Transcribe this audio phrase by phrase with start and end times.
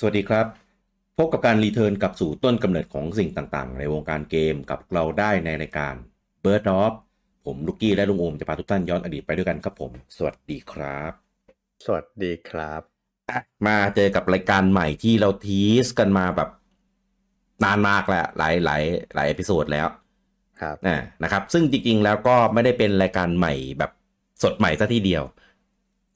[0.00, 0.46] สวัสดีครับ
[1.18, 5.94] พบกับการ return กลับสู่ต้นกำเนิดของสิ่งต่างๆ ในวงการเกมกับเราได้ในรายการ
[6.44, 6.92] Birth Of
[7.46, 11.12] ผมลูกกี้และลุงโอมจะพาทุกท่านย้อนอดีตไปด้วยกันครับผม สวัสดีครับ
[11.84, 12.82] สวัสดีครับ
[13.66, 16.50] มาเจอกับรายการใหม่ที่เรา tease กันมาแบบ
[17.64, 18.82] นานมากแล้วหลายหลาย
[19.14, 19.86] หลาย episode แล้ว
[20.60, 23.90] ครับนะนะครับ ซึ่งจริงๆแล้วก็ไม่ได้เป็นรายการใหม่แบบ
[24.42, 25.22] สดใหม่ซะทีเดียว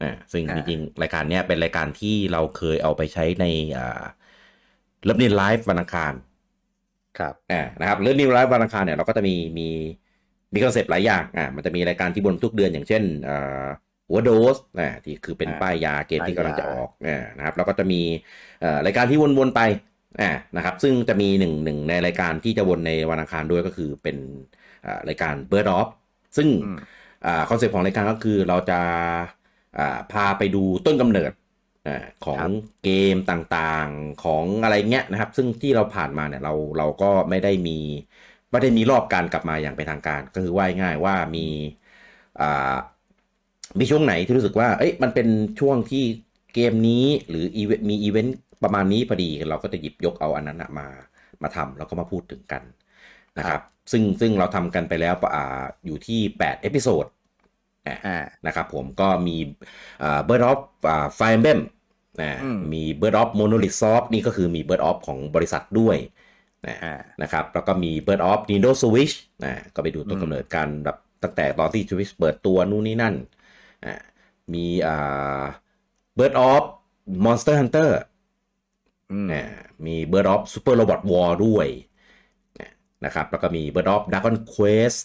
[0.00, 3.44] อ่าซึ่งจริงๆ รายการเนี้ยเป็นรายการที่เราเคยเอาไปใช้ใน
[3.76, 4.02] อ่า
[5.04, 6.12] Lovenin Live วันอังคาร
[7.18, 9.68] ครับอ่านะครับ Lovenin Live วันอังคารเนี่ยเราก็จะมีมี
[10.52, 13.66] มี concept หลายอย่างอ่ามันจะมีรายการที่วนทุกเดือนอย่างเช่นอ่า
[14.08, 18.00] Overdose อ่าที่คือเป็นอ่าป้ายยาเกมที่กำลังจะป้ายยาออกอ่านะครับแล้วก็จะมี
[18.60, 19.60] เอ่อรายการที่วนๆไป
[20.20, 24.16] อ่านะครับ ซึ่งจะมีหนึ่งหนึ่งในรายการที่จะวนในวันอังคารด้วยก็คือเป็น
[24.84, 25.88] อ่ารายการ Birth Of
[26.36, 26.78] ซึ่งอืม
[27.48, 29.39] concept ของรายการก็คือเราจะอ่า
[30.08, 31.32] พาไปดูต้นกำเนิด
[31.86, 32.50] อาของครับ
[32.82, 37.78] เกมต่างๆของอะไรเงี้ยนะครับ ซึ่งที่เราผ่านมาเนี่ยเราเราก็ไม่ได้มี
[38.50, 41.40] ไม่ได้มีรอบการกลับมาอย่างเป็นทางการ ก็คือว่าง่ายๆว่ามี
[42.40, 42.44] อ่า
[43.78, 45.28] มีช่วงไหนที่รู้สึกว่า เอ้ยมันเป็น
[45.60, 46.04] ช่วงที่
[46.54, 50.86] เกมนี้หรืออีเวนต์มีอีเวนต์ประมาณนี้พอดีเราก็จะหยิบยกเอาอันนั้นน่ะมา
[51.42, 52.62] มาทำแล้วก็มาพูดถึงกัน
[53.38, 53.60] นะครับ
[53.92, 57.19] ซึ่งซึ่งเราทำกันไปแล้วอ่าอยู่ที่ 8 episode อ่า
[58.46, 59.36] นะครับผมก็มี
[60.24, 60.60] Birth Of
[61.16, 61.60] Fire Emblem
[62.44, 65.96] อืมมี Birth Of Monolith Soft นี่ก็คือมี Birth Of ของบริษัทด้วย
[66.66, 69.14] นะอ่านะครับแล้วก็มี Birth Of Nintendo Switch
[69.44, 73.14] นะก็ไปดูต้นอืมกำเนิดการแบบตั้งแต่ตอนที่ Switch เปิดตัวนู่นนี่นั่น
[73.84, 73.94] อ่า
[74.52, 75.42] มีอ่า
[76.14, 76.64] Birth Of
[77.24, 77.90] Monster Hunter
[79.10, 79.44] อืมนะ
[79.86, 81.66] มี Birth Of Super Robot War ด้วย
[82.60, 82.70] นะ
[83.04, 85.00] นะครับแล้วก็มี Birth Of Dragon Quest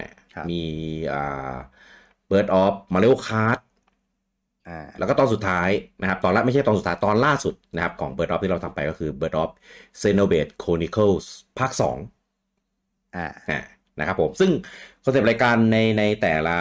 [0.00, 0.62] นะครับมี
[1.12, 1.54] อ่า
[2.32, 3.58] Birth Of Mario Kart
[4.68, 5.68] อ่าแล้วก็ตอนสุดท้าย
[6.00, 9.50] นะครับ ตอนแรกไม่ใช่ตอนสุดท้ายตอนล่าสุดนะครับของ Bird of ที่เราทำไปก็คือ Birth Of
[10.00, 11.26] Xenoblade Chronicles
[11.58, 13.58] ภาค2อ่าอ่า
[13.98, 14.50] นะครับผม ซึ่ง
[15.04, 16.58] concept รายการในในแต่ละ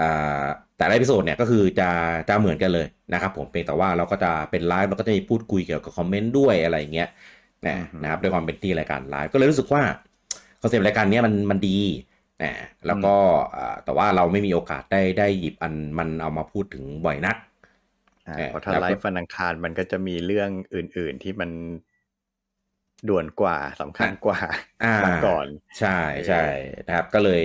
[0.00, 1.90] อ่าแต่ละ episode เนี่ยก็คือจะ
[2.28, 7.08] จะเหมือนกันเลยนะครับผมเพียงแต่ว่าเราก็จะเป็นไลฟ์เราก็จะมีพูดคุยเกี่ยวกับ comment ด้วยอะไรอย่างเงี้ย
[7.66, 9.82] นะอือฮึนะครับด้วยความเป็นที่รายการไลฟ์ก็เลยรู้สึกว่า
[10.62, 11.78] concept รายการเนี้ยมันมันดี
[12.42, 12.54] นะ
[12.86, 13.14] แล้วก็
[13.56, 17.36] อ่าแต่ว่าเราไม่มีโอกาสได้ได้หยิบอันมันเอามาพูดถึงบ่อยนัก
[18.28, 21.50] อ่าเออเพราะถ้าแล้วก็ไลฟ์วันอังคารมันก็จะมีเรื่องอื่น ๆที่มัน
[23.08, 24.38] ด่วนกว่าสำคัญกว่า
[24.84, 25.46] อ่ามาก่อน
[25.80, 25.98] ใช่
[26.28, 26.42] ใช่
[26.86, 27.42] นะครับ ก็เลย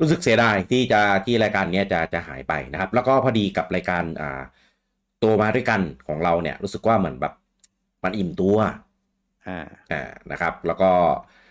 [0.00, 4.42] รู้สึกเสียดายที่จะที่รายการเนี้ยจะจะหายไปนะครับ แล้วก็พอดีกับรายการอ่า
[5.22, 7.34] โตมาด้วยกันของเราเนี่ย รู้สึกว่าเหมือนแบบ
[8.04, 8.58] มันอิ่มตัว
[9.48, 9.58] อ่า
[9.92, 10.90] อ่านะครับ แล้วก็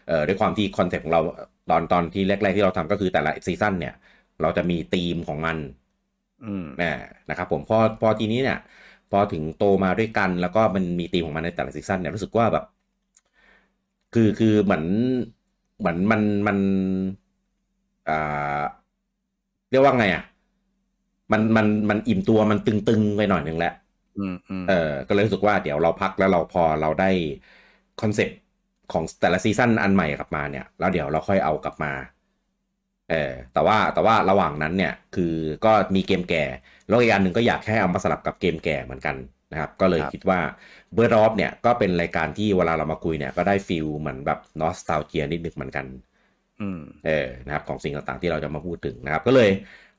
[0.07, 1.21] เอ่อด้วยความที่ concept ของเรา
[1.69, 3.94] ตอนตอนที่แรกๆที่เราทำก็คือแต่ละ season เนี่ย
[4.41, 5.57] เราจะมีธีมของมัน
[6.44, 6.85] อืมอ่า
[7.29, 8.57] นะครับผมพอพอทีนี้เนี่ย
[9.09, 12.63] พอถึงโตมาด้วยกัน แล้วก็มันมีธีมของมันในแต่ละ season เนี่ยรู้สึกว่าแบบ
[14.13, 14.84] คือคือเหมือน
[15.79, 16.57] เหมือนมันมัน
[18.07, 18.62] อ่า
[19.69, 20.24] เรียกว่าไงอะ
[21.31, 23.69] มันมันมันอิ่มตัวมันตึงๆไปหน่อยนึงแล้ว
[24.18, 24.74] อืมอืมเออ
[25.07, 27.06] ก็เลยรู้สึกว่าเดี๋ยวเราพักแล้วเราพอเราได้
[27.97, 28.35] concept
[28.93, 31.91] ของแต่ละ season อันใหม่กลับมาเนี่ยแล้วเดี๋ยวเราค่อยเอากลับมา
[33.09, 33.15] เออ
[33.53, 35.33] แต่ว่าแต่ว่าระหว่างนั้นเนี่ยคือ
[35.65, 36.43] ก็มีเกมแก่
[36.87, 39.15] แล้วอีกอันหนึ่งก็อยากให้เอามาสลับกับเกมแก่เหมือนกัน
[39.51, 40.39] นะครับ ก็เลยคิดว่า
[40.94, 45.85] Birth Of เนี่ยก็เป็นรายการที่เวลาเรามาคุยเนี่ยก็ได้ feel เหมือนแบบ nostalgiaิดนึงเหมือนกัน
[46.59, 47.11] อืมเออ
[47.45, 49.49] นะครับของสิ่งต่างๆที่เราจะมาพูดถึงนะครับ ก็เลย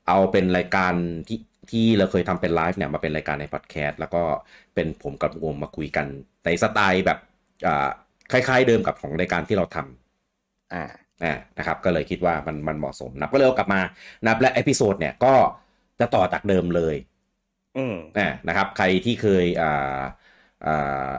[0.05, 0.93] เอาเป็นรายการ
[1.27, 1.37] ที่
[1.69, 4.17] ที่เราเคยทำเป็นไลฟ์เนี่ยมาเป็นรายการในพอดแคสต์แล้วก็
[4.73, 6.07] เป็นผมกับโอมมาคุยกัน
[6.45, 7.17] ในสไตล์แบบ
[7.65, 7.71] อ่า
[8.31, 10.83] คล้าย ๆ เดิมกับของรายการที่เราทำอ่า
[11.23, 13.81] อ่านะครับก็เลยคิดว่ามันมันเหมาะสมนะครับก็เลยเอากลับมา
[14.27, 15.33] นะครับและ episode เนี่ยก็
[15.99, 16.95] จะต่อจากเดิมเลย
[17.77, 19.99] อืมอ่านะครับ ใครที่เคยอ่า
[20.65, 21.09] อ่า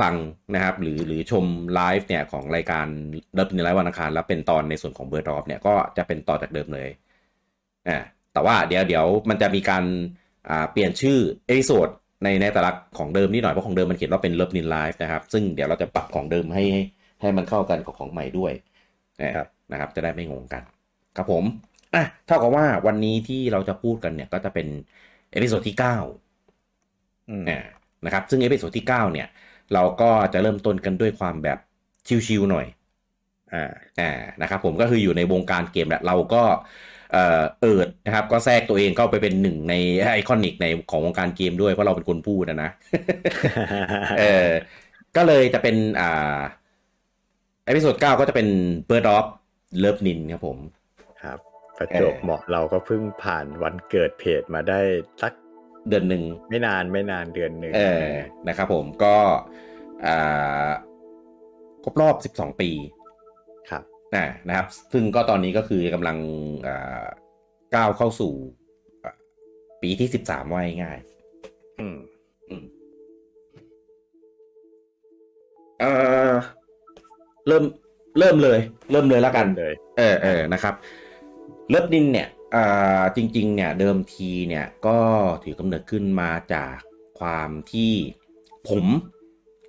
[0.00, 0.14] ฟัง
[0.54, 1.44] นะครับ หรือหรือชม
[1.74, 2.86] ไลฟ์เนี่ยของรายการ
[3.34, 6.88] เริ่มในไลฟ์วันอังคาร แล้วเป็นตอนในส่วนของ Birth Of เนี่ยก็จะเป็นต่อจากเดิมเลย
[7.88, 7.98] อ่า
[8.32, 9.84] แต่ว่าเดี๋ยวเดี๋ยวมันจะมีการ
[10.48, 11.88] อ่าเปลี่ยนชื่อ episode
[12.22, 16.82] ในในแต่ละของเดิมนิดหน่อยเพราะของเดิมมันเขียนว่าเป็น LOVENIN Live นะครับ ซึ่งเดี๋ยวเราจะปรับของเดิมให้ให้
[17.20, 18.52] ให้มันเข้ากันกับของใหม่ด้วย
[19.20, 20.62] อ่าครับนะครับ จะได้ไม่งงกัน
[21.16, 21.44] ครับผม
[21.94, 24.66] อะเท่ากับว่าวันนี้ที่เราจะพูดกันเนี่ยก็จะเป็น
[25.32, 25.96] episode ที่เก้า
[27.30, 27.58] อืมอ่า
[28.04, 29.26] นะครับ ซึ่ง episode ที่9เนี่ย
[29.72, 31.58] เราก็จะเริ่มต้นกันด้วยความแบบ
[32.26, 32.66] ชิวๆหน่อย
[33.52, 34.10] อ่าอ่า
[34.42, 36.42] นะครับ ผมก็คืออยู่ในวงการเกมแหละเราก็
[37.12, 39.74] เอ่อเอิดนะครับ ก็แทรกตัวเองเข้าไปเป็นหนึ่งใน
[40.12, 42.70] iconic ในของวงการเกมด้วย เพราะเราเป็นคนพูดนะนะ
[44.18, 44.48] เออ
[45.16, 46.36] ก็เลยจะเป็นอ่า
[47.66, 48.48] episode 9ก็จะเป็น
[48.88, 49.26] Birth of
[49.82, 50.58] LOVENIN ครับผม
[51.22, 51.38] ครับ
[51.78, 54.80] ประจวบเออเหมาะเราก็เพิ่งผ่านวันเกิดเพจมาได้
[55.22, 55.32] สัก
[55.88, 58.10] เดือนหนึ่งไม่นานไม่นานเดือนหนึ่งเออ
[58.48, 59.16] นะครับผมก็
[60.06, 60.68] อ่า
[61.84, 62.95] ครบรอบ 12 ปีครับ
[64.16, 66.16] อ่านะครับ ซึ่งก็ตอนนี้ก็คือกำลัง
[66.66, 67.04] อ่า
[67.74, 68.32] ก้าวเข้าสู่
[69.04, 69.14] อ่า
[69.82, 70.98] ปีที่13ว่าง่าย
[71.80, 72.64] อืมๆอืม
[75.80, 75.84] เอ
[76.30, 76.32] อ
[77.46, 77.64] เริ่ม
[78.18, 78.58] เริ่มเลย
[78.90, 80.74] เริ่มเลยแล้วกันเลย เออเออนะครับ
[81.68, 84.98] เลิฟนินเนี่ยอ่าจริง ๆ เนี่ย เดิมทีเนี่ย ก็
[85.44, 86.74] ถือกำเนิดขึ้นมาจาก
[87.20, 87.92] ความที่
[88.68, 88.84] ผม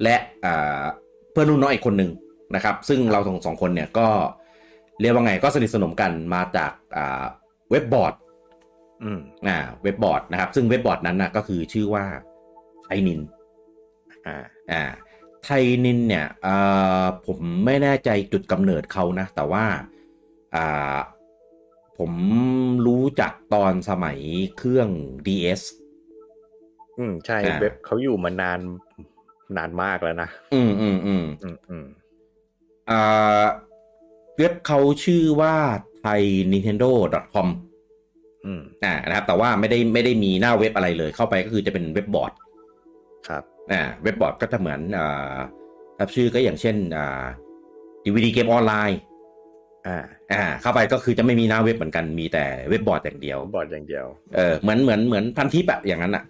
[0.03, 0.15] และ
[0.45, 0.83] อ่า
[1.31, 2.11] เพื่อนรุ่นน้องอีกคนหนึ่ง
[2.55, 4.07] นะครับ ซึ่งเราสองสองคนเนี่ยก็
[5.01, 7.23] เรียกว่าไงก็สนิทสนมกันมาจากอ่า
[7.71, 8.13] เว็บบอร์ด
[9.03, 12.05] อืมอ่าเว็บบอร์ดนะครับ ซึ่งเว็บบอร์ดนั้นนะก็คือชื่อว่า
[12.83, 13.21] ไทนิน
[14.25, 14.35] อ่า
[14.71, 14.83] อ่า
[15.43, 15.49] ไท
[15.85, 16.55] นินเนี่ยเอ่
[17.01, 19.65] อผมไม่แน่ใจจุดกำเนิดเขานะ แต่ว่า
[20.55, 20.97] อ่า
[21.97, 22.11] ผม
[22.85, 24.19] รู้จักตอนสมัย
[24.57, 24.89] เครื่อง
[25.25, 25.61] DS
[26.97, 28.59] อืมใช่อ่าเว็บเขาอยู่มานาน
[29.57, 31.85] นานมากแล้วนะ อืมอืมอืมอืมอืม
[32.89, 33.45] อ่า
[34.37, 35.55] เว็บเขาชื่อว่า
[36.05, 37.47] thainintendo.com
[38.45, 42.33] อืมอ่านะครับ แต่ว่าไม่ได้ไม่ได้มีหน้าเว็บอะไรเลย เข้าไปก็คือจะเป็นเว็บบอร์ด
[43.27, 45.35] ครับอ่าเว็บบอร์ดก็จะเหมือนอ่า
[45.97, 47.23] ครับชื่อก็อย่างเช่นอ่า
[48.03, 48.99] DVD เกมออนไลน์
[49.87, 49.97] อ่า
[50.31, 54.05] อ่า เข้าไปก็คือจะไม่มีหน้าเว็บเหมือนกันมีแต่เว็บบอร์ดอย่างเดียวบอร์ดอย่างเดียว
[54.35, 56.23] เออเหมือนเหมือนเหมือนพันทิปอะอย่างนั้นอะ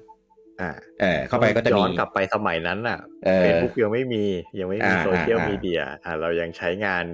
[0.62, 0.72] อ่า
[1.02, 4.24] เออเข้าไปก็จะย้มีอนกลับไปสมัยนั้นอะเออเฟซบุ๊กยังไม่มี
[4.60, 7.06] ยังไม่มีอ่าโซเชียลอ่า media อ่าเรายังใช้งาน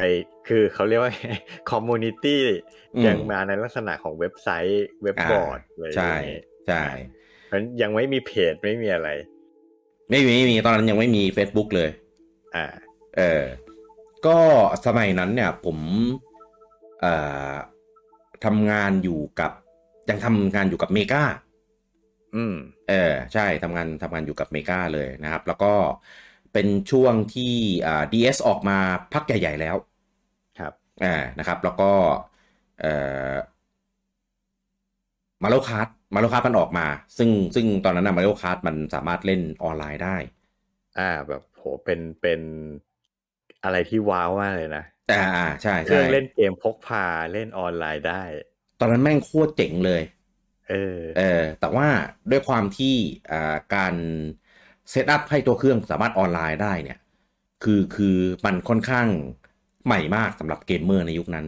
[0.00, 0.04] ไอ
[0.48, 1.12] คือเขาเรียกว่า
[1.70, 2.42] community
[2.94, 6.22] อืมยังมาในลักษณะของเว็บไซต์เว็บบอร์ดอะไรอย่างใช่เงี้ย
[6.66, 6.76] ใช่
[7.46, 9.08] เพราะฉะนั้นยังไม่มีเพจไม่มีอะไร
[10.10, 11.88] ไม่มีไม่มีตอนนั้นยังไม่มี Facebook เลย
[12.54, 12.64] อ่า
[13.16, 13.44] เออ
[14.26, 14.38] ก็
[14.86, 15.78] สมัยนั้นเนี่ย ผม
[17.00, 17.12] เอ่
[17.52, 17.54] อ
[18.44, 19.52] ทำงานอยู่กับ
[20.08, 21.22] ยังทำงานอยู่กับเมกา
[22.34, 22.54] อืม
[22.86, 22.94] เออ
[23.32, 25.66] ใช่ทำงานทำงานอยู่กับเมกาเลยนะครับ แล้วก็
[26.52, 27.42] เป็นช่วงที่
[27.86, 28.74] อ่า DS ออกมา
[29.10, 29.89] พักใหญ่ ๆ แล้วครับ
[31.00, 31.08] อ่า
[31.38, 31.84] นะครับ แล้วก็
[32.76, 32.86] เอ่อ
[35.42, 36.86] Mario Kart Mario Kart มันออกมา
[37.18, 40.16] ซึ่งซึ่งตอนนั้นนะ Mario Kart มันสามารถเล่นออนไลน์ได้
[40.98, 42.40] อ่าแบบโหเป็นเป็น
[43.62, 48.22] อะไรที่ว้าวมากเลยนะอ่าอ่าใช่เครื่ใช่องเล่นเกมพกพาเล่นออนไลน์ได้
[48.78, 50.02] ตอนนั้นแม่งโคตรเจ๋งเลย
[50.68, 51.20] เออเออ
[51.58, 51.88] แต่ว่า
[52.30, 52.86] ด้วยความที่
[53.30, 53.36] อ่า
[53.74, 53.94] การ
[54.90, 56.96] set up ให้ตัวเครื่องสามารถออนไลน์ได้เนี่ย
[57.60, 59.08] คือคือมันค่อนข้าง
[59.86, 61.46] ใหม่มากสำหรับเกมเมอร์ในยุคนั้น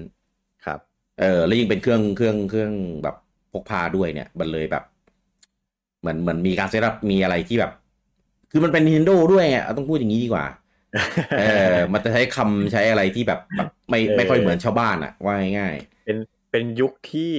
[0.64, 0.80] ครับ
[1.20, 3.16] เออแล้วยิ่งเป็นเครื่องเครื่องเครื่องแบบ
[3.52, 4.82] พกพาด้วยเนี่ย มันเลยแบบ
[6.00, 7.72] เหมือนเหมือนมีการ set up มีอะไรที่แบบ
[8.50, 10.46] คือมันเป็น Nintendo ด้วยอะต้องพูดอย่างนี้ดีกว่า
[11.38, 11.42] เอ
[11.74, 15.74] อ มันจะใช้คำใช้อะไรที่แบบแบบไม่เออไม่ค่อยเหมือนชาวบ้านอะ ว่าง่าย
[16.04, 16.18] เป็น
[16.50, 17.32] เป็นยุคที่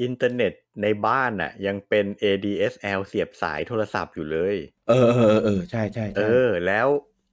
[0.00, 0.52] อินเทอร์เน็ต
[0.82, 6.88] ในบ้านน่ะ ยังเป็น ADSL เสียบสายโทรศัพท์อยู่เลยๆเออเออเออเออใช่ใช่เอใช่อแล้ว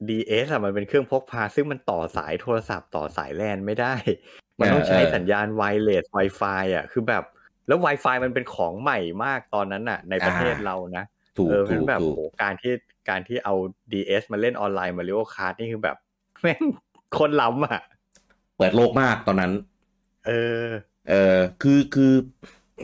[0.09, 3.95] DS อะมันเป็นเครื่องพกพา ซึ่งมันต่อสายโทรศัพท์ต่อสายแลนไม่ได้
[4.59, 7.23] มันต้องใช้สัญญาณไวเลส Wi-Fi อะ คือแบบ
[7.67, 11.03] แล้ว Wi-Fi มันเป็นของใหม่มากตอนนั้นน่ะ ในประเทศเรานะ
[11.37, 12.73] ถูกเออถูกเป็นแบบถูกโหการที่
[13.09, 13.53] การที่เอา
[13.91, 15.97] DS มาเล่นออนไลน์ Mario Kart นี่คือแบบ
[16.41, 17.81] แม่งโคตรล้ำอะ
[18.57, 19.51] เปิดโลกมากตอนนั้น
[20.27, 20.65] เออ
[21.09, 22.13] เออคือคือ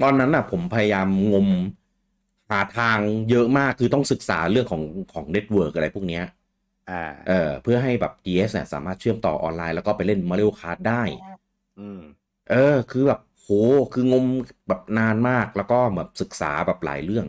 [0.03, 1.47] ตอนนั้นอะ ผมพยายามงม
[2.51, 2.97] หาทาง
[3.29, 4.83] เยอะมากคือต้องศึกษาเรื่องของ
[5.13, 6.23] ของ network อะไรพวกเนี้ย
[6.89, 6.93] อ่า
[7.25, 11.03] เออเพื่อให้แบบ DS เนี่ยสามารถเชื่อมต่อออนไลน์แล้วก็ไปเล่น Mario Kart ได้
[11.77, 11.99] อืม
[12.47, 12.55] เออ
[12.89, 13.49] คือแบบโห
[13.91, 14.25] คืองม
[14.67, 17.27] แบบนานมากแล้วก็แบบศึกษาแบบหลายเรื่อง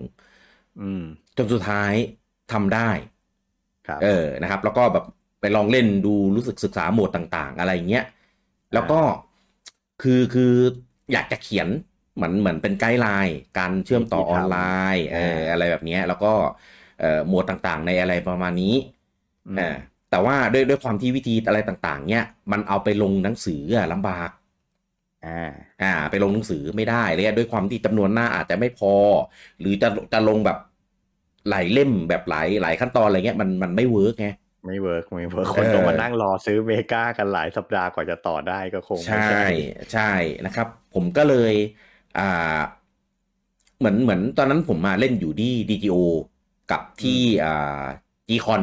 [0.76, 0.98] อืม
[1.36, 1.94] จนสุดท้าย
[2.48, 2.80] ทำได้
[3.86, 5.04] ครับเออนะครับ แล้วก็แบบ
[5.40, 8.04] ไปลองเล่นดูรู้สึกศึกษาโหมดต่าง ๆ อะไรเงี้ย
[8.72, 9.00] แล้วก็
[10.02, 10.52] คือคือ
[11.12, 11.68] อยากจะเขียน
[12.14, 14.54] เหมือนเหมือนเป็นไกด์ไลน์การเชื่อมต่อออนไล
[14.94, 15.18] น์เออ
[15.50, 16.28] อะไรแบบเนี้ยแล้วก็
[16.98, 18.66] เอ่อโหมดต่างๆ ในอะไรประมาณนี้
[19.48, 19.76] อืมเออ
[20.10, 24.30] แต่ว่าด้วยด้วยความที่วิธีอะไรต่าง ๆ เนี้ยมันเอาไปลงหนังสืออะลำบาก
[25.22, 28.94] อ่าอ่า ไปลงหนังสือไม่ได้เลยด้วยความที่จำนวนหน้าอาจจะไม่พอ
[29.60, 30.56] หรือจะจะลงแบบ
[31.48, 34.26] หลายเล่มแบบหลายหลายขั้นตอนอะไรเงี้ยมันมันไม่ work ไง
[34.66, 39.44] ไม่ work ไม่เวิร์กเออคนต้องมานั่งรอซื้อเมกากันหลายสัปดาห์กว่าจะต่อได้ก็คงไม่ใช่
[39.92, 40.02] ใช่
[40.44, 41.52] นะครับ ผมก็เลย
[42.14, 42.22] อ่า
[43.78, 45.96] เหมือนเหมือนตอนนั้นผมมาเล่นอยู่ที่ DGO
[46.70, 47.82] กับที่อ่า
[48.28, 48.62] Gcon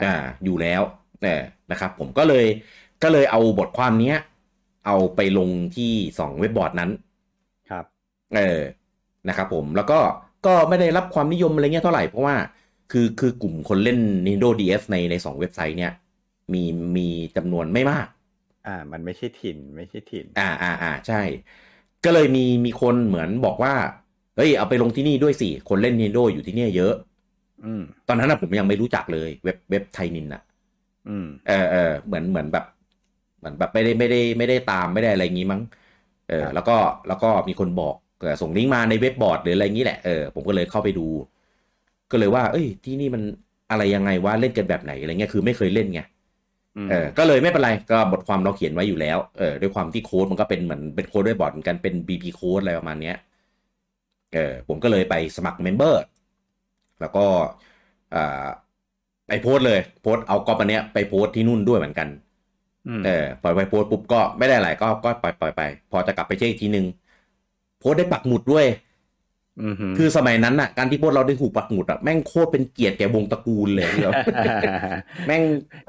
[0.00, 0.08] อ่า
[0.44, 0.82] อยู่แล้ว
[1.20, 1.34] เนี่ย
[1.70, 2.44] นะครับ ผมก็เลย
[3.02, 4.14] ก็เลยเอาบทความเนี้ย
[4.84, 5.84] เอาไปลงที่
[6.18, 6.90] สองเว็บบอร์ดนั้น
[7.70, 7.86] ครับ
[8.30, 8.40] เออ
[9.28, 9.94] นะครับผมแล้วก็
[10.44, 12.36] ก็ไม่ได้รับความนิยมอะไรเงี้ยเท่าไหร่เพราะว่า
[12.88, 15.90] คือคือกลุ่มคนเล่น Nintendo DS ในในสองเว็บไซต์เนี่ย
[16.54, 16.58] มี
[16.96, 18.06] มีจำนวนไม่มาก
[18.66, 21.16] อ่า มันไม่ใช่ถิ่นไม่ใช่ถิ่น อ่าอ่าอ่าใช่
[22.02, 23.72] ก็เลยมีมีคนเหมือนบอกว่า
[24.34, 27.09] เเฮ้ยเอาไปลงที่นี่ด้วยสิ คนเล่น Nintendo อยู่ที่เนี่ยเยอะอืม
[28.08, 30.42] ตอนนั้นนะผมยังไม่รู้จักเลยเว็บเว็บไทนินอะ
[31.08, 32.64] อืมเออเออเหมือนเหมือนแบบ
[33.38, 35.62] เหมือนแบบไม่ได้ไม่ได้ไม่ได้ตามไม่ได้อะไรอย่างงี้มั้ง
[36.28, 36.76] เออครับแล้วก็
[37.08, 41.06] แล้วก็มีคนบอกเออส่งลิงก์มาในเว็บบอร์ดหรืออะไรอย่างงี้แหละเออผมก็เลยเข้าไปดู
[42.10, 43.22] ก็เลยว่า เอ้ย ที่นี่มัน
[43.70, 46.00] อะไรยังไงว่าเล่นกันแบบไหนอะไรเงี้ยคือไม่เคยเล่นไง
[46.86, 53.16] มเออก็เลยไม่เป็นไรก็บทความเราเขียนไว้อยู่แล้วเออด้วยความที่โค้ดมันก็เป็นเหมือนเป็นโค้ดด้วยบอร์ดเหมือนกันเป็น BP โค้ดอะไรประมาณเนี้ย
[54.34, 56.00] เออผมก็เลยไปสมัคร member
[57.00, 57.20] แล้วก็
[58.12, 58.18] อ่า
[59.26, 62.08] ไปโพสต์เลย โพสต์เอาก๊อบอันเนี้ยไปโพสต์ที่นู่นด้วยเหมือนกัน
[63.00, 66.86] มเออปล่อยไปโพสต์ปุ๊บก็ไม่ได้อะไรก็ก็ปล่อยปล่อยไป พอจะกลับไปเช็คอีกทีนึง
[67.78, 68.89] โพสต์ได้ปักหมุดด้วยอืม
[69.96, 74.16] คือสมัยนั้นอะการที่โพสต์เราได้ถูกปักหมุดอะแม่งโคตรเป็นเกียรติแก่วงตระกูลเลยที่แบบ
[75.26, 75.42] แม่ง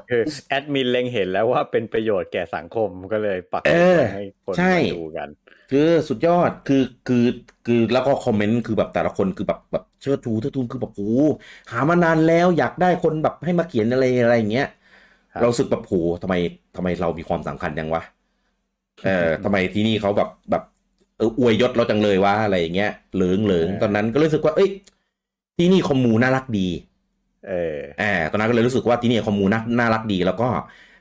[0.08, 5.28] คือแอดมินเล็งเห็นแล้วว่าเป็นประโยชน์แก่สังคมก็เลยปักเออให้คนใช่มาดูกัน
[5.70, 7.16] คือสุดยอดคือคือ
[7.64, 11.22] คือแล้วก็คอมเมนต์คือแบบแต่ละคนคือแบบแบบเชิดชูเทิดทูนคือแบบโอ้โห
[11.70, 14.64] หามานานแล้วอยากได้คนแบบให้มาเขียนอะไรอะไรอย่างเงี้ย
[15.34, 16.34] ครับเรารู้สึกแบบโหทำไม
[16.74, 18.02] ทำไมเรามีความสำคัญยังวะ
[19.02, 19.10] เออ
[19.42, 24.70] ทำไมที่นี่เขาแบบแบบเอออวยยศเราจังเลยวะอะไรอย่างเงี้ยเหลืองเหลืองตอนนั้นก็รู้สึกว่าเอ้ย
[25.58, 26.68] ที่นี่คอมมูน่ารักดี
[27.48, 30.48] เอออ่าตอนนั้นก็เลยรู้สึกว่าที่นี่คอมมูน่าน่ารักดี แล้วก็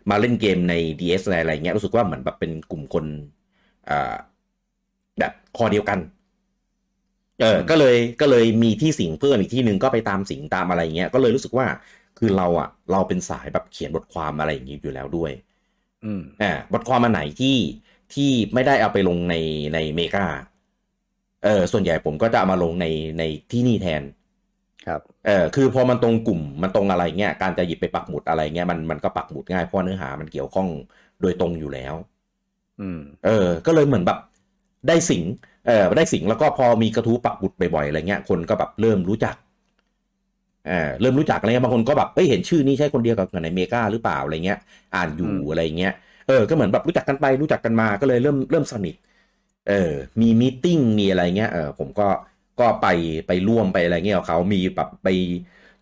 [0.09, 3.05] มาเล่นเกมใน DS อะไรอะไรเงี้ยรู้สึกว่าเหมือนแบบเป็นกลุ่มคน
[3.89, 4.13] อ่า
[5.19, 5.99] แบบคอเดียวกัน
[7.41, 11.65] เอออืมก็เลยก็เลยมีที่สิงเพื่อนอีกที่หนึ่งก็ไปตามสิงตามอะไรเงี้ยก็เลยรู้สึกว่า
[12.17, 15.31] คือเราอะ เราเป็นสายแบบเขียนบทความอะไรอย่างงี้อยู่แล้วด้วย
[16.05, 17.55] อืมอ่าบทความอันไหนที่
[18.15, 19.35] ที่ไม่ได้เอาไปลงใน
[19.73, 20.25] ในเมกา
[21.43, 22.85] เออส่วนใหญ่ผมก็จะเอามาลงใน
[23.19, 24.03] ในที่นี่แทน
[24.85, 30.67] ครับเออคือพอมันตรงกลุ่มมันตรงอะไรเงี้ยการจะหยิบไปปักหมุดอะไรเงี้ยมันมันก็ปักหมุดง่ายเพราะเนื้อหามันเกี่ยวข้อง
[31.21, 31.93] โดยตรงอยู่แล้ว
[32.79, 34.19] อืม เออ ก็เลยเหมือนแบบ
[34.87, 35.23] ได้สิง
[35.67, 39.35] เออได้สิงแล้วก็พอมีกระทู้ปักหมุดบ่อยๆอะไรเงี้ยคนก็แบบเริ่มรู้จัก
[40.67, 44.59] เออเริ่มรู้จักอะไรเงี้ยบางคนก็แบบเอ้ยเห็นชื่อนี้ใช่คนเดียวกับในเมกาหรือเปล่าอะไรเงี้ย
[44.95, 45.93] อ่านอยู่อืมอะไรเงี้ย
[46.26, 48.94] เออก็เหมือนแบบรู้จักกันไปรู้จักกันมาก็เลยเริ่มเริ่มสนิท
[49.68, 52.08] เออ มีมีตติ้งมีอะไรเงี้ย เออ ผมก็
[52.60, 52.86] ก็ไป
[53.26, 55.08] ไปร่วมไปอะไรเงี้ยกับเขามีแบบไป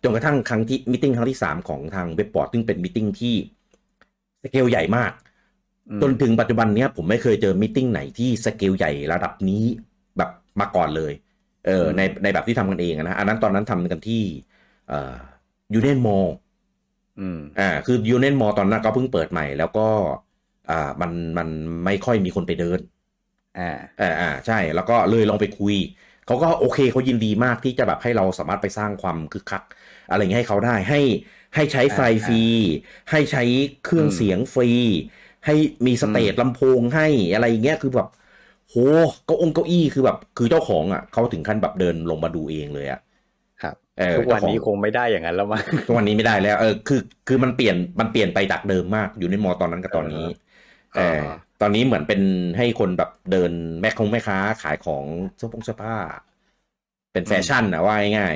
[0.03, 3.35] จนกระทั่งครั้งที่มิ팅ครั้งที่สามของทางเว็บบอร์ดซึ่งเป็นมิ팅ที่
[4.43, 5.11] สเกลใหญ่มาก
[5.89, 9.63] อืม จนถึงปัจจุบันเนี้ยผมไม่เคยเจอมิ팅ไหนที่สเกลใหญ่ระดับนี้
[10.17, 11.13] แบบมาก่อนเลย
[11.65, 14.21] เออ ใน ในแบบที่ทำกันเองอะนะ อันนั้นตอนนั้นทำกันที่
[14.87, 15.15] เอ่อ
[15.73, 16.25] ยูเนนมอล
[17.19, 19.87] อืม อ่า คือยูเนนมอลตอนนั้นก็เพิ่งเปิดใหม่ แล้วก็
[20.68, 21.48] อ่ามันมัน
[21.84, 22.80] ไม่ค่อยมีคนไปเดิน
[23.56, 23.62] อ่า
[23.98, 25.74] อ่าอ่าใช่แล้วก็เลยลองไปคุย
[26.24, 29.62] เขาก็โอเคเขายินดีมากที่จะแบบให้เราสามารถไปสร้างความคึกคัก
[30.06, 30.98] อะไรอย่างเงี้ยให้เขาได้ให้
[31.54, 32.34] ให้ใช้ไฟอ่าฟรี
[33.10, 33.42] ให้ใช้
[33.82, 34.66] เครื่องอืมเสียงฟรี
[35.46, 35.52] ให้
[35.86, 38.08] มี stage ลำโพงให้อะไรอย่างเงี้ยคือแบบ
[38.68, 38.76] โห
[39.24, 42.98] เก็องเก้าอี้คือแบบ คือเจ้าของอะเขาถึงขั้นแบบเดินลงมาดูเองเลยอะ
[43.62, 50.24] ครับเออทุกวันนี้เจ้าคของคงไม่ได้อย่างนั้นแล้วมั้งทุกวันนี้ไม่ได้แล้วเออคือคือมันเปลี่ยนมันเปลี่ยนไปจากเดิมมาก Union Mall ตอนนั้นกับตอนนี้
[50.94, 51.30] เอเอออ
[51.60, 52.20] ตอนนี้เหมือนเป็น
[52.56, 55.06] ให้คนแบบเดินพ่อค้าแม่ค้าขายของ
[55.36, 55.94] เสื้อผงเสื้อผ้า
[57.12, 58.34] เป็นแฟชั่นนะว่าง่าย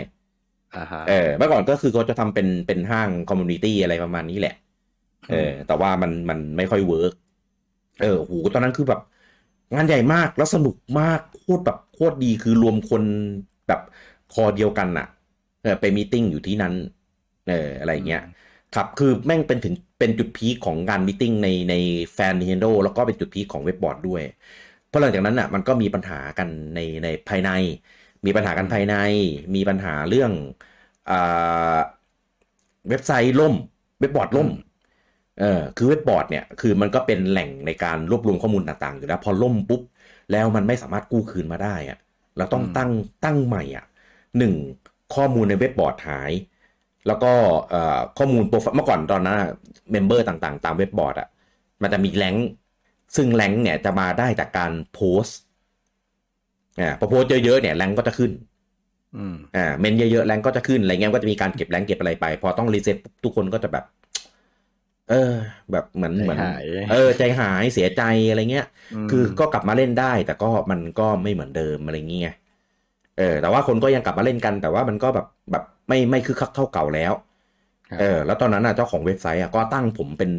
[0.74, 4.54] อ่าฮะๆเออเมื่อก่อนก็คือเขาจะทำเป็นเป็นห้าง community อะไรประมาณนี้แหละ
[5.28, 7.12] เออ แต่ว่ามันมันไม่ค่อย work
[8.00, 9.00] เออโหตอนนั้นคือแบบ
[9.74, 13.04] งานใหญ่มากแล้วสนุกมากโคตรแบบโคตรดีคือรวมคน
[13.68, 13.80] แบบ
[14.30, 15.06] คอเดียวกันอะ
[15.62, 16.74] เออไป meeting อยู่ที่นั้น
[17.46, 18.22] เอออะไรอย่างเงี้ย
[18.74, 21.74] ครับ คือแม่งเป็นถึงเป็นจุด peak ของงาน meeting ในใน
[22.14, 24.22] แฟน Nintendo แล้วก็เป็นจุด peak ของเว็บบอร์ดด้วย
[24.86, 27.48] เพราะหลังจากนั้นอะมันก็มีปัญหากันในในภายใน
[28.26, 28.92] มีปัญหากันภายใน
[29.54, 30.32] มีปัญหาเรื่อง
[31.06, 31.14] อ่า
[32.88, 33.54] เว็บไซต์ล่ม
[34.00, 34.48] เว็บบอร์ดล่ม
[35.40, 39.80] เออคือเว็บบอร์ดเนี่ยคือมันก็เป็นแหล่งในการรวบรวมข้อมูลต่างๆ อยู่แล้ว พอล่มปุ๊บ
[40.30, 41.98] แล้วมันไม่สามารถกู้คืนมาได้อะ
[42.36, 42.90] เราต้องตั้ง
[43.24, 43.84] ตั้งใหม่อะ
[44.38, 44.54] หนึ่ง
[45.10, 46.32] ข้อมูลในเว็บบอร์ดหาย
[47.06, 47.32] แล้วก็
[47.70, 49.36] เอ่อข้อมูลโปรไฟล์เมื่อก่อนตอนนั้น
[49.92, 51.28] member ต่างๆ ตามเว็บบอร์ดอะ
[51.82, 52.46] มันจะมี rank
[53.16, 55.38] ซึ่ง rank เนี่ยจะมาได้จากการโพสต์
[56.80, 58.30] อ่าพอโพสต์เยอะๆเนี่ย rank ก็จะขึ้น
[59.14, 63.84] อืมอ่าเมนต์เยอะๆ rank ก็จะขึ้นอะไรเงี้ยก็จะมีการเก็บ rank เก็บอะไรไป พอต้อง reset ทุกคนก็จะแบบ
[65.10, 65.32] เออ
[65.72, 72.34] แบบเหมือนใจเหมือนหายเออ ใจหายเสียใจอะไรเงี้ย คือก็กลับมาเล่นได้ แต่ก็มันก็ไม่เหมือนเดิมอะไรเงี้ย
[73.18, 77.12] เออ แต่ว่าคนก็ยังกลับมาเล่นกัน แต่ว่ามันก็แบบแบบ ไม่ไม่คือคักเท่าเก่าแล้ว
[77.90, 80.30] ครับเออ แล้วตอนนั้นน่ะเจ้าของเว็บไซต์อะก็ตั้งผมเป็น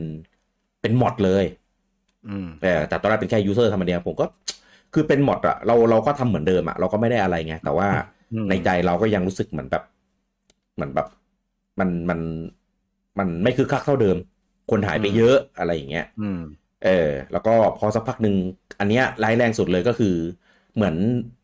[0.81, 1.45] เป็นมอดเลย
[2.27, 4.25] อืมเออแต่ตอนแรกเป็นแค่ยูเซอร์ธรรมดาผมก็
[4.93, 7.89] คือเป็นมอดอะเราเราก็ทำเหมือนเดิมอะเราก็ไม่ได้อะไรไงแต่ว่า
[8.33, 9.83] อืมในใจเราก็ยังรู้สึกเหมือนแบบ
[10.75, 11.07] เหมือนแบบ
[11.79, 12.19] มันมัน
[13.19, 14.17] มันไม่คือคักเท่าเดิม
[14.71, 16.39] คนหายไปเยอะอะไรอย่างเงี้ยอืม
[16.85, 18.35] เออ แล้วก็พอสักพักหนึ่ง
[18.79, 20.15] อันเนี้ยร้ายแรงสุดเลยก็คือ
[20.75, 20.95] เหมือน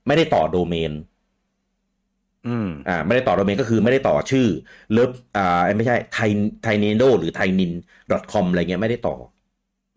[0.07, 0.91] ไม่ได้ต่อโดเมน
[2.45, 4.45] อืมอ่าไม่ได้ต่อโดเมนก็คือไม่ได้ต่อชื่อ
[4.91, 5.41] เลิฟอ่า
[5.77, 6.15] ไม่ใช่ไท
[6.61, 7.71] ไทเนโดหรือไทนิน
[8.31, 9.15] .com อะไรเงี้ยไม่ได้ต่อ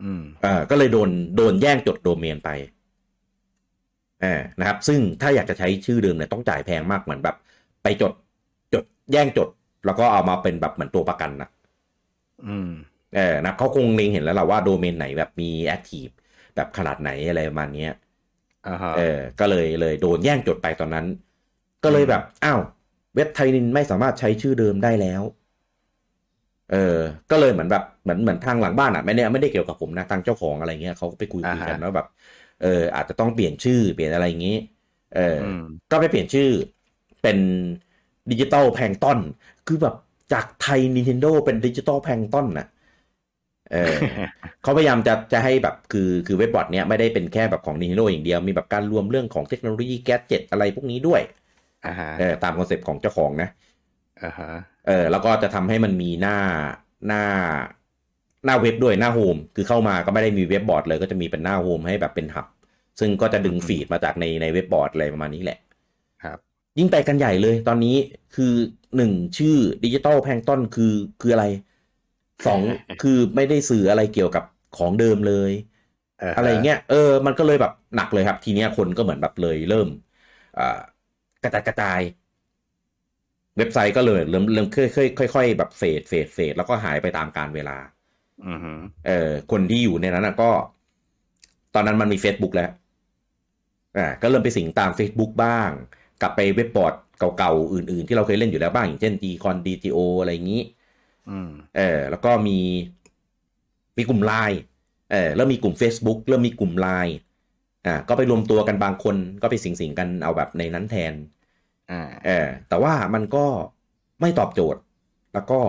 [0.00, 2.48] อืมอ่าก็เลยโดนโดนแย่งจดโดเมนไป
[4.22, 7.36] อ่านะครับ ซึ่งถ้าอยากจะใช้ชื่อเดิมเนี่ยต้องจ่ายแพงมากเหมือนแบบ
[7.82, 8.12] ไปจด
[8.72, 9.48] จดแย่งจด
[9.84, 11.48] แล้วก็เอามาเป็นแบบเหมือนตัวประกันนะ
[12.46, 12.70] อืม
[13.14, 16.06] เออนะเขาคงเล็งเห็นแล้วแหละว่าโดเมนไหนแบบมีแอคทีฟ
[16.54, 17.88] แบบขนาดไหนอะไรประมาณเนี้ย
[18.66, 19.00] อ่าฮะเออ
[19.38, 21.06] ก็เลยเลยโดนแย่งจดไปตอนนั้น
[21.84, 22.60] ก็เลยแบบอ้าว
[23.14, 25.22] เว็บไทยนินไม่สามารถใช้ชื่อเดิมได้แล้ว
[26.68, 26.76] เออ
[27.30, 32.06] ก็เลยเหมือนแบบเหมือนเหมือนทางหลังบ้านอะไม่ได้ไม่ได้เกี่ยวกับผมนะทางเจ้าของอะไรเงี้ยเขาก็ไปคุยคุยกันว่าแบบ
[32.58, 34.52] เอออาจจะต้องเปลี่ยนชื่อเปลี่ยนอะไรอย่างงี้
[35.10, 35.60] เออออืม
[35.90, 36.44] ก็ไปเปลี่ยนชื่อ
[37.22, 37.38] เป็น
[38.30, 39.18] Digital Plankton
[39.66, 39.94] คือแบบ
[40.32, 42.66] จากไทย Nintendo เป็น Digital Plankton น่ะ
[43.72, 43.96] เออ
[44.62, 51.43] เขาพยายามจะจะให้แบบคือคือเว็บบอร์ดเนี้ยไม่ได้เป็นแค่แบบของ Nintendo อย่างเดียว มีแบบการรวมเรื่องของเทคโนโลยี gadget อะไรพวกนี้ด้วยอ่าฮะ
[52.16, 53.48] เออตาม concept ของเจ้าของนะ
[54.20, 54.50] อ่าฮะ
[54.84, 56.32] เออแล้วก็จะทำให้มันมีหน้า
[57.06, 57.18] หน้า
[58.44, 62.46] หน้าเว็บด้วยหน้า home คือเข้ามาก็ไม่ได้มีเว็บบอร์ดเลยก็จะมีเป็นหน้า home ให้แบบเป็น hub
[63.00, 65.58] ซึ่งก็จะดึง feed มาจากในในเว็บบอร์ดอะไรประมาณนี้แหละ
[66.22, 66.38] ครับ
[66.78, 67.96] ยิ่งไปกันใหญ่เลยตอนนี้
[68.32, 68.52] คือ
[68.96, 71.44] หนึ่งชื่อดิจิตอลแพงต้นคือคืออะไร
[72.44, 72.62] สอง
[72.98, 79.88] คือไม่ได้สื่ออะไรเกี่ยวกับของเดิมเลยาฮะอะไรเงี้ยเออ มันก็เลยแบบหนักเลยครับ ทีเนี้ยคนก็เหมือนแบบเลยเริ่ม
[80.56, 80.62] อ่า
[81.44, 82.00] กระจายกระจาย
[83.56, 87.76] เว็บไซต์ก็เลยเริ่มเริ่มค่อยค่อยค่อยๆแบบเฟดเฟดเฟดแล้วก็หายไปตามการเวลา
[88.48, 88.72] อือฮึ
[89.06, 90.50] เออคนที่อยู่ในนั้นนะก็
[91.74, 92.70] ตอนนั้นมันมี Facebook แล้ว
[93.96, 95.70] อ่าก็เริ่มไปสิงตาม Facebook บ้าง
[96.20, 100.62] กลับไปเว็บบอร์ดเก่าๆ อื่นๆ ที่เราเคยเล่นอยู่แล้วบ้างอย่างเช่น d c o n DTO อะไรอย่างนี้
[101.30, 102.58] อืมเออ แล้วก็มี
[103.96, 104.60] มีกลุ่มไลน์
[105.12, 107.14] เออเริ่มมีกลุ่ม Facebook เริ่มมีกลุ่มไลน์
[107.86, 111.14] อ่าก็ไปรวมตัวกันบางคนก็ไปสิงสิงๆกันเอาแบบในนั้นแทน
[111.90, 113.38] อ่าเออแต่ว่ามันก็
[114.20, 114.80] ไม่ตอบโจทย์
[115.32, 115.60] แล้วก็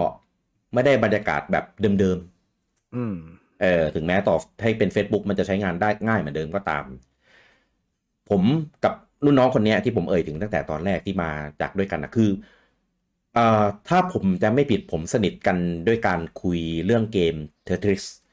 [0.73, 2.17] ไม่ได้บรรยากาศแบบเดิม
[2.93, 6.85] อืมๆเออถึงแม้ต่อให้เป็น Facebook มันจะใช้งานได้ง่ายเหมือนเดิมก็ตาม
[8.29, 8.43] ผม
[8.81, 12.29] กับรุ่นน้องคนเนี้ยที่ผมเอ่ยถึงตั้งแต่ตอนแรกที่มาจากด้วยกันนะคือ
[13.33, 17.33] เอ่อถ้าผมจะไม่ผิดผมสนิทกันด้วยการคุยเรื่องเกม
[17.67, 18.24] Tetris อืม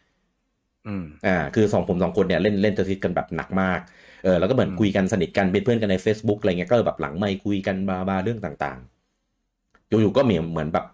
[1.26, 3.80] อ่าคือสองผมสองคนเนี่ยเล่นเล่น Tetris กันแบบหนักมาก
[4.22, 10.84] เออแล้วก็เหมือนอืมคุยกันสนิทกันเป็นเพื่อนกันใน Facebook อะไรเงี้ยก็แบบหลังไม่คุยกันบาบาเรื่องต่างๆอยู่ๆก็เหมือนเหมือนแบบ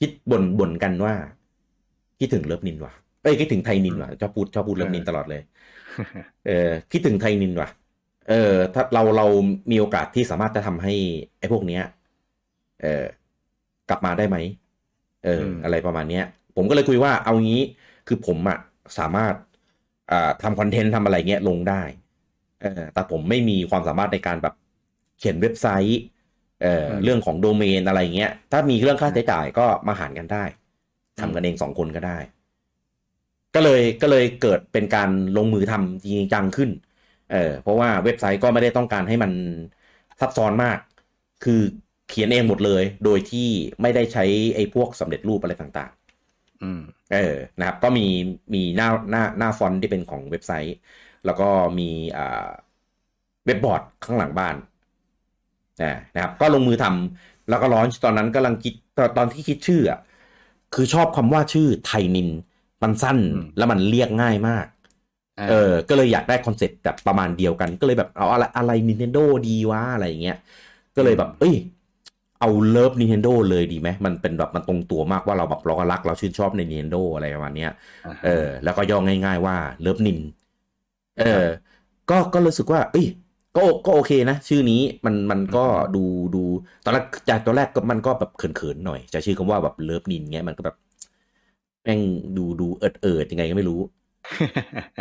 [0.00, 1.14] คิดบ่นบ่นกันว่า
[2.18, 2.92] คิดถึงเลิฟนินว่ะ
[3.22, 5.42] เอ้ยคิดถึงไทยนินว่ะชอบพูดชอบพูดเลิฟนินตลอดเลย
[6.46, 7.68] เออคิดถึงไทยนินว่ะ
[8.28, 9.26] เออ ถ้าเราเรา
[9.70, 10.94] มีโอกาสที่สามารถจะทำให้
[11.38, 11.82] ไอ้พวกเนี้ย
[12.82, 13.04] เออ
[13.88, 14.36] กลับมาได้ไหม
[15.24, 16.24] เอออืมอะไรประมาณเนี้ย
[16.56, 17.62] ผมก็เลยคุยว่าเอางี้
[18.08, 18.58] คือผมอะ
[18.98, 19.34] สามารถ
[20.10, 21.82] อ่าทำคอนเทนต์ทำอะไรเงี้ยลงได้
[22.62, 24.54] เออแต่ผมไม่มีความสามารถในการแบบ
[25.18, 26.00] เขียนเว็บไซต์
[26.62, 30.44] เออเรื่องของโดเมนอะไรเงี้ย ถ้ามีเรื่องค่าใช้จ่ายก็มาหารกันได้
[31.20, 32.18] ทำกันเองสองคนก็ได้
[33.54, 36.70] ก็เลยก็เลยเกิดเป็นการลงมือทำจริงจังขึ้น
[37.28, 39.32] เออเพราะว่าเว็บไซต์ก็ไม่ได้ต้องการให้มัน
[40.20, 40.78] ซับซ้อนมาก
[41.44, 41.60] คือ
[42.08, 43.48] เขียนเองหมดเลย โดยที่
[43.82, 44.24] ไม่ได้ใช้
[44.54, 45.99] ไอ้พวกสำเร็จรูปอะไรต่างอืมๆ
[47.10, 48.02] เออนะครับ ก็มี
[48.54, 50.74] มีหน้าหน้าหน้าฟอนต์ที่เป็นของเว็บไซต์
[51.24, 51.44] แล้วก็
[51.78, 51.84] มี
[52.16, 52.22] อ่า
[53.44, 54.56] เว็บบอร์ดข้างหลังบ้าน
[55.80, 59.98] อ่านะครับ ก็ลงมือทำแล้วก็ร้อนตอนนั้นกำลังคิดตอนตอนที่คิดชื่ออะ
[60.74, 62.28] คือชอบคำว่าชื่อไทนิน
[62.82, 64.66] มันสั้นอืมแล้วมันเรียกง่ายมาก
[65.44, 69.18] อะเออ ก็เลยอยากได้ concept แบบประมาณเดียวกัน ก็เลยแบบเอาอะไรอะไร Nintendo
[69.48, 70.36] ดีวะอะไรอย่างเงี้ย
[70.96, 71.54] ก็เลยแบบ เอ้ย
[72.40, 80.18] เอาเลิฟ Nintendo เลยดีไหมมันเป็นแบบมันตรงตัวมากว่าเราแบบเราก็รักเราชื่นชอบใน Nintendo อะไรประมาณเนี้ยาฮะเออ แล้วก็ย่อง่าย ๆว่าเลิฟนิน
[81.20, 81.44] เออ
[82.10, 83.06] ก็ก็รู้สึกว่า เอ้ย
[83.56, 85.64] ก็ก็โอเคนะ ชื่อนี้มันมันก็
[85.96, 86.42] ดูดู
[86.84, 90.76] ตอนแรกจากตอนแรกก็มันก็แบบเขินๆหน่อย จะชื่อคำว่าแบบเลิฟนินเงี้ยมันก็แบบ
[91.82, 92.00] แม่ง
[92.36, 93.80] ดูดูเอิดเอิดยังไงก็ไม่รู้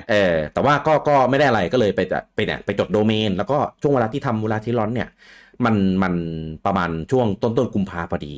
[0.09, 5.09] เออ แต่ว่าก็ก็ไม่ได้อะไรก็เลยไปจะไปเนี่ยไปจดโดเมน แล้วก็ช่วงเวลาที่ทำเวลาที่ร้อนเนี่ย
[5.65, 6.13] มันมัน
[6.65, 8.33] ประมาณช่วงต้นต้นกุมภาพอดี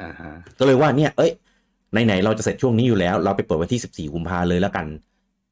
[0.00, 1.30] อ่าฮะก็เลยว่าเนี่ย เอ้ย
[2.06, 4.86] ไหนๆเราจะเสร็จช่วงนี้อยู่แล้ว เราไปเปิดวันที่14กุมภาเลยแล้วกัน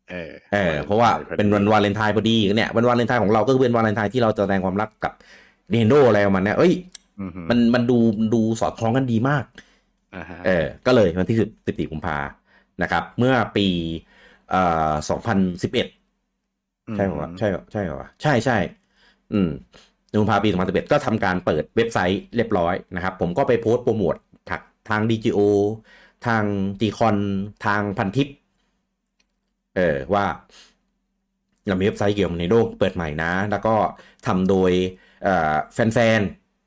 [0.08, 5.12] เออเออ เพราะว่าเป็นวันวาเลนไทน์พอดีเนี่ยวันวาเลนไทน์ของเราก็คือเป็นวาเลนไทน์ที่เราจะแสดงความรักกับ
[5.70, 6.72] Nintendo อะไรประมาณเนี้ยเอ้ย
[7.20, 7.98] อือฮึมันมันดู
[8.34, 9.44] ดูสอดคล้องกันดีมาก
[10.14, 12.16] อ่าฮะเออ ก็เลยวันที่สิบสิบสี่กุมภา
[12.82, 13.66] นะครับ เมื่อปี
[14.50, 15.86] เอ่อสองพันสิบเอ็ด
[16.94, 18.54] ใช่ป่าวะใช่ใช่ป่าวะใช่ใช่
[19.32, 19.48] อืม
[20.14, 24.14] ในกุมภาปีสองพันสิบเอ็ดก็ทำการเปิดเว็บไซต์เรียบร้อยนะครับ ผมก็ไปโพสต์โปรโมท
[24.48, 25.38] ทางทาง DGO
[26.26, 26.44] ทาง
[26.80, 27.16] ตีคอน
[27.66, 28.28] ทางพันทิป
[29.74, 30.24] เออว่า
[31.66, 33.70] เรามีเว็บไซต์เกี่ยวกับในโลกเปิดใหม่นะ แล้วก็
[34.24, 34.72] ทำโดย
[35.22, 35.30] เอ่อ
[35.74, 36.20] แฟน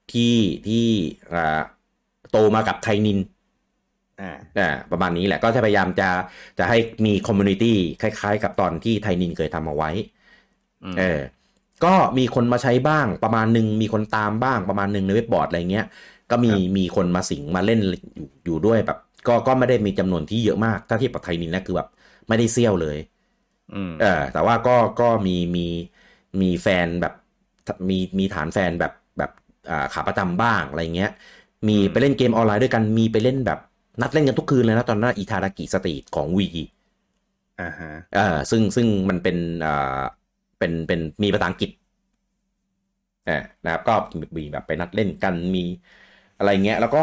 [0.10, 0.76] ที่ที่
[1.32, 1.60] อ่า
[2.30, 3.18] โตมากับไทนิน
[4.20, 4.26] อ่า
[4.58, 6.06] อ่าประมาณนี้แหละก็จะพยายามจะ
[6.58, 7.68] จะให้มี community
[8.00, 9.90] คล้ายๆ กับตอนที่ไทนินเคยทำเอาไว้
[10.84, 11.04] อืมเออ
[11.86, 15.86] ก็มีคนมาใช้บ้างประมาณหนึ่งมีคนตามบ้างประมาณหนึ่งในเว็บบอร์ดอะไรเงี้ย
[16.32, 17.80] ก็มีมีคนมาสิงมาเล่น
[18.16, 21.88] อยู่อยู่ด้วยแบบ ก็ก็ไม่ได้มีจำนวนที่เยอะมากถ้าเทียบกับไทนินนะคือแบบ
[22.28, 22.98] ไม่ได้เสี้ยวเลย
[23.72, 25.62] อืมเออแต่ว่าก็ก็มีมี
[26.42, 27.14] มีแฟนแบบ
[27.90, 29.32] มีมีฐานแฟนแบบแบบ
[29.70, 31.10] อ่าขาประจำบ้างอะไรเงี้ย
[31.68, 33.60] มีไปเล่นเกมออนไลน์ด้วยกันมีไปเล่นแบบ
[34.02, 36.48] นัดเล่นกันทุกคืนเลยนะตอนนั้น Itadaki Street ของ Wii
[37.60, 39.72] อ่าฮะเออซึ่งซึ่งมันเป็นอ่า
[40.58, 41.70] เป็นเป็นมีภาษาอังกฤษ
[43.24, 43.32] เออ
[43.64, 43.94] นะครับ ก็
[44.38, 45.60] มีแบบไปนัดเล่นกันมี
[46.36, 47.00] อะไรเงี้ย แล้วก็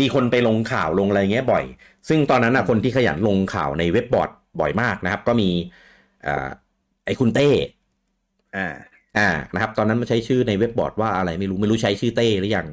[0.00, 1.64] มีคนไปลงข่าวลงอะไรเงี้ยบ่อย
[2.08, 5.48] ซึ่งตอนนั้นนะคนที่ขยันลงข่าวในเว็บบอร์ดบ่อยมากนะครับ ก็มี
[6.26, 6.48] อ่า
[7.04, 7.48] ไอ้คุณเต้
[8.54, 8.60] อ่า
[9.16, 12.68] อ่านะครับ ตอนนั้นมันใช้ชื่อในเว็บบอร์ดว่าอะไรไม่รู้ไม่รู้ใช้ชื่อเต้หรือยัง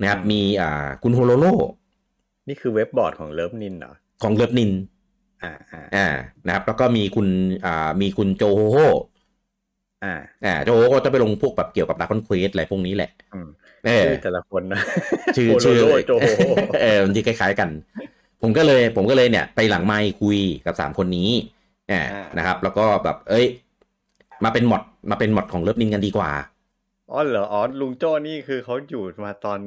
[0.00, 0.66] นะครับอืมมีอ่า
[1.02, 1.44] คุณโฮโลโล
[2.48, 4.70] นี่คือเว็บบอร์ดของ Lovenin เหรอของ Lovenin
[5.44, 6.06] อ่าอ่าอ่า
[6.46, 7.26] นะครับ แล้วก็มีคุณ
[7.64, 8.78] อ่ามีคุณโจโฮโฮ
[10.04, 13.48] อ่าอ่าโจโฮก็จะไปลงพวกแบบเกี่ยวกับ Dragon Quest อะไรพวกนี้แหละอืม
[13.86, 14.80] เออชื่อแต่ละคนนะ
[15.36, 16.26] ชื่อโโลชื่อโลโจโฮ
[16.82, 17.68] เออมันที่คล้ายๆกัน
[18.42, 21.30] ผมก็เลยผมก็เลยเนี่ย ไปหลังไมค์คุยกับสามคนนี้
[21.92, 22.02] อ่า
[22.38, 23.46] นะครับ แล้วก็แบบ เอ้ย
[24.44, 26.30] มาเป็น mod มาเป็น mod ของ Lovenin กันดีกว่า
[27.10, 29.58] อ๋อเหรออ๋อลุงโจ้นี่คือเขาอยู่มาตอน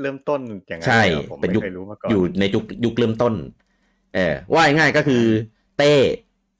[0.00, 3.34] เริ่มต้นอย่างนั้นใช่ลยหรอผมเป็นไม่ยุคเคยรู้มาก่อนอยู่ในยุคยุคเริ่มต้น
[4.16, 5.22] เออว่าง่ายๆก็คือ
[5.76, 5.94] เต้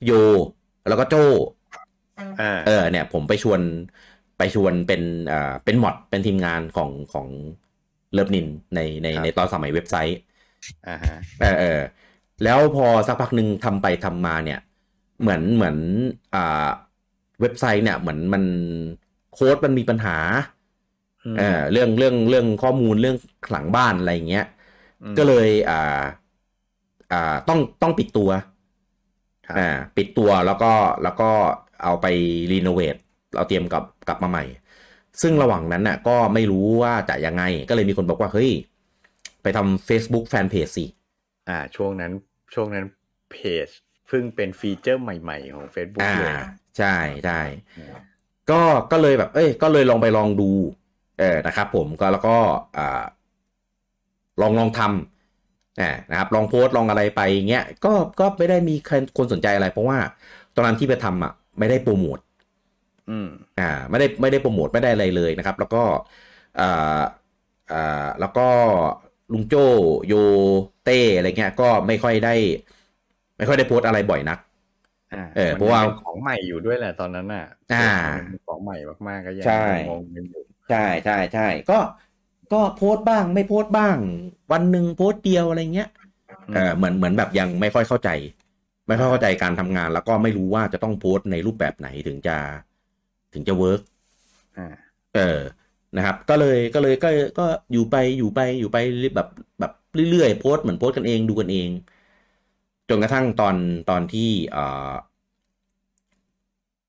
[0.05, 0.11] โย
[0.89, 1.15] แล้วก็โจ
[2.41, 3.61] อ่าเออ เนี่ย ผมไปชวน
[4.37, 7.29] ไปชวนเป็นอ่าเป็นหมดเป็นทีมงานของของ
[8.13, 10.17] เลิฟนินในในในตอนสมัยเว็บไซต์
[10.89, 11.81] อ่าฮะเออเออ
[12.45, 14.59] แล้วพอสักพักหนึ่งทำไปทำมาเนี่ย
[15.21, 15.77] เหมือนเหมือน
[16.35, 16.67] อ่า
[17.41, 18.45] เว็บไซต์เนี่ยเหมือนมัน
[19.33, 20.17] โค้ดมันมีปัญหา
[21.25, 23.17] อืมเออเรื่องเรื่องเรื่องข้อมูลเรื่อง
[23.51, 24.43] หลังบ้านอะไรอย่างเงี้ย
[25.03, 25.75] อืมก็เลยอ่า
[27.13, 28.31] อ่าต้องต้องปิดตัว
[29.47, 31.31] ครับอ่าปิดตัวแล้วก็แล้วก็
[31.83, 32.07] เอาไป
[32.53, 32.97] รีโนเวท
[33.35, 34.45] เราเตรียมกลับกลับมาใหม่
[35.23, 38.51] ซึ่งระหว่างนั้นน่ะ ก็ไม่รู้ว่าจะยังไง ก็เลยมีคนบอกว่า เฮ้ย
[39.43, 40.87] ไปทำ Facebook Fanpage สิ
[41.49, 42.13] อ่า ช่วงนั้น
[42.55, 42.85] ช่วงนั้น
[43.31, 43.69] เพจ
[44.09, 46.35] เพิ่งเป็นฟีเจอร์ใหม่ๆของ Facebook อ่าเลย
[46.79, 47.41] ใช่ใช่
[48.51, 50.51] ก็ก็เลยแบบ เอ้ย ก็เลยลองไปลองดู
[51.19, 52.37] เออนะครับผมก็แล้วก็
[52.77, 53.03] อ่า
[54.41, 55.16] ลองลองทำอ่า
[56.11, 59.99] นะครับลองโพสต์ลองอะไรไปเงี้ยก็ก็ไม่ได้มีใครคนสนใจอะไร เพราะว่า
[60.55, 62.19] ตอนนั้นที่ไปทำอะไม่ได้โปรโมท
[63.09, 65.79] อืมอ่าไม่ได้ไม่ได้โปรโมทไม่ได้อะไรเลยนะครับ แล้วก็
[66.57, 66.63] อ่า
[67.69, 67.77] อ่า
[68.19, 68.41] แล้วก็
[69.33, 69.55] ลุงโจ
[70.07, 70.13] โย
[70.83, 72.31] เต้อะไรเงี้ยก็ไม่ค่อยได้
[73.37, 74.39] ไม่ค่อยได้โพสต์อะไรบ่อยนัก
[75.11, 77.77] อ่าเออเพราะว่ามันป็นของใหม่อยู่ด้วยแหละตอนนั้นน่ะ อ่า
[78.15, 78.75] มันเป็นของใหม่
[79.09, 79.53] มากๆก็ยังใช่
[79.87, 81.75] งงกันอยู่ใช่ใช่ใช่ก็
[82.53, 83.97] ก็โพสต์บ้างไม่โพสต์บ้าง
[84.53, 85.89] วันหนึ่งโพสต์เดียวอะไรเงี้ย
[86.55, 88.11] เออเหมือนเหมือนแบบยังไม่ค่อยเข้าใจ
[88.89, 92.37] ไม่ค่อยเข้าใจการทำงาน แล้วก็ไม่รู้ว่าจะต้องโพสต์ในรูปแบบไหนถึงจะ
[93.35, 93.81] ถึงจะเวิร์ก
[94.59, 94.67] อ่า
[95.15, 95.41] เออ
[95.97, 98.79] นะครับ ก็เลยก็เลยก็ก็อยู่ไปอยู่ไปอยู่ไป
[99.15, 99.29] แบบ
[99.61, 99.73] แบบ
[100.11, 101.69] เรื่อยๆโพสต์เหมือนโพสต์กันเองดูกันเอง
[102.89, 103.57] จนกระทั่งตอน
[103.91, 104.93] ตอนที่อ่า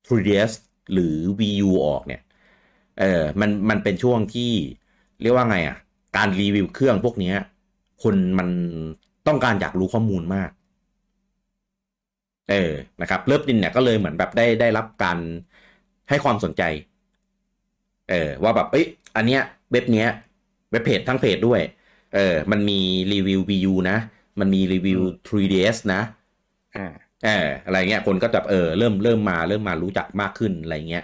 [0.08, 0.52] 3ds
[0.94, 2.22] หรือ VU ออกเนี่ย
[3.00, 4.52] เออมันมันเป็นช่วงที่
[5.22, 5.78] เรียกว่าไงอะ
[6.18, 7.36] การรีวิวเครื่องพวกเนี้ย
[8.04, 8.50] คนมัน
[9.28, 10.50] ต้องการอยากรู้ข้อมูลมาก
[12.50, 15.20] เออนะครับเลิฟดินเนี่ยก็เลยเหมือนแบบได้ได้รับการ
[16.10, 16.62] ให้ความสนใจ
[18.10, 20.08] เออว่าแบบเอ้ยอันเนี้ยเว็บเนี้ย
[20.72, 21.62] เว็บเพจทั้งเพจด้วย
[22.16, 22.80] เออ มันมี
[23.14, 23.98] รีวิว VU นะ
[24.40, 26.02] มันมีรีวิว 3ds นะ
[26.76, 26.86] อ่า
[27.26, 31.04] เอออะไรเงี้ยคนก็จะเออเริ่มเริ่มมาเริ่มมารู้จักมากขึ้นอะไรเงี้ย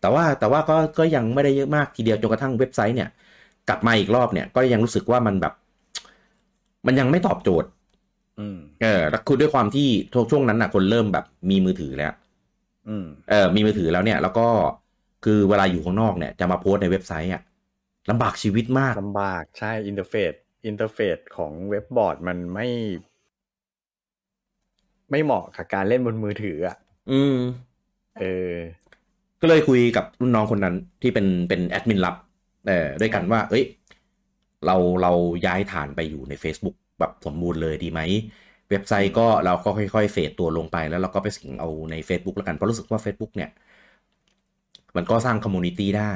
[0.00, 3.08] แต่ว่าแต่ว่าก็ก็ยังไม่ได้เยอะมากทีเดียวจนกระทั่งเว็บไซต์เนี่ย
[3.68, 5.54] กลับมาอีกรอบเนี่ย ก็ยังรู้สึกว่ามันแบบ
[6.86, 7.68] มันยังไม่ตอบโจทย์
[8.38, 9.88] อืมเออแล้วคือด้วยความที่
[10.30, 12.12] ช่วงนั้นน่ะคนเริ่มแบบมีมือถือแล้ว
[12.88, 14.46] อืมเออ มีมือถือแล้วเนี่ย แล้วก็
[15.24, 17.42] คือเวลาอยู่ข้างนอกเนี่ย จะมาโพสต์ในเว็บไซต์อะ
[18.10, 20.32] ลำบากชีวิตมากลำบากใช่ interface
[20.66, 22.68] interface ของเว็บบอร์ดมันไม่
[25.10, 26.76] ไม่เหมาะกับการเล่นบนมือถืออะ
[27.10, 27.34] อืม
[28.18, 28.54] เออ
[29.40, 32.14] ก็เลยคุยกับรุ่นน้องคนนั้นที่เป็นเป็นแอดมินลับ
[32.66, 33.64] เออด้วยกันว่า เอ้ย
[34.66, 35.12] เราเรา
[35.46, 38.00] ย้ายฐานไปอยู่ใน Facebook แบบสมบูรณ์เลยดีไหม
[38.70, 43.50] เว็บไซต์ก็เราก็ค่อยๆ fade ตัวลงไปแล้วเราก็ไปสิงเอาใน Facebook แล้วกัน เพราะรู้สึกว่า Facebook เนี่ย
[44.96, 46.12] มันก็สร้าง community ได้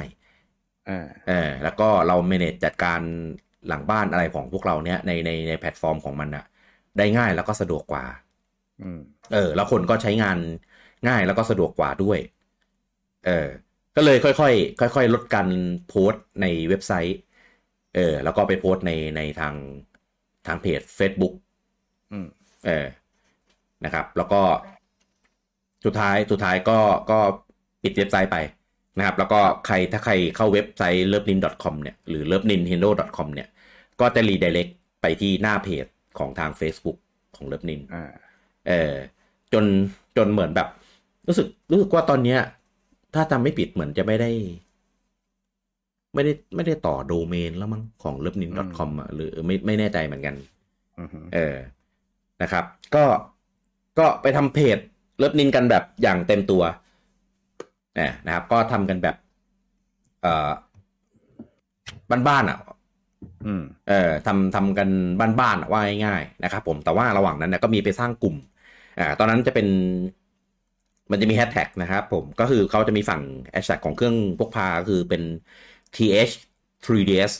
[0.89, 3.01] อ่าเออแล้วก็เรา manage จัดการ
[3.67, 6.45] หลังบ้านอะไรของพวกเราเนี้ยในในในแพลตฟอร์มของมันอะ
[6.97, 8.05] ได้ง่ายแล้วก็สะดวกกว่า
[8.81, 8.99] อืม
[9.31, 10.37] เออ แล้วคนก็ใช้งาน
[11.07, 12.19] ง่ายแล้วก็สะดวกกว่าด้วย
[13.25, 13.47] เออ
[13.95, 15.47] ก็เลยค่อยๆค่อย ๆ ลดการ
[15.87, 17.17] โพสต์ในเว็บไซต์
[17.95, 19.55] เออ แล้วก็ไปโพสต์ในในทาง
[20.47, 21.33] ทางเพจ Facebook
[22.11, 22.27] อืม
[22.65, 22.85] เออ
[23.85, 24.41] นะครับ แล้วก็
[25.85, 26.79] สุดท้ายสุดท้ายก็
[27.11, 27.19] ก็
[27.83, 28.37] ปิดเว็บไซต์ไป
[28.97, 32.43] นะครับ แล้วก็ใครถ้าใครเข้าเว็บไซต์ l o v e n i n c o m เนี่ยหรือ l o v
[32.43, 33.47] e n i n h e n d o c o m เนี่ย
[33.99, 34.69] ก็จะรี i r e c t
[35.01, 35.85] ไปที่หน้าเพจ
[36.19, 36.97] ของทาง Facebook
[37.35, 38.03] ของ l o v e n i n อ่า
[38.67, 38.93] เออ
[39.53, 39.65] จน
[40.17, 40.67] จนเหมือนแบบ
[41.27, 42.39] รู้สึกรู้สึกว่าตอนเนี้ย
[43.13, 44.31] ถ้าจำไม่ผิดเหมือนจะไม่ได้
[46.13, 50.35] ไม่ได้ไม่ได้ต่อโดเมนแล้วมั้งของ l o v e n i n c o m อะหรือไม่ไม่แน่ใจเหมือนกัน
[50.99, 51.55] อือฮึเออ
[52.41, 53.05] นะครับ ก็
[53.99, 54.77] ก็ไปทำเพจ
[55.17, 56.63] เลิฟนินกันแบบอย่างเต็มตัว
[57.95, 59.15] เนะนะครับ ก็ทำกันแบบ
[60.21, 60.51] เอ่อ
[62.27, 62.57] บ้านๆอะ
[63.45, 64.89] อืมเออทำทำกัน
[65.39, 68.35] บ้านๆอะว่าง่ายๆนะครับ ผมแต่ว่าระหว่างนั้นเนี่ยก็มีไปสร้างกลุ่ม
[68.99, 69.67] อ่าตอนนั้นจะเป็น
[71.11, 75.21] มันจะมีแฮชแท็กนะครับผมก็คือเขาจะมีฝั่งแฮชแท็กของเครื่องพกพาก็คือเป็น
[75.95, 76.33] th
[76.85, 77.31] 3ds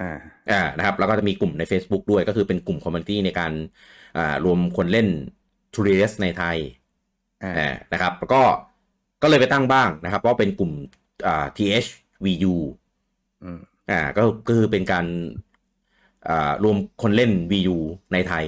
[0.00, 0.04] อ่า
[0.50, 3.52] อ่านะครับ แล้วก็จะมีกลุ่มใน Facebook ด้วยก็คือเป็นกลุ่มคอมมูนิตี้ในการ
[4.16, 5.06] อ่ารวมคนเล่น
[5.74, 6.56] t r เ d s ในไทย
[7.42, 8.42] อ่าอ่านะครับ แล้วก็
[9.22, 10.72] ก็เลยไปตั้งบ้างนะครับว่าเป็นกลุ่ม
[11.26, 11.88] อ่า th
[12.24, 12.54] vu
[13.44, 15.06] อืมอ่าก็ก็คือเป็นการ
[16.28, 17.76] อ่ารวมคนเล่น vu
[18.12, 18.44] ในไทย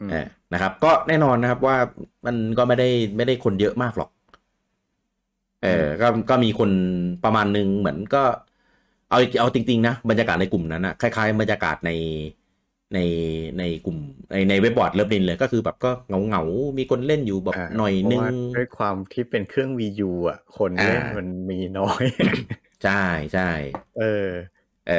[0.00, 1.76] อืมเออ นะครับ ก็แน่นอนนะครับว่า
[2.26, 4.10] มันก็ไม่ได้ไม่ได้คนเยอะมากหรอก
[5.60, 5.68] เออ
[6.00, 6.70] ก็ก็มีคน
[7.22, 8.18] ประมาณหนึ่งเหมือนก็
[9.08, 11.90] เอาเอาจริง ๆ นะ บรรยากาศในกลุ่มนั้นนะคล้ายๆ บรรยากาศใน
[12.94, 12.98] ใน
[13.58, 13.96] ในกลุ่ม
[14.32, 22.04] ในในเว็บบอร์ด Lovenin เลยก็คือแบบก็เหงาเหงาๆมีคนเล่นอยู่แบบหน่อยนึงเพราะงว่าด้วยความที่เป็นเครื่อง Wii U อะ คนเล่นอ่ามัมันมีน้อย
[22.82, 22.92] ใช่
[23.32, 23.42] ใช่
[23.96, 24.02] เออ
[24.84, 24.92] เออ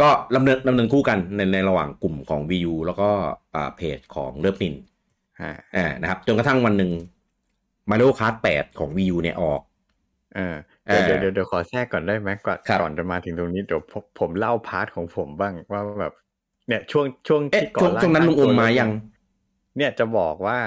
[0.00, 3.10] ก็ดำเนินดำเนินคู่กันในในระหว่างกลุ่มของ VU แล้วก็
[3.54, 6.90] อ่าเพจของเลิฟนินะอ่านะครับ จนกระทั่งวันหนึ่ง
[7.90, 9.60] มา r i o ค a r t 8ของ Wii U เนี่ยออก
[10.34, 16.12] เออเดี๋ยวเออเดี๋ยวเดี๋ยวขอแทรกก่อนได้ไหมก่อนครับก่อนจะมาถึงตรงนี้เดี๋ยวผมผมเล่า part ของผมบ้างว่าแบบ
[16.68, 18.90] เนี่ยช่วงช่วงเอ๊ะที่ก่อช่วงร่าช่วงนั้นลุงอมมายัง
[19.76, 20.58] เนี่ยจะบอกว่า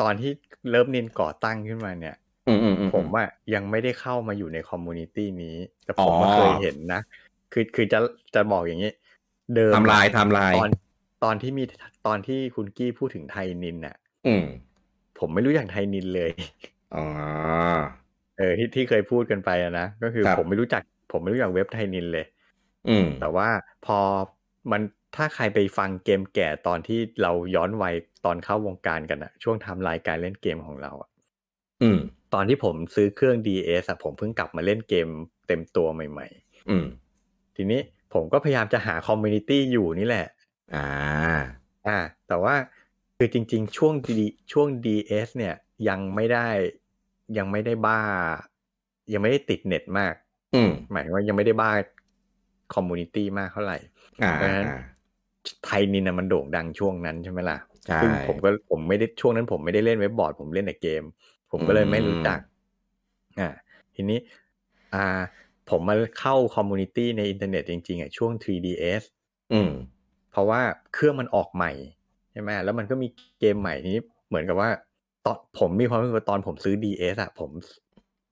[0.00, 0.30] ตอนที่
[0.70, 2.16] เริ่มนินก่อตั้งขึ้นมาเนี่ย
[2.48, 7.00] อืมอืมอืมผมอะยังไม่ได้เข้ามาอยู่ในคอมมูนิตี้นี้ แต่ผมอ๋อก็เคยเห็นนะ
[7.52, 7.98] คือคือจะ
[8.34, 8.92] จะบอกอย่างนี้
[9.56, 10.70] เดิมไทำลายไทำลายตอน
[11.24, 11.64] ตอนที่มี
[12.06, 14.44] ตอนที่คุณกี้พูดถึงไทยนินน่ะ อืม
[15.18, 16.30] ผมไม่รู้อย่างไทยนินเลย
[16.94, 17.04] อ๋อ
[18.38, 20.82] เออที่ที่เคยพูดกันไปอะนะก็คือครับผมไม่รู้จัก
[21.12, 22.26] ผมไม่รู้จักเว็บไทยนินเลย
[22.88, 23.48] อืม แต่ว่า
[23.86, 23.98] พอ
[24.70, 24.82] มัน
[25.16, 31.10] ถ้าใครไปฟังเกมแก่ตอนที่เราย้อนวัยตอนเข้าวงการกันอะช่วงไทำลายการเล่นเกมของเราอะ
[31.82, 31.98] อืม
[32.34, 35.08] ตอนที่ผมซื้อเครื่อง DS อะผมเพิ่งกลับมาเล่นเกม
[35.48, 36.26] เต็มตัวใหม่
[36.70, 37.05] อืมๆ
[37.56, 37.80] ทีนี้
[38.14, 40.26] ผมก็พยายามจะหา community อยู่นี่แหละ
[40.74, 40.86] อ่า
[41.86, 42.54] อ่า แต่ว่า
[43.16, 44.08] คือจริง ๆ ช่วง D
[44.52, 45.54] ช่วง DS เนี่ย
[45.88, 46.46] ยังไม่ได้
[47.38, 48.00] ยังไม่ได้บ้า
[49.12, 50.14] ยังไม่ได้ติดเน็ตมาก
[50.54, 51.72] อืมหมายถึงว่ายังไม่ได้บ้า
[52.74, 53.78] community มากเท่าไหร่
[54.22, 54.80] อ่าเพราะฉะนั้นอ่า
[55.64, 61.02] ไทยนินนะมันโด่งดังช่วงนั้นใช่ไหมล่ะใช่ซึ่งผมก็ผมไม่ได้ช่วงนั้นผมไม่ได้เล่นเว็บบอร์ดผมเล่นแต่เกม
[61.50, 62.38] ผมก็เลยไม่รู้จัก
[63.40, 63.48] อ่า
[63.94, 64.18] ทีนี้
[64.94, 65.06] อ่า
[65.70, 69.02] ผมมาเข้า community ในอินเทอร์เน็ตจริงๆอะช่วง 3DS
[69.52, 69.70] อืม
[70.30, 70.60] เพราะว่า
[70.94, 71.72] เครื่องมันออกใหม่
[72.32, 73.08] ใช่ไหมแล้วมันก็มี
[73.40, 73.96] เกมใหม่นี้
[74.28, 74.70] เหมือนกับว่า
[75.26, 77.50] ตอนผมมีความรู้สึกว่าตอนผมซื้อ DS อะผม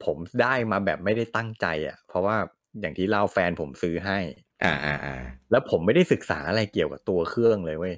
[0.05, 2.37] ผมได้มาแบบไม่ได้ตั้งใจอะเพราะว่า
[2.81, 4.18] อย่างที่เล่าแฟนผมซื้อให้
[4.64, 5.16] อ่าอ่าอ่า
[5.51, 7.94] แล้วผมไม่ได้ศึกษาอะไรเกี่ยวกับตัวเครื่องเลยเว้ย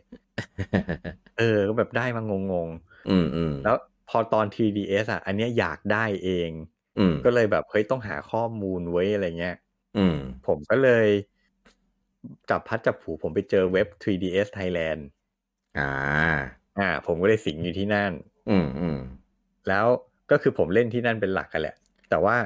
[1.39, 2.33] เออก็แบบได้มาง
[2.67, 2.69] ง
[3.11, 3.77] อืมอืมๆแล้ว
[4.09, 6.76] พอตอน 3DS อะ อันเนี้ยอยากได้เองอืม
[7.25, 9.57] ก็เลยแบบเฮ้ยต้องหาข้อมูลไว้อะไรเงี้ย
[9.97, 11.07] อืมผมก็เลย
[12.51, 15.01] จับพัดจับผูผมไปเจอเว็บ 3ds Thailand
[15.79, 15.91] อ่า
[16.79, 18.13] อ่า ผมก็เลยสิงอยู่ที่นั่น
[18.51, 18.99] อืมอืม
[19.69, 19.87] แล้ว
[20.31, 21.77] ก็คือผมเล่นที่นั่นเป็นหลักกันแหละ
[22.11, 22.37] แต่ว่า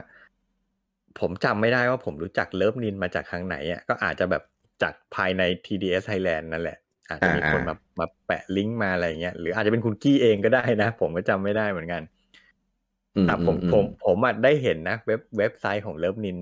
[1.21, 4.43] ผมจำไม่ได้ว่าผมรู้จักเลิฟนินมาจากทางไหนอะก็อาจจะแบบ
[4.83, 12.03] จากภายใน TDS Thailand นั่นแหละ อาจจะมีคนมามาแปะลิงก์มาอะไรเงี้ยหรืออาจจะเป็นคุณกี้เองก็ได้นะ ผมก็จำไม่ได้เหมือนกัน
[13.17, 16.39] อืมอะผมอืผมผมอะได้เห็นนะเว็บเว็บไซต์ของเลิฟนิน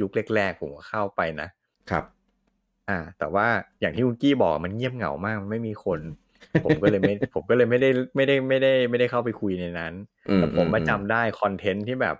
[0.00, 1.48] ยุคแรกๆผมก็เข้าไปนะ
[1.90, 2.04] ครับ
[2.88, 3.46] อ่า แต่ว่า
[3.80, 6.00] อย่างที่คุณกี้บอกมันเงียบเหงามากมันไม่มีคน
[6.64, 9.92] ผมก็เลยไม่ ผมก็เลยไม่ได้ไม่ได้ไม่ได้ไม่ได้เข้าไปคุยในนั้น
[10.28, 12.16] อืมแต่ผมมาอืมจำได้ content ที่แบบ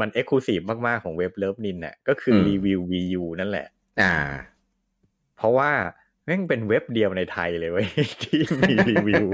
[0.00, 3.66] มัน exclusive มากๆของเว็บเลิฟนินน่ะก็คืออมรีวิว VU นั่นแหละ
[4.00, 4.12] อ่า
[5.36, 5.70] เพราะว่า
[6.24, 7.86] แม่งเป็นเว็บเดียวในไทยเลยเว้ย
[8.22, 9.26] ที่มีรีวิว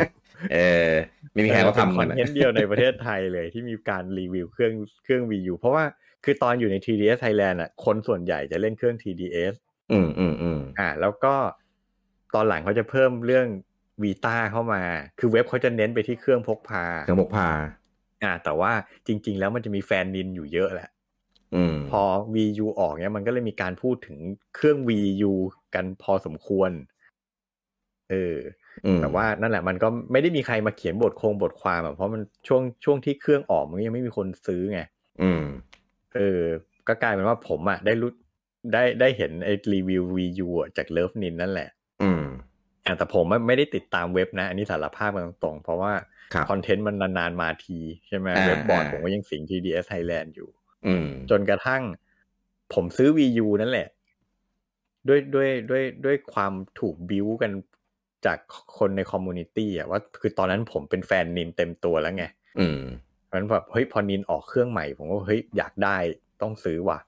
[0.53, 0.91] เออ
[1.33, 4.73] ไม่มีใครเขาทำกันอะ content เดียวในประเทศไทยเลยที่มีการรีวิวเครื่อง
[5.05, 5.85] เครื่อง Wii U เพราะว่า
[6.25, 9.55] คือตอนอยู่ใน 3DS Thailand อะ คนส่วนใหญ่จะเล่นเครื่อง TDS
[9.93, 11.35] อืมอืมอืมอ่า แล้วก็
[12.35, 13.47] ตอนหลังเขาจะเพิ่มเรื่อง
[14.03, 14.83] วีตาเข้ามา
[15.19, 17.49] คือเว็บเขาจะเน้นไปที่เครื่องพกพา เครื่องพกพา
[18.25, 18.73] อ่า แต่ว่า
[19.07, 20.96] จริง ๆ แล้วมันจะมีแฟนนินอยู่เยอะแหละอืม
[21.91, 22.03] พอ
[22.35, 24.19] VU ออกเนี้ยมันก็เลยมีการพูดถึง
[24.55, 25.33] เครื่อง VU
[25.75, 26.71] กันพอสมควร
[28.11, 28.39] เออ
[28.87, 34.81] อืมแต่ว่านั่นแหละมันก็ไม่ได้มีใครมาเขียนบทโครงบทความอะเพราะมันช่วงช่วงที่เครื่องออกมันก็ยังไม่มีคนซื้อไง
[35.23, 35.45] อืม
[36.17, 36.43] เออ
[36.89, 38.11] ก็กลายเป็นว่าผมอะได้รู้
[38.73, 41.69] ได้ได้เห็นไอ้รีวิว VU อะจากเลิฟนินนั่นแหละ
[42.03, 42.25] อืม
[42.87, 45.93] อะแต่ผมไม่ได้ติดตามเว็บนะ อันนี้สารภาพกันตรงๆ เพราะว่า
[46.35, 50.56] ครับ content มันนานๆมาที ใช่ไหมอ่าเว็บบอร์ดอ่าผมก็ยังสิง 3DS Thailand อยู่อืม
[51.31, 51.83] จนกระทั่ง
[52.75, 53.89] ผมซื้อ VU นั่นแหละ
[55.09, 57.53] ด้วยด้วยด้วยด้วยความถูก build กัน
[58.27, 58.39] จาก
[58.79, 62.25] คนใน community อะว่าคือตอนนั้นผมเป็นแฟนนินเต็มตัวแล้วไง
[62.59, 62.81] อืม
[63.25, 65.97] เพราะฉะนั้นแบบเฮ้ยพอนินออกเครื่องใหม่ ผมก็เฮ้ยอยากได้
[66.43, 66.99] ต้องซื้อว่ะ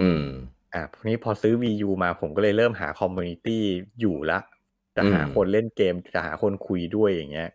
[0.00, 0.24] อืม
[0.74, 3.62] อะทีนี้พอซื้อ VU มาผมก็เลยเริ่มหา community
[4.00, 4.38] อยู่ละ
[4.96, 7.50] จะหาอืมคนเล่นเกมจะหาคนคุยด้วยอย่างเงี้ย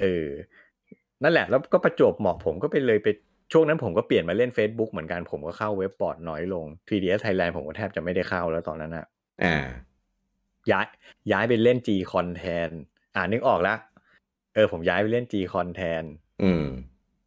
[0.00, 0.28] เออ
[1.22, 3.08] นั่นแหละ แล้วก็ประจวบเหมาะผมก็ไปเลยไป
[3.52, 9.06] ช่วงนั้นผมก็เปลี่ยนมาเล่น Facebook เหมือนกันผมก็เข้าเว็บบอร์ดน้อยลง 3DS Thailand ผมก็แทบจะไม่ได้เข้าแล้วตอนนั้นอะ
[9.44, 9.56] อ่า
[10.70, 10.86] ย้าย
[11.32, 12.70] ย้ายไปเล่น G Con แทน
[13.14, 13.74] อ่านึกออกละ
[14.54, 16.02] เออ ผมย้ายไปเล่น G Con แทน
[16.42, 16.64] อืม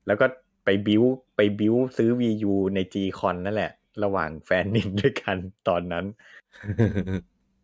[0.08, 0.26] แล้วก็
[0.66, 1.04] ไปบิว
[1.36, 3.72] ไปบิวซื้อ VU ใน G Con นั่นแหละ
[4.04, 6.06] ระหว่างแฟนนินด้วยกันตอนนั้น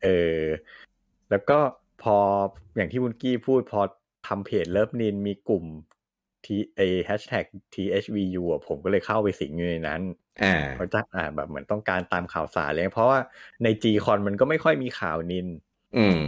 [0.03, 0.07] เอ
[0.39, 0.41] อ
[1.29, 1.59] แล้วก็
[2.03, 2.17] พอ
[2.75, 3.81] อย่างที่บุญกี้พูดพอ
[4.27, 5.65] ทำเพจเลิฟนินมีกลุ่ม
[6.45, 10.01] ทีเอแฮชแท็ก THVU อะผมก็เลยเข้าไปสิงอยู่ในนั้น
[10.43, 13.19] อ่าเพราะจะอ่าแบบเหมือนต้องการตามข่าวสารเลย เพราะว่า
[13.63, 15.47] ใน G คอนมันก็ไม่ค่อยมีข่าวนิน
[15.97, 16.21] อืม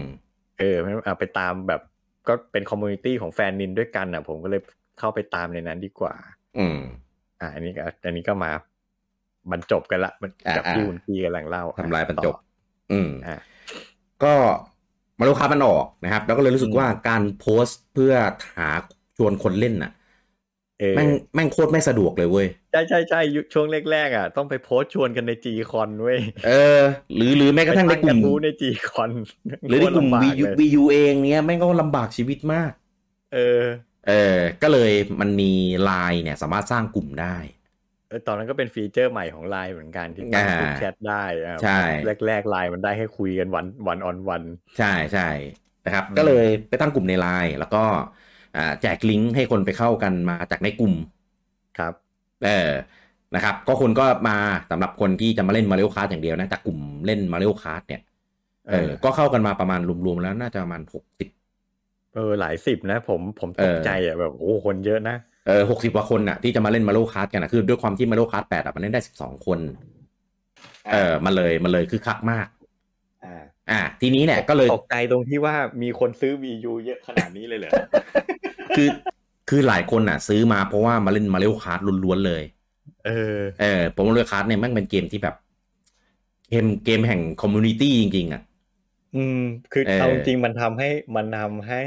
[0.59, 1.81] เออมันอะไปตามแบบ
[2.27, 4.61] ก็เป็น community ของแฟนนินด้วยกันอะ ผมก็เลย
[4.99, 6.15] เข้าไปตามในนั้นดีกว่า
[6.57, 6.79] อืม
[7.39, 8.51] อ่า อันนี้ก็อันนี้ก็มา
[9.51, 12.39] บรรจบกันละมันอ่ากับที่อ่าบุญกี้กำลังเล่าทำลายบรรจบต่อ
[12.91, 13.35] อืมอ่า
[14.23, 14.33] ก็
[15.19, 18.13] Mario Kart มันออกนะครับ แล้วก็เลยรู้สึกอืมว่าการโพสต์เพื่อ
[18.57, 18.69] หา
[19.17, 20.00] ชวนคนเล่นน่ะเออ
[20.95, 26.81] แม่งแม่งโคตรไม่สะดวกเลยเว้ย ใช่ใช่ใช่ยุคช่วงแรกๆอะต้องไปโพสต์ชวนกันในจีคอนเว้ย เออ
[27.15, 29.11] หรือหรือแม้กระทั่งในกลุ่มไปตั้งกระทู้ในจีคอน
[29.67, 32.71] หรือในกลุ่มวี VU VU เองเนี้ยแม่งก็ลำบากชีวิตมาก
[33.31, 33.37] เออ
[34.07, 34.91] เออ ก็เลย
[35.21, 35.51] มันมี
[35.83, 37.35] ไลน์เนี่ย สามารถสร้างกลุ่มได้
[38.07, 41.71] เออตอนนั้นก็เป็น feature ใหม่ของไลน์เหมือนกันที่ตั้งอ่ากลุ่มแชทได้อะใช่
[42.27, 44.43] แรกๆไลน์มันได้ให้คุยกัน one one-on-one
[44.77, 45.21] ใช่ใช่
[45.83, 47.91] นะครับอืมก็เลยไปตั้งกลุ่มในไลน์แล้วก็อ่า
[48.81, 50.93] แจกลิงก์ให้คนไปเข้ากันมาจากในกลุ่ม
[51.77, 51.93] ครับ
[52.45, 52.71] เออ
[53.35, 54.37] นะครับ ก็คนก็มา
[54.71, 58.01] สำหรับคนที่จะมาเล่น Mario Kart อย่างเดียวนะจากกลุ่มเล่น Mario Kart เนี่ย
[58.69, 61.29] เออ ก็เข้ากันมาประมาณรวมๆแล้วน่าจะประมาณหกสิบ
[62.15, 65.15] เออหลายสิบนะ ผมผมตกเออใจอะแบบโอ้คนเยอะนะ
[65.47, 69.59] เออหกสิบกว่าคนน่ะที่จะมาเล่น Mario Kart กันนะคือด้วยความที่ Mario Kart แปดอะมันเล่นได้สิบสองคน
[70.91, 72.47] เออมันเลยมันเลยคือคึกคักมาก
[73.69, 77.71] อ่าอ่า ทีนี้เนี่ยก็เลยตกใจตรงที่ว่ามีคนซื้อ VU เยอะขนาดนี้เลยเหรอ
[78.77, 78.87] คือ
[79.49, 82.43] คือหลายคนอะ ซื้อมาเพราะว่ามาเล่น Mario Kart ล้วนๆเลย
[83.05, 85.35] เออ เออผม Mario Kart เนี่ยแม่งเป็นเกมที่แบบ
[86.49, 88.41] เกมเกมแห่ง community จริง ๆ อะ
[89.15, 91.81] อืม คือเออเอาจริงๆมันทำให้มันทำให้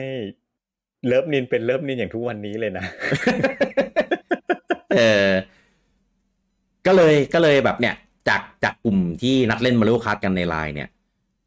[1.07, 2.85] เลิฟนินเป็นเลิฟนินอย่างทุกวันนี้เลยนะ
[4.97, 5.29] เออ
[6.87, 7.95] ก็เลยก็เลยแบบเนี่ย
[8.29, 10.89] จากจากกลุ่มที่นัดเล่น Mario Kart กันในไลน์เนี่ย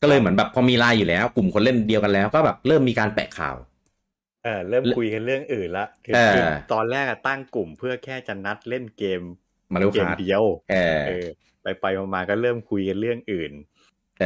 [0.01, 3.55] ก็เลยเหมือนแบบพอมีไลน์อยู่แล้ว กลุ่มคนเล่นเดียวกันแล้ว ก็แบบเริ่มมีการแปะข่าว
[4.43, 9.21] เออเริ่มคุยกันเรื่องอื่นละคือเออคือตอนแรกอะตั้งกลุ่มเพื่อแค่จะนัดเล่นเกม
[9.73, 11.25] Mario Kart เกมเดียวเออเออ
[11.61, 13.51] ไปไปๆมาๆก็เริ่มคุยกันเรื่องอื่น
[14.19, 14.25] เออ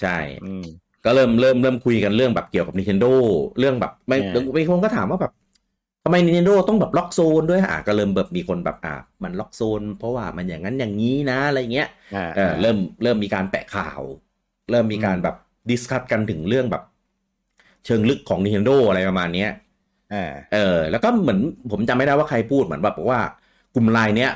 [0.00, 0.10] ใช่
[0.42, 0.64] อืม
[1.04, 3.06] ก็เริ่มเริ่มเริ่มคุยกันเรื่องแบบเกี่ยวกับ Nintendo
[3.58, 5.32] เรื่องแบบไม่เออมีคนก็ถามว่าแบบ
[6.04, 14.02] ทำไม Nintendo ต้องแบบ lock zone ด้วยอะก็เริ่มแบบมีคนแบบอะมัน lock zone เพราะว่ามันอย่างนั้นอย่างนี้นะอะไรเงี้ยอ่าเออเริ่มเริ่มมีการแปะข่าว
[14.72, 15.34] เริ่มมีการอืมแบบ
[15.70, 16.82] ดิสคัตกันถึงเรื่องแบบ
[17.84, 19.50] เชิงลึกของ Nintendo อะไรประมาณเนี้ย
[20.10, 21.38] อ่าเออ แล้วก็เหมือน
[21.70, 23.20] ผมจำไม่ได้ว่าใครพูดเหมือนแบบว่า
[23.74, 24.30] กลุ่มไลน์เนี้ย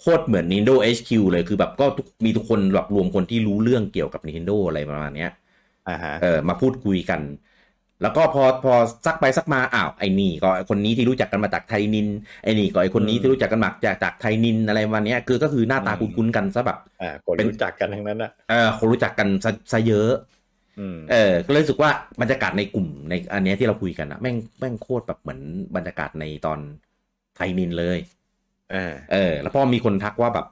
[0.00, 5.30] โคตรเหมือน Nintendo HQ เลยคือแบบก็ทุกมีทุกคนแบบรวมคนที่รู้เรื่องเกี่ยวกับ Nintendo อะไรประมาณเนี้ย
[5.86, 7.20] อ่าฮะเออมาพูดคุยกัน
[8.04, 8.74] แล้วก็พอพอ
[9.06, 12.08] ซักไปซักมาอ้าวไอ้นี่ก็ไอ้คนนี้ที่รู้จักกันมาจากไทยนิน
[12.44, 20.12] ไอ้นี่ก็ไอ้คนนี้ที่รู้จักกันมาจากจากไทยนินอะไรประมาณเนี้ยคือก็คือหน้าตาคุ้นๆกันซะแบบอ่าคนเป็นรู้จักกันทั้งนั้นอะเออคนรู้จักกันซะซะเยอะ
[20.78, 21.90] อืมเออ ก็เลยรู้สึกว่า
[22.20, 25.40] บรรยากาศในกลุ่มในอันเนี้ยที่เราคุยกันอะแม่งแม่งโคตรแบบเหมือน
[25.76, 26.58] บรรยากาศในตอน
[27.36, 27.98] ไทยนินเลย
[28.74, 30.46] อ่าเออ แล้วพอมีคนทักว่าแบบ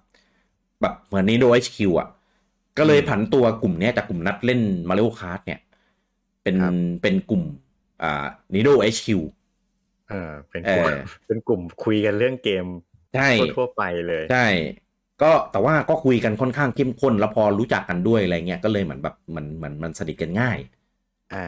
[0.83, 2.09] แบบเหมือน Nintendo HQ อะ
[2.79, 5.61] ก็เลยอืมผันตัวกลุ่มเนี้ยจากกลุ่มนัดเล่น Mario Kart เนี่ย
[6.43, 6.73] เป็นครับ
[7.03, 7.43] เป็นกลุ่ม
[8.03, 9.09] อ่า Nintendo HQ
[10.11, 12.65] อ่าเป็นกลุ่มเออเป็นกลุ่มคุยกันเรื่องเกม
[13.15, 14.49] ใช่ทั่วๆไปเลย ใช่
[15.23, 20.59] ก็แต่ว่าก็คุยกันค่อนข้างเข้มข้น แล้วพอรู้จักกันด้วยอะไรเงี้ยก็เลยเหมือนแบบมันมันมันสนิทกันง่าย
[21.35, 21.47] อ่า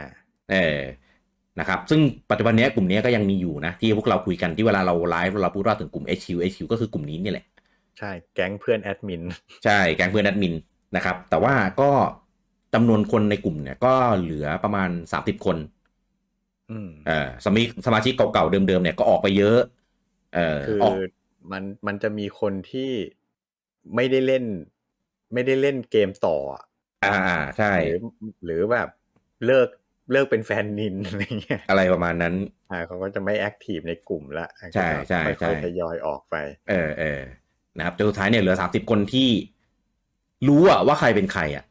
[0.51, 0.79] เออ
[1.61, 7.47] นะครับ ซึ่งปัจจุบันนี้กลุ่มนี้ก็ยังมีอยู่นะ ที่พวกเราคุยกันที่เวลาเราไลฟ์เราพูดว่าถึงกลุ่ม HQ HQ ก็คือกลุ่มนี้นี่แหละ
[7.99, 9.23] ใช่ แก๊งเพื่อนแอดมิน
[9.65, 10.55] ใช่ แก๊งเพื่อนแอดมิน
[10.97, 11.91] นะครับ แต่ว่าก็
[12.75, 15.57] จำนวนคนในกลุ่มเนี่ยก็เหลือประมาณ30คน
[16.71, 19.61] อืมเออสมาชิกสมาชิกเก่าๆเดิมๆเนี่ยก็ออกไปเยอะ
[20.35, 20.95] เออคือออก
[21.53, 22.91] มันมันจะมีคนที่
[23.95, 24.45] ไม่ได้เล่น
[25.33, 26.65] ไม่ได้เล่นเกมต่ออะ
[27.05, 27.97] อ่าอ่าใช่หรือ
[28.45, 28.89] หรือแบบ
[29.47, 29.69] เลิก
[30.13, 32.35] เลิกเป็นแฟนนินอะไรเงี้ยอะไรประมาณนั้น
[32.71, 36.37] อ่าเขาก็จะไม่แอคทีฟในกลุ่มละใช่ใช่ใช่ค่อยๆทยอยออกไป
[36.71, 37.21] เออเออ
[37.77, 39.29] นะครับจนสุดท้ายเนี่ยเหลือ30คนที่
[40.49, 41.65] รู้อะว่าใครเป็นใครอะ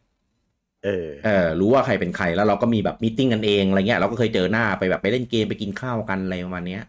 [0.84, 6.82] เออเออรู้ว่าใครเป็นใครแล้วเราก็มีแบบมีตติ้งกันเองอะไรเงี้ยเราก็เคยเจอหน้าไปแบบไปเล่นเกมไปกินข้าวกันอะไรประมาณเนี้ย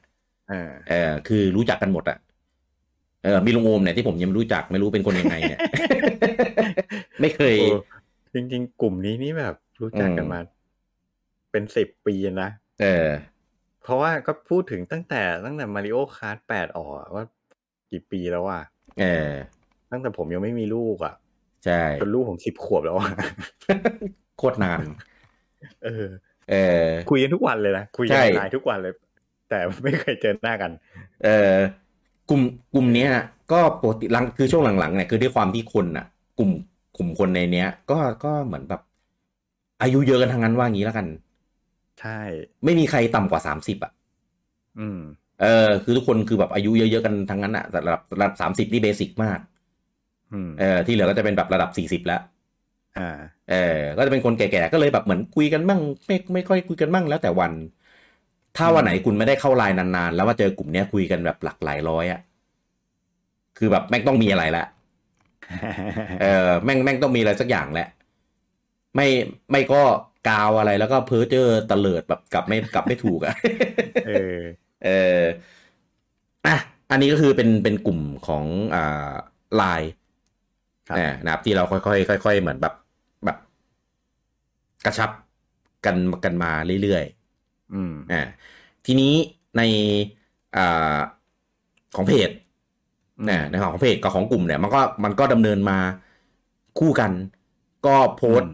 [0.51, 0.95] อ่าเออ
[1.29, 2.17] คือรู้จักกันหมดอะ
[3.23, 5.61] เออมีลุงโอมเนี่ยที่ผมยังไม่รู้จักไม่รู้เป็นคนยังไงเนี่ย
[7.21, 7.67] ไม่เคยโอ้
[8.35, 10.41] จริง ๆ กลุ่มนี้นี่แบบรู้จักกันอืมมา
[11.51, 13.09] เป็นสิบปีนะเออ
[13.83, 17.25] เพราะว่าก็พูดถึงตั้งแต่ตั้งแต่ Mario Kart แปดออกอะว่า
[17.91, 18.63] กี่ปีแล้วอะ
[18.99, 19.31] เออ
[19.91, 21.15] ตั้งแต่ผมยังไม่มีลูกอะ
[21.65, 23.09] ใช่จนลูกผมสิบขวบแล้วอะ
[24.39, 24.85] โคตรนาน
[25.85, 26.07] เออ
[26.51, 28.95] เออ คุยกันทุกวันเลยนะคุยกันใช่ในไลน์ทุกวันเลย
[29.51, 30.71] แต่ไม่เคยเจอหน้ากัน
[31.25, 31.57] เออ
[32.31, 32.43] กลุ่ม
[32.75, 33.11] กลุ่มเนี้ย
[33.53, 36.07] ก็ปกติหลังคือช่วงหลังๆเนี่ยคือด้วยความที่คนอะ
[36.39, 36.51] กลุ่ม
[36.97, 38.81] กลุ่มคนในเนี้ย ก็ก็เหมือนแบบ
[39.83, 41.07] อายุเยอะกันทั้งนั้นว่างี้แล้วกัน
[41.99, 42.21] ใช่
[42.65, 43.93] ไม่มีใครต่ำกว่าสามสิบอะ
[44.79, 45.01] อืม
[45.41, 49.54] เออ คือทุกคนคือแบบอายุเยอะๆกันทั้งนั้นอะแต่ระดับระดับสามสิบนี่เบสิกมากอืม
[50.59, 52.21] เออที่เหลือก็จะเป็นแบบระดับสี่สิบแล้ว
[52.99, 53.19] อ่า
[53.51, 57.53] เออ ก็จะเป็นคนแก่ๆก็เลยแบบเหมือนคุยกันบ้างไม่ไม่ค่อยคุยกันบ้างแล้วแต่วัน
[58.57, 62.21] ถ้าวันไหนคุณไม่ได้เข้าไลน์นานๆ แล้วมาเจอกลุ่มเนี้ยคุยกันแบบหลักหลายร้อยอะ
[63.59, 64.65] คือแบบแม่งต้องมีอะไรละ
[66.21, 67.89] เออแม่งแม่งต้องมีอะไรสักอย่างแหละ
[68.97, 69.07] ไม่
[69.51, 69.83] ไม่ก็
[70.29, 73.35] กาวอะไรแล้วก็เพ้อเจอตะเลิดแบบกลับไม่กลับไม่ถูกอะ
[74.05, 74.11] เออ
[74.81, 74.89] เออ
[76.47, 76.57] อะ
[76.91, 79.13] อันนี้ก็คือเป็นเป็นกลุ่มของอ่า
[79.55, 80.04] ไลน์ครับ
[81.25, 82.75] นะครับที่เราค่อยๆค่อย ๆ เหมือนแบบ
[83.25, 83.37] แบบ
[84.85, 85.11] กระชับ
[85.85, 86.51] กันกันมา
[86.83, 87.05] เรื่อย
[87.73, 88.23] อืมๆอ่า
[88.87, 89.13] ทีนี้
[89.57, 89.63] ใน
[90.57, 90.99] อ่า
[91.97, 92.31] ของเพจ
[93.29, 95.79] นะในของเพจกับของกลุ่มเนี่ยมันก็มันก็ดำเนินมา
[96.79, 97.13] คู่กัน
[97.87, 98.51] ก็โพสต์อืม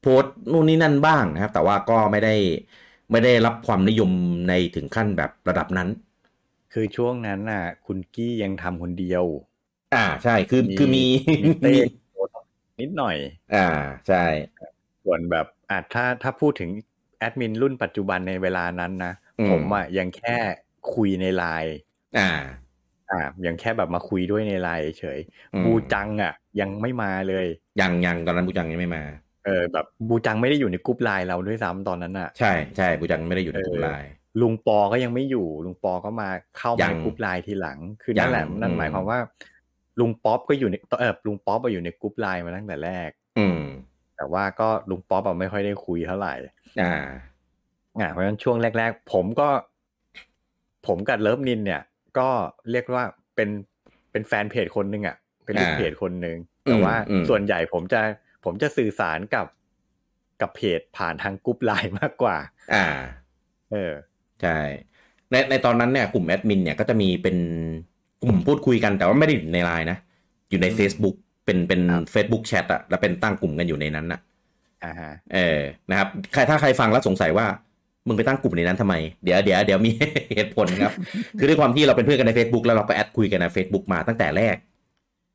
[0.00, 2.34] โพสต์นู่นนี่นั่นบ้างนะครับ แต่ว่าก็ไม่ได้
[3.10, 4.10] ไม่ได้รับความนิยม
[4.48, 5.88] ในถึงขั้นแบบระดับนั้น
[6.72, 9.24] คือช่วงนั้นน่ะ คุณกี้ยังทำคนเดียว
[9.94, 11.06] อ่าใช่คือคือมี
[11.44, 12.34] มีเต้มีโพสต์
[12.80, 13.16] นิดหน่อย
[13.54, 13.68] อ่า
[14.08, 14.24] ใช่
[15.04, 16.70] ส่วนแบบอะถ้าถ้าพูดถึง
[17.18, 20.36] แอดมินรุ่นปัจจุบันในเวลานั้นนะอืมผมอะยังแค่
[20.94, 21.76] คุยในไลน์
[22.18, 22.30] อ่า
[23.10, 25.18] อ่า ยังแค่แบบมาคุยด้วยในไลน์เฉย
[25.54, 27.46] อืมบูจังอะ ยังไม่มาเลย
[27.80, 29.04] ยังยังตอนนั้นบูจังยังไม่มา
[29.46, 36.28] เออแบบบูจังไม่ได้อยู่ในกรุ๊ปไลน์เราด้วยซ้ำตอนนั้นอะใช่ใช่บูจังไม่ได้อยู่ในกลุ่มเออไลน์ลุงปอก็ยังไม่อยู่ ลุงปอก็มา
[36.58, 39.18] เข้ายัมางในกรุ๊ปไลน์ทีหลัง คือยังนั่นแหละนั่นอืมหมายความว่า
[40.00, 43.62] ลุงป๊อปก็อยู่ในเออลุงป๊อปไปอยู่ในกรุ๊ปไลน์มาตั้งแต่แรก อืม
[44.16, 46.34] แต่ว่าก็ลุงป๊อปอะไม่ค่อยได้คุยเท่าไหร่
[46.82, 46.94] อ่า
[47.98, 49.48] อ่า เพราะฉะนั้นช่วงแรก ๆ ผมก็
[50.86, 51.82] ผมกับ LOVENIN เนี่ย
[52.18, 52.28] ก็
[52.70, 53.04] เรียกว่า
[53.36, 53.48] เป็น
[54.10, 58.00] เป็นแฟนเพจคนหนึ่งอะ เป็นลูกอ่าเพจคนหนึ่งแต่ว่าอืมส่วนใหญ่ผมจะ
[58.44, 59.46] ผมจะสื่อสารกับ
[60.40, 62.36] กับเพจผ่านทางกรุ๊ปไลน์มากกว่า
[62.74, 62.86] อ่า
[63.72, 63.92] เออ
[64.42, 64.58] ใช่
[65.30, 67.36] ในในตอนนั้นเนี่ยกลุ่มแอดมินเนี่ยก็จะมีเป็น
[68.22, 69.98] กลุ่มพูดคุยกันแต่ว่าไม่ได้อยู่ในไลน์นะ
[70.50, 74.20] อยู่ในอืม Facebook เป็นเป็นครับ Facebook แชทอะแล้วเป็นตั้งกลุ่มกันอยู่ในนั้นนะ
[74.84, 75.60] อ่าฮะเออ
[75.90, 77.46] นะครับใครถ้าใครฟังแล้วสงสัยว่า
[78.06, 78.94] มึงไปตั้งกลุ่มในนั้นทำไม
[79.24, 79.90] เดี๋ยวเดี๋ยวเดี๋ยวมี
[80.34, 80.92] เหตุผลครับ
[81.38, 84.56] คือด้วยความที่เราเป็นเพื่อนกันใน Facebook แล้วเราก็ add คุยกันใน Facebook มาตั้งแต่แรก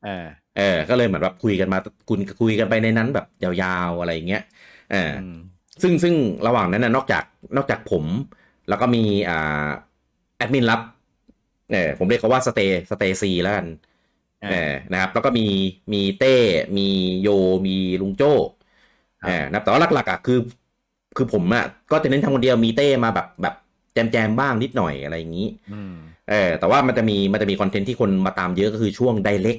[0.06, 0.24] อ่า
[0.56, 1.78] เออ ก็เลยเหมือนแบบคุยกันมา
[2.08, 4.42] คุยคุยกันไปในนั้นแบบยาวๆอะไรอย่างเงี้ย
[4.92, 5.36] เอออืม
[5.82, 6.14] ซึ่งซึ่ง
[6.46, 7.24] ระหว่างนั้นนะนอกจาก
[7.56, 8.04] นอกจากผม
[8.68, 9.68] แล้วก็มีอ่า
[10.38, 10.80] แอดมินรับ
[11.68, 12.60] เออผมเรียกเขาว่าสเต
[12.90, 13.66] สเตซีแล้วกัน
[14.42, 14.54] อ่าเออ
[14.92, 15.42] นะครับ แล้วก็มี
[15.92, 16.28] มีเต้
[16.78, 16.82] มี
[17.22, 17.28] โย
[17.66, 18.32] มีลุงโจ้
[19.20, 20.38] ครับเออนะครับแต่ว่าหลักๆอะคือ
[21.16, 23.54] คือผมอะก็จะเน้นทำคนเดียวมีเต้มาแบบแบบ
[23.92, 25.94] แจมแจมๆบ้างนิดหน่อยอะไรอย่างนี้อืม
[26.28, 29.58] เออ แต่ว่ามันจะมีมันจะมีคอนเทนต์ที่คนมาตามเยอะก็คือช่วงไดเ c ก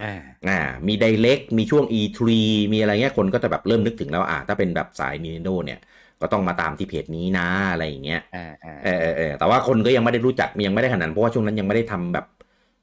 [0.00, 0.10] อ่า
[0.48, 0.52] อ่า
[0.88, 2.28] มีไดเ c กมีช่วง E3
[2.72, 5.78] มีอะไรเงี้ยคนก็จะแบบเริ่มนึกถึงแล้วว่าอ่าถ้าเป็นแบบสาย Nintendo เนี่ย
[6.20, 12.24] ก็ต้องมาตามที่เพจนี้นะอะไรอย่างเงี้ยอ่าอ่าเออเออเออแต่ว่าคนก็ยังไม่ได้รู้จักยังไม่ได้ขนาดนั้นเพราะว่าช่วงนั้นยังไม่ได้ทำแบบ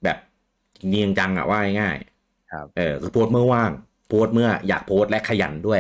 [0.03, 0.17] แบบ
[0.87, 3.71] เนียงจังอะว่าง่ายๆครับเออคือโพสต์เมื่อว่าง
[4.07, 5.79] โพสต์เมื่ออยากโพสต์และขยันด้วย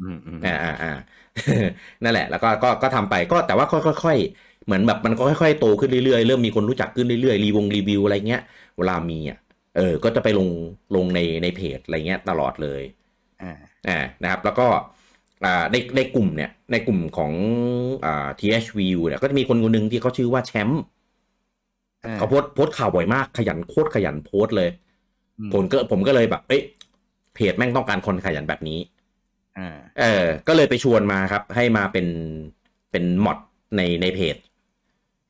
[0.00, 0.92] อืมอืมอ่าอ่าอ่า
[2.02, 8.42] นั่นแหละ แล้วก็ก็ก็ทำไปก็แต่ว่าค่อยๆเหมือนแบบมันก็ค่อยๆโตขึ้นเรื่อยๆเริ่มมีคนรู้จักขึ้นเรื่อยๆรีวงรีวิวอะไรเงี้ย
[8.78, 9.38] เวลามีอะ
[9.76, 10.48] เออ ก็จะไปลง
[10.94, 12.82] ลงในในเพจอะไรเงี้ยตลอดเลย
[13.42, 13.54] อ่า
[13.88, 14.76] อ่านะครับ แล้วก็อ่า
[15.72, 17.32] ในในกลุ่มเนี่ยในกลุ่มของ
[18.04, 20.82] อ่า THVU เนี่ยก็จะมีคนคนหนึ่งที่เขาชื่อว่าแชมป์
[22.06, 24.70] อ่าเขาโพสต์โพสต์ข่าวบ่อยมากขยันโคตรขยันโพสต์เลย
[25.38, 26.62] อืมผมก็ผมก็เลยแบบ เอ้ย
[27.34, 28.78] เพจแม่งต้องการคนขยันแบบนี้
[29.58, 32.06] อ่าเออ ก็เลยไปชวนมาครับ ให้มาเป็น
[32.90, 33.38] เป็นมอด
[33.76, 34.36] ในในเพจ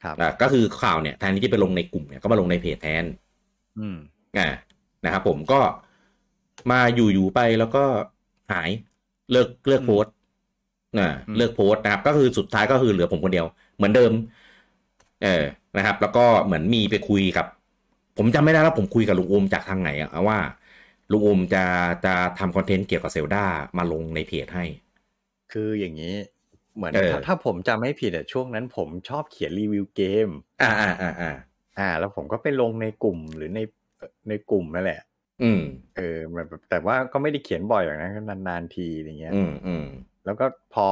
[0.03, 3.05] ครับอ่าก็คือข่าวเนี่ยแทนที่จะไปลงในกลุ่มเนี่ยก็มาลงในเพจแทน
[3.79, 3.97] อืม
[4.39, 4.49] อ่า
[5.05, 5.61] นะครับผมก็
[6.71, 7.85] มาอยู่อยู่ไปแล้วก็
[8.53, 8.71] หาย
[9.31, 10.13] เลิกเลิกโพสต์
[10.97, 14.13] อ่าอืมเลิกโพสต์นะครับ ก็คือสุดท้ายก็คือเหลือผมคนเดียว เหมือนเดิม
[15.23, 15.45] เออ
[15.77, 17.47] นะครับ แล้วก็เหมือนมีไปคุยกับ
[18.17, 20.39] ผมจำไม่ได้แล้วผมคุยกับลุงโอมจากทางไหนอะว่า
[21.11, 21.65] ลุงโอมจะ
[22.05, 23.45] จะทำคอนเทนต์เกี่ยวกับเซลดา
[23.79, 24.65] มาลงในเพจให้
[25.53, 26.15] คืออย่างนี้
[26.77, 30.29] เหมือนเออถ้าถ้าผมจำไม่ผิดอะช่วงนั้นผมชอบเขียนรีวิวเกม
[30.61, 31.29] อ่าอ่าอ่าอ่า
[31.79, 33.61] อ่าแล้วผมก็ไปลงในกลุ่มหรือใน
[34.29, 35.01] ในกลุ่มนั่นแหละ
[35.43, 35.63] อืม
[35.97, 39.87] เออแบบแต่ว่าก็ไม่ได้เขียนบ่อยอย่างนั้นก็นานๆทีอย่างเงี้ย อืมอืม
[40.25, 40.87] แล้วก็พอ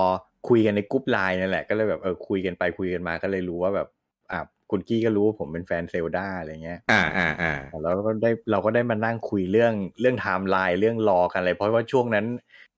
[0.49, 3.89] คุยกันในกรุ๊ปไลน์นั่นแหละก็เลยแบบเออคุยกันไปคุยกันมาก็เลยรู้ว่าแบบ
[4.33, 4.41] อะ
[4.71, 12.27] คุณกี้ก็รู้ว่าผมเป็นแฟน Zelda อะไรเงี้ย อ่าอ่าอ่าแล้วก็ได้เราก็ได้มานั่งคุยเรื่องเรื่องไทม์ไลน์เรื่อง lore กันอะไร เพราะว่าช่วงนั้น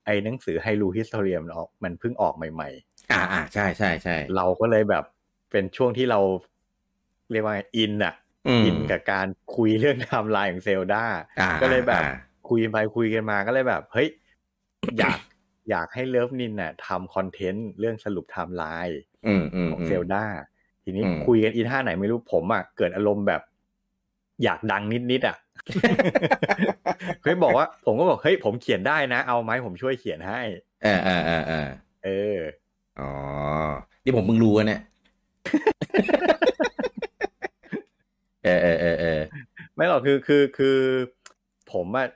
[0.04, 2.68] ไอ้หนังสือ Hyrule Historia มันออกมันเพิ่งออกใหม่
[3.12, 5.04] อ่าอ่าใช่ใช่ใช่ๆเราก็เลยแบบ
[5.50, 6.20] เป็นช่วงที่เรา
[7.32, 8.14] เรียกว่าอินอะ
[8.47, 9.26] อืมอินกับการ
[9.57, 11.04] คุยเรื่องไทม์ไลน์ของ Zelda
[11.41, 12.12] อ่าก็เลยแบบอ่า
[12.49, 14.09] คุยกันไปคุยกันมาก็เลยแบบ เฮ้ย
[14.99, 15.18] อยาก
[15.70, 20.24] อยากให้ LOVENIN น่ะทำ content เรื่องสรุปไทม์ไลน์อืมอืมของอืม Zelda
[20.82, 23.43] ทีนี้อืมคุยกันอีท่าไหนไม่รู้ผมอะเกิดอารมณ์แบบ
[24.45, 25.36] อยากดังนิดๆอะ
[27.22, 30.41] เฮ้ยบอกว่า ผมก็บอกเฮ้ยผมเขียนได้นะ เอาไหมผมช่วยเขียนให้
[30.82, 31.68] เออเออเออเออ
[32.05, 32.39] เออ
[33.01, 33.11] อ๋อ
[34.05, 34.80] นี่ผมเพิ่งรู้อะเนี่ย
[36.77, 39.20] เออเออเออเออ
[39.74, 40.78] ไม่หรอกคือคือคือ
[41.72, 42.07] ผมอะ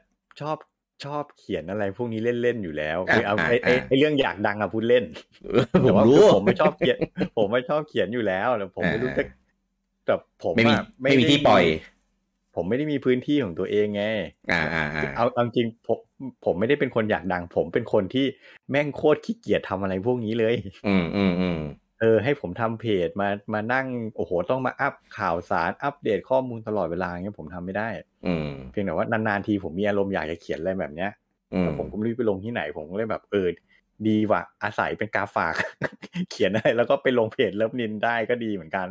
[0.40, 0.56] ชอบ
[1.04, 5.04] ชอบเขียนอะไรพวกนี้เล่นๆอยู่แล้วคือเอาไอ้ไอ้ไอ้เรื่องอยากดังอะพูดเล่น
[5.82, 6.96] ผแต่มว่ารู้คือผมไม่ชอบเขียน
[7.38, 9.24] ผมไม่ชอบเขียนอยู่แล้วแล้วผมไม่รู้จะ
[10.06, 11.64] แบบผมไม่มีอะไม่มีด้ที่ปล่อย
[12.56, 14.04] ผมไม่ได้มีพื้นที่ของตัวเองไง
[14.52, 15.98] อ่าอ่าอ่าเอาเอาจริงผม
[16.44, 18.26] ผมไม่ได้เป็นคนอยากดัง ผมเป็นคนที่
[18.70, 20.54] แม่งโคตรขี้เกียจทำอะไรพวกนี้เลย
[20.86, 21.58] อืมอืมอืม
[22.02, 23.86] เออให้ผมทำเพจมามานั่ง
[24.16, 27.88] โอ้โหต้องมาอัพข่าวสารอัปเดตข้อมูลตลอดเวลาอย่างเงี้ยผมทำไม่ได้
[28.26, 31.10] อืมเพียงแต่ว่านานๆทีผมมีอารมณ์อยากจะเขียนอะไรแบบเนี้ย
[31.54, 33.48] อืมแต่ผมก็ไม่รู้ไปลงที่ไหนผมก็เลยแบบเออ
[34.08, 35.54] ดีว่ะอาศัยเป็นกาฝาก
[36.30, 38.88] เขียนอะไรแล้วก็ไปลงเพจเลิฟนินได้ก็ดีเหมือนกัน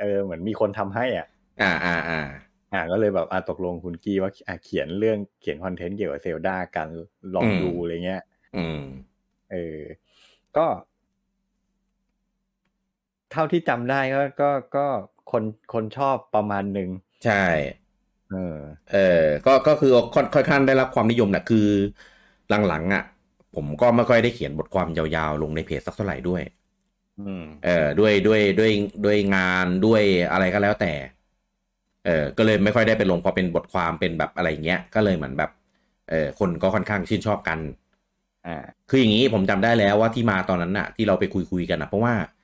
[0.00, 1.26] เออเหมือนมีคนทำให้อะ
[1.62, 2.20] อ่าอ่าอ่า
[2.72, 6.88] อ่าก็เลยแบบอ่าตกลงคุณกี้ว่าอะเขียนเรื่องเขียนคอนเทนต์เกี่ยวกับเซลดากัน
[7.34, 8.22] ลองดูอะไรเงี้ย
[8.56, 8.82] อืม
[9.52, 9.80] เออ
[10.56, 10.66] ก็
[13.32, 14.86] เท่าที่จำได้ก็ก็ก็
[15.30, 16.88] คนคนชอบประมาณหนึ่ง
[17.22, 17.32] ใช่
[18.30, 18.96] เออ เออ
[19.44, 21.58] ก็ก็คือค่อนค่อนข้างได้รับความนิยมแหละคือ
[22.48, 23.02] หลังๆอะ
[23.54, 26.42] ผมก็ไม่ค่อยได้เขียนบทความยาวๆ ลงในเพจสักเท่าไหร่ด้วย
[27.18, 28.72] อืมเออด้วยด้วยด้วย
[29.04, 30.92] ด้วยงานด้วยอะไรก็แล้วแต่
[32.06, 35.50] เออก็เลยไม่ค่อยได้ไปลงพอเป็นบทความเป็นแบบอะไรเงี้ย ก็เลยเหมือนแบบ
[36.10, 37.58] เออคนก็ค่อนข้างชื่นชอบกัน
[38.46, 38.56] อ่า
[38.90, 42.37] คืออย่างนี้ผมจำได้แล้วว่าที่มาตอนนั้นน่ะ ที่เราไปคุยคุยๆกันนะเพราะว่าหา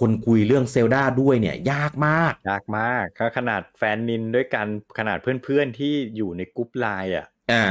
[0.00, 4.66] คนคุยเรื่อง Zelda ด้วยเนี่ย ยากมาก ยากมากก็ขนาดแฟนนินด้วยกัน
[4.98, 7.64] ขนาดเพื่อนๆที่อยู่ในกรุ๊ปไลน์อะอ่า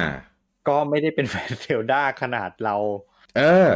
[0.68, 2.76] ก็ไม่ได้เป็นแฟน Zelda ขนาดเรา
[3.38, 3.70] เออ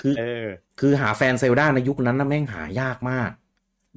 [0.00, 0.46] คือเออ
[0.80, 3.30] คือหาแฟน Zelda ในยุคนั้นนะแม่งหายากมาก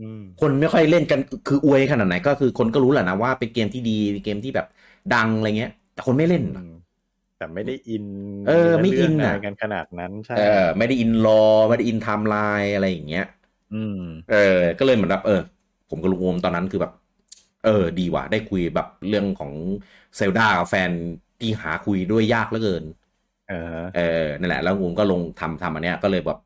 [0.02, 4.68] อืมคนไม่ค่อยเล่นกันคืออวยขนาดไหน ก็คือคนก็รู้แหละนะว่าเป็นเกมที่ดีเป็นเกมที่แบบ
[5.16, 6.74] ดังอะไรเงี้ย แต่คนไม่เล่นอืม
[7.38, 8.06] แต่ไม่ได้อิน
[8.48, 13.26] เออ ไม่อินเรื่งอะอะไรกันขนาดนั้นใช่เออ ไม่ได้อิน lore ไม่ได้อินไทม์ไลน์อะไรอย่างเงี้ย
[13.74, 13.98] อืม
[14.32, 15.42] เออ ก็เลยเหมือนแบบเออ
[15.90, 16.94] ผมกับลุงโอมตอนนั้นคือแบบ
[17.66, 19.54] เออ ดีว่ะได้คุยแบบเรื่องของ
[20.18, 20.92] Zelda กับแฟน
[21.40, 22.84] ที่หาคุยด้วยยากเหลือเกิน
[23.50, 23.56] เออ
[23.96, 26.38] เออนั่นแหละ แล้วลุงโอมก็ลงทำทำอันเนี้ยก็เลยแบบ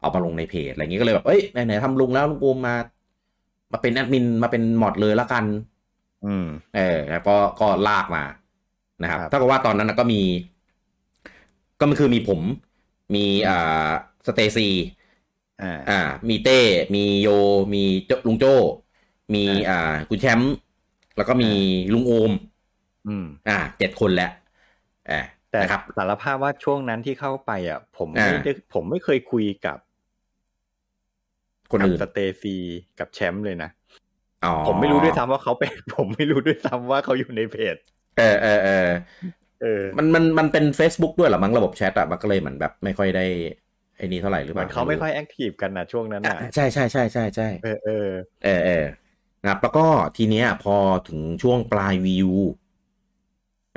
[0.00, 2.74] เอามาลงในเพจอะไรอย่างเงี้ยก็เลยแบบเอ้ยไหนๆทำลงแล้วลุงโอมมา
[3.72, 5.44] มาเป็นแอดมินมาเป็นมอดเลยละกัน
[6.26, 6.46] อืม
[6.76, 8.22] เออแล้วก็ก็ลากมา
[9.02, 10.20] นะครับครับถ้ากับว่าตอนนั้นนะก็มี
[11.78, 12.40] ก็มันคือมีผม
[13.14, 13.88] มีอ่า
[14.26, 14.66] สเตซี
[15.58, 15.92] อ่าอ่า
[16.28, 16.52] มีเต้
[16.94, 17.26] มีโย
[17.74, 18.48] มีโจลุงโจ้
[19.34, 19.76] มีอ่าอ่า
[20.08, 20.50] คุณแชมป์
[21.16, 21.46] แล้วก็มี
[21.92, 22.32] ลุงโอม
[23.06, 24.26] อืม อ่าเจ็ดคนแล้ว
[25.06, 25.14] อ่า
[25.52, 29.78] แต่นะครับสารภาพว่าช่วงนั้นที่เข้าไปอะ ผมอ่าไม่ได้ผมไม่เคยคุยกับ
[31.70, 32.56] คนกับอื่นสเตซี
[32.98, 33.70] กับแชมป์เลยนะ
[34.42, 37.76] อ๋อผมไม่รู้ด้วยซ้ำว่าเขาเป็น ผมไม่รู้ด้วยซ้ำว่าเขาอยู่ในเพจ
[38.14, 38.72] เออเออเออ
[39.60, 43.20] เออมันมันมันเป็น Facebook ด้วยเหรอมั้งระบบแชทอะมันก็เลยเหมือนแบบ ไม่ค่อยได้
[43.98, 48.08] ไอ้นี่เท่าไหร่หรือเหเปมืล่าอนเขาไม่ค่อยแอคทีฟกันนะช่วงนั้นอะอะใช่ใช่ใช่ใช่ใช่เออเออ
[48.44, 48.84] เออเออ
[49.42, 49.86] นะครับแล้วก็
[50.16, 50.76] ทีเนี้ยพอ
[51.08, 52.30] ถึงช่วงปลายวิว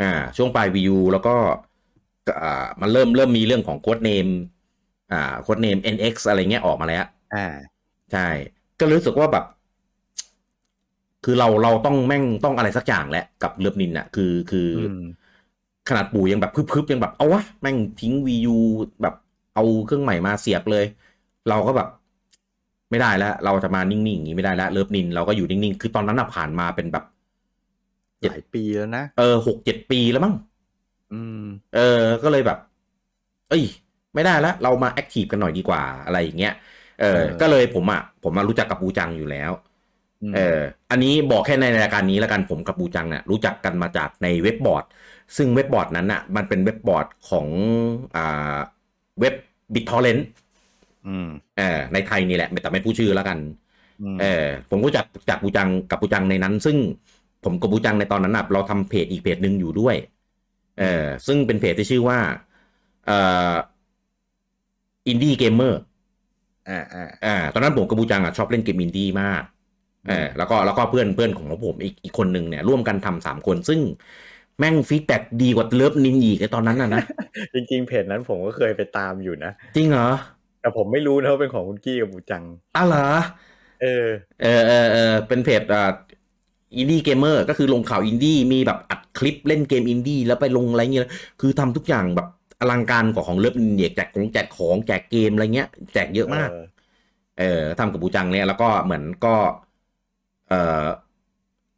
[0.01, 1.36] อ่า ช่วงปลายวิวแล้วก็
[2.28, 4.28] ก็อ่ามันเริ่มเริ่มมีเรื่องของโค้ดเนม
[5.11, 7.05] อ่าโค้ดเนม NX อะไรเงี้ยออกมาแล้ว
[7.36, 7.45] อ่า
[8.11, 8.28] ใช่
[8.80, 9.45] ก็รู้สึกว่าแบบ
[11.26, 14.99] คือเราเราต้องแม่งต้องอะไรสักอย่างแหละกับเลือบนินอะคือคืออม
[15.89, 18.57] ขนาดปู่ยังแบบพึบๆยังแบบเอาวะ แม่งทิ้งวียู
[19.01, 19.15] แบบ
[19.53, 20.85] เอาเครื่องใหม่มาเสียบเลย
[21.47, 21.87] เราก็แบบ
[22.89, 27.03] ไม่ได้แล้ว เราจะมานิ่งๆอย่างนี้ไม่ได้แล้วเลิฟนินเราก็อยู่นิ่งๆ คือตอนนั้นอะผ่านมาเป็นแบบ
[28.25, 30.33] หลายปีแล้วนะเออหกเจ็ดปีแล้วมั้ง
[31.11, 31.37] อืม
[31.71, 31.79] เออ
[32.23, 32.57] ก็เลยแบบ
[33.47, 33.63] เอ้ย
[34.13, 36.51] ไม่ได้แล้วเรามาแอคทีฟกันหน่อยดีกว่าอะไรอย่างเงี้ย
[36.97, 39.51] เออเออก็เลยผมอะผมมารู้จักกับปูจังอยู่แล้ว
[40.21, 40.39] มเออ
[40.89, 44.85] อันนี้บอกแค่ในรายการนี้แล้วกันผมกับปูจังเนี่ยรู้จักกันมาจากในเว็บบอร์ด
[45.37, 47.47] ซึ่งเว็บบอร์ดนั้นอะ มันเป็นเว็บบอร์ดของ
[48.15, 48.57] อ่า
[49.22, 49.34] เว็บ
[49.74, 50.22] BitTorrent
[51.07, 53.38] อืมเออในไทยนี่แหละ แต่ไม่พูดชื่อแล้วกัน
[54.15, 56.78] มเออผมรู้จักจากปูจังกับปูจังในนั้น ซึ่ง
[57.43, 59.95] ผมกับบูจังในตอนนั้นน่ะเราทำเพจอีกเพจหนึ่งอยู่ด้วย
[60.80, 62.19] เออซึ่งเป็นเพจที่ชื่อว่า
[63.07, 63.17] เอ่
[63.51, 63.53] อ
[65.07, 65.82] Indie Gamer
[66.69, 69.43] อ่าอ่าอ่าตอนนั้นผมกับบูจังอะชอบเล่นเกมอินดี้มาก
[70.07, 73.80] เออแล้วก็แล้วก็เพื่อนเพื่อนของผมอีกอีกคนหนึ่งเนี่ยร่วมกันทำสามคน ซึ่ง
[74.62, 77.03] แม่ง feedback ดีกว่า LOVENIN อีกไอตอนนั้นน่ะนะ
[77.53, 80.09] จริง ๆ เพจนั้นผมก็เคยไปตามอยู่นะ จริงเหรอ
[80.62, 82.43] แต่ผมไม่รู้นะว่าเป็นของคุณกี้กับบูจัง
[82.76, 83.07] อ้าวเหรอ
[83.82, 84.07] เออ
[84.41, 85.91] เออเออเออเป็นเพจอ่า
[86.75, 91.09] Indie Gamer ก็คือลงข่าวอินดี้มีแบบอัดคลิปเล่นเกมอินดี้แล้วไปลงอะไรเงี้ย
[91.41, 92.28] คือทำทุกอย่างแบบ
[92.59, 96.66] อลังการกว่าของ LOVENIN อีกแจกของแจกของแจกเกมอะไรเงี้ย แจกเยอะมากเออ
[97.39, 99.36] เออทำกับบูจังเนี่ยแล้วก็เหมือนก็
[100.49, 100.53] เอ
[100.84, 100.86] อ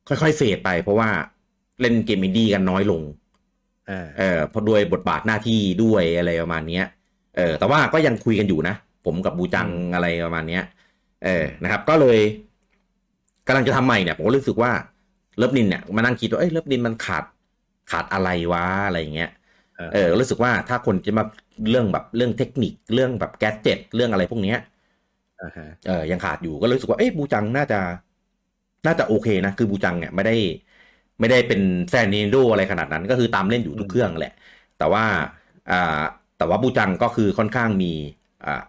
[0.07, 1.09] ค่อยๆ fade ไปเพราะว่า
[1.81, 3.01] เล่นเกมอินดี้กันน้อยลง
[3.89, 6.85] อ่าเออเพราะด้วยบทบาทหน้าที่ด้วยอะไรประมาณเนี้ย
[7.37, 10.63] เออแต่ว่าก็ยังคุยกันอยู่นะ ผมกับบูจังอะไรประมาณเนี้ย
[11.25, 12.19] เออนะครับ ก็เลย
[13.47, 14.71] กำลังจะทำใหม่เนี่ยผมก็รู้สึกว่า
[15.37, 17.23] LOVENIN เนี่ยมานั่งคิดว่าเอ้ย LOVENIN มันขาด
[17.91, 19.31] ขาดอะไรวะอะไรอย่างเงี้ย
[19.93, 21.23] เออรู้สึกว่าถ้าคนจะมา
[21.69, 24.57] เรื่องแบบเรื่องเทคนิคเรื่องแบบ gadget เรื่องอะไรพวกเนี้ย
[25.41, 27.79] อ่าฮะเออยังขาดอยู่ก็เลยรู้สึกว่าเอ้ยบูจังน่าจะ
[28.85, 30.35] น่าจะโอเคนะคือบูจังเนี่ยไม่ได้
[31.19, 34.33] ไม่ได้เป็นแฟน Nintendo อะไรขนาดนั้น ก็คือตามเล่นอยู่ทุกเครื่องแหละ
[34.77, 35.05] แต่ว่า
[35.71, 36.01] อ่า
[36.37, 37.91] แต่ว่าบูจังก็คือค่อนข้างมี
[38.45, 38.63] อ่า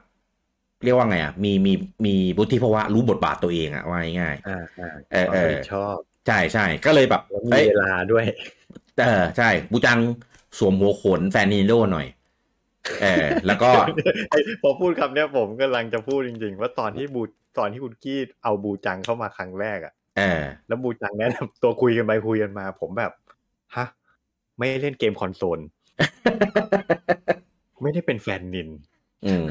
[0.85, 1.73] เรียกว่าไงอะมีมี
[2.07, 8.25] มีบุธิภาวะรู้บทบาทตัวเองอะว่าง่ายอ่าอ่าเออเออชอบๆใช่ใช่ก็เลยแบบแล้วมีเอ้ยเวลาด้วย
[9.01, 9.99] เออใช่บูจัง
[10.59, 12.07] สวมหัวโขนแฟน Nintendo หน่อย
[13.03, 13.71] เออแล้วก็
[14.31, 17.23] ไอ้พอพูดคำเนี้ยผมกำลังจะพูดจริง ๆ ว่าตอนที่บู
[17.59, 20.04] ตอนที่คุณกี้เอาบูจังเข้ามาครั้งแรกอะเออ
[20.69, 23.13] แล้วบูจังแนะนำตัวคุยกันไปคุยกันมา ผมแบบ
[23.77, 23.87] ฮะ
[24.59, 25.59] ไม่เล่นเกมคอนโซล
[27.83, 28.69] ไม่ได้เป็นแฟนนิน
[29.27, 29.49] อืม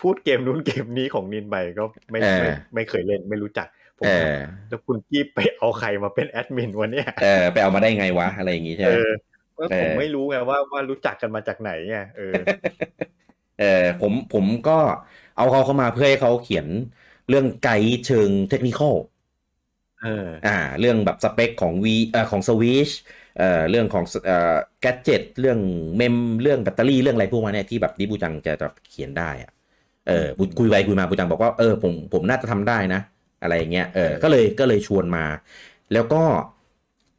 [0.00, 3.66] พูดเกมนู้นเกมนี้ของนินไปก็ไม่เออไม่ไม่เคยเล่นไม่รู้จัก
[3.98, 9.10] ผมเอแบบอแล้วคุณกี้ไปเอาใครมาเป็นแอดมินวันเนี้ยเออไปเอามาได้ไงวะ อะไรอย่างงี้ใช่ไหเอมอ
[9.58, 12.34] ว่าเออผมไม่รู้ไงว่าว่ารู้จักกันมาจากไหนไงเออ
[13.60, 14.78] เออผมผมก็
[15.36, 16.66] เอาเขาเข้ามาเพื่อให้เขาเขียน
[17.28, 20.08] เรื่องไกด์เชิงเทคนิคอลเออ
[20.46, 22.90] อ่า เรื่องแบบสเปคของวีเอ่อของสวิช
[23.36, 25.58] เอ่อเรื่องของเอ่อแกจเจ็ตเรื่อง
[25.96, 29.50] เมมเรื่องแบตเตอรี่เรื่องอะไรพวกมันเนี่ยที่แบบที่บูจังจะจะเขียนได้อะ
[30.08, 33.00] เออบูคุยไปคุยมาบูจังบอกว่าเออผมผมน่าจะทำได้นะ
[33.42, 35.24] อะไรอย่างเงี้ยเออเออก็เลยก็เลยชวนมา
[35.92, 36.22] แล้วก็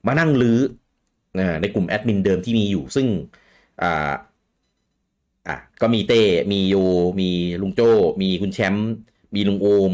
[0.08, 0.60] มานั่งลื้อ
[1.36, 3.08] เอ่อในกลุ่มแอดมินเดิมที่มีอยู่ ซึ่ง
[3.82, 4.12] อ่า
[5.48, 6.16] อะก็มีเต้
[6.52, 6.76] มีโย
[7.22, 7.26] มี
[7.62, 7.86] ลุงโจ้
[8.22, 8.86] มีคุณแชมป์
[9.36, 9.94] มีลุงโอม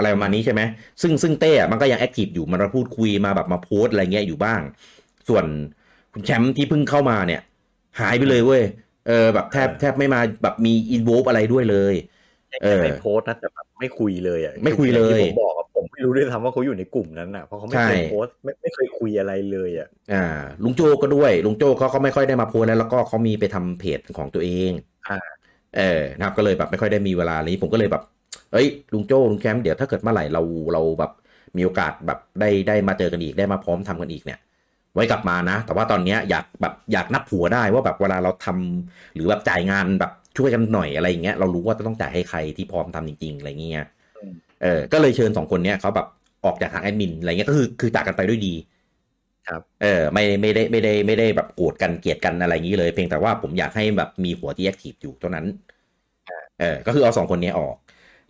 [0.00, 0.62] อะไรประมาณนี้ใช่ไหม
[1.02, 4.60] ซึ่งซึ่งเต้อะมันก็ยัง active อยู่มันมาพูดคุยมาแบบมาโพสต์อะไรเงี้ยอยู่บ้าง
[5.28, 5.44] ส่วน
[6.12, 7.40] คุณแชมป์ที่เพิ่งเข้ามาเนี่ย
[8.00, 8.62] หายไปเลยเว้ย
[9.08, 11.94] เออแบบแทบเออแทบไม่มาแบบมี involve อะไรด้วยเลย
[12.62, 20.24] เออไม่โพสต์นะแต่แบบไม่คุยเลยอะไม่คุยเลยอย่างที่ผมบอกอะผมไม่รู้ด้วยซ้ำว่าเขาอยู่ในกลุ่มนั้นอะเพราะเขาไม่เคยใช่โพสต์ไม่ไม่เคยคุยอะไรเลยอะอ่า
[20.64, 24.72] ลุงโจ้ก็ด้วยลุงโจ้เขาก็ไม่ค่อยได้มาโพสต์แล้วแล้วก็เขามีไปทำเพจของตัวเอง
[25.08, 25.18] อ่า
[25.76, 28.02] เออนะครับก็เลยแบบไม่ค่อยได้มีเวลาอะไรนี้ผมก็เลยแบบ
[28.52, 30.42] เอ้ยลุงโจ้ลุงแคมป์เดี๋ยวถ้าเกิดเมื่อไหร่เรา
[30.72, 31.10] เราแบบ
[31.56, 34.38] มีโอกาสแบบได้ได้มาเจอกันอีกได้มาพร้อมทำกันอีกเนี่ย
[34.94, 43.86] ไว้กลับมานะ แต่ว่าตอนเนี้ยอยากแบบอยากนับหัวได้ว่าแบบเวลาเราทำหรือแบบจ่ายงานแบบช่วยกันหน่อยอะไรอย่างเงี้ยเรารู้ว่าจะต้องจ่ายให้ใครที่พร้อมทำจริง ๆ อะไรเงี้ย
[44.62, 46.06] เออก็เลยเชิญสองคนเนี้ยเขาแบบ
[46.44, 48.54] ออกจากทางแอดมินอะไรเงี้ยก็คือคือจากกันไปด้วยดี
[49.48, 55.46] ครับ เออไม่ไม่ได้ไม่ได้ไม่ได้แบบโกรธกันเกลียดกันอะไรอย่างนี้เลย เพียงแต่ว่าผมอยากให้แบบมีหัวที่แอคทีฟอยู่เท่านั้น
[56.58, 57.74] เออก็คือเอาสองคนนี้ออก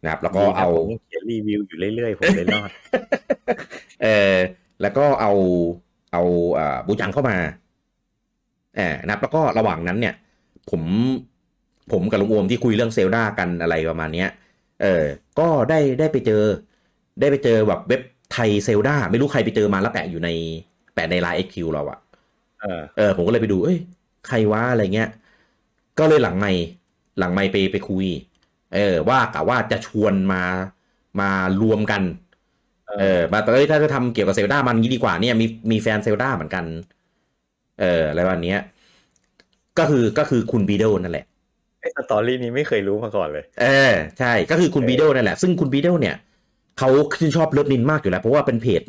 [0.02, 2.70] นะครับแล้วก็เอาดีนะผมยังเขียนรีวิวอยู่เรื่อยๆ ผมเลยรอด
[4.02, 4.34] เออ
[4.82, 5.32] แล้วก็เอา
[6.12, 6.22] เอา
[6.58, 7.36] อ่าบูจังเข้ามา
[8.76, 10.14] เออนะครับแล้วก็ระหว่างนั้นเนี่ย
[10.70, 10.82] ผม
[11.92, 14.28] ผมกับลุงโอมที่คุยเรื่องเซลดากันอะไรประมาณเนี้ย
[14.82, 15.04] เออ
[15.38, 16.42] ก็ได้ได้ไปเจอ
[17.20, 20.28] ได้ไปเจอแบบเว็บไทยเซลดาไม่รู้ใครไปเจอมาแล้วแปะอยู่ใน
[20.94, 21.98] แปะในไลน์เอ็กคิวเราอะ
[22.60, 23.78] เออเออ ผมก็เลยไปดู เอ้ย
[24.28, 25.08] ใครว่าอะไรเงี้ย
[25.98, 26.52] ก็เลยหลังไม่
[27.18, 28.06] หลังไม่ไปไปคุย
[28.74, 30.42] เออว่ากะว่าจะชวนมา
[31.20, 31.30] มา
[31.62, 32.02] รวมกัน
[32.98, 36.64] เออมาเอ้ยถ้าจะทำเกี่ยวกับ Zelda มันงี้ดีกว่าเนี่ยมีมีแฟน Zelda เหมือนกัน
[37.80, 38.58] เอออะไรวันเนี้ย
[39.78, 41.26] ก็คือก็คือคุณบีเดลนั่นแหละ
[41.80, 46.16] ไอ้ story นี้ไม่เคยรู้มาก่อนเลย เออใช่ก็คือคุณบีเดลนั่นแหละ ซึ่งคุณบีเดลเนี่ย
[46.78, 46.90] เขา
[47.20, 48.82] ชื่นชอบ LOVENIN มากอยู่แล้ว เพราะว่าเป็นเพจ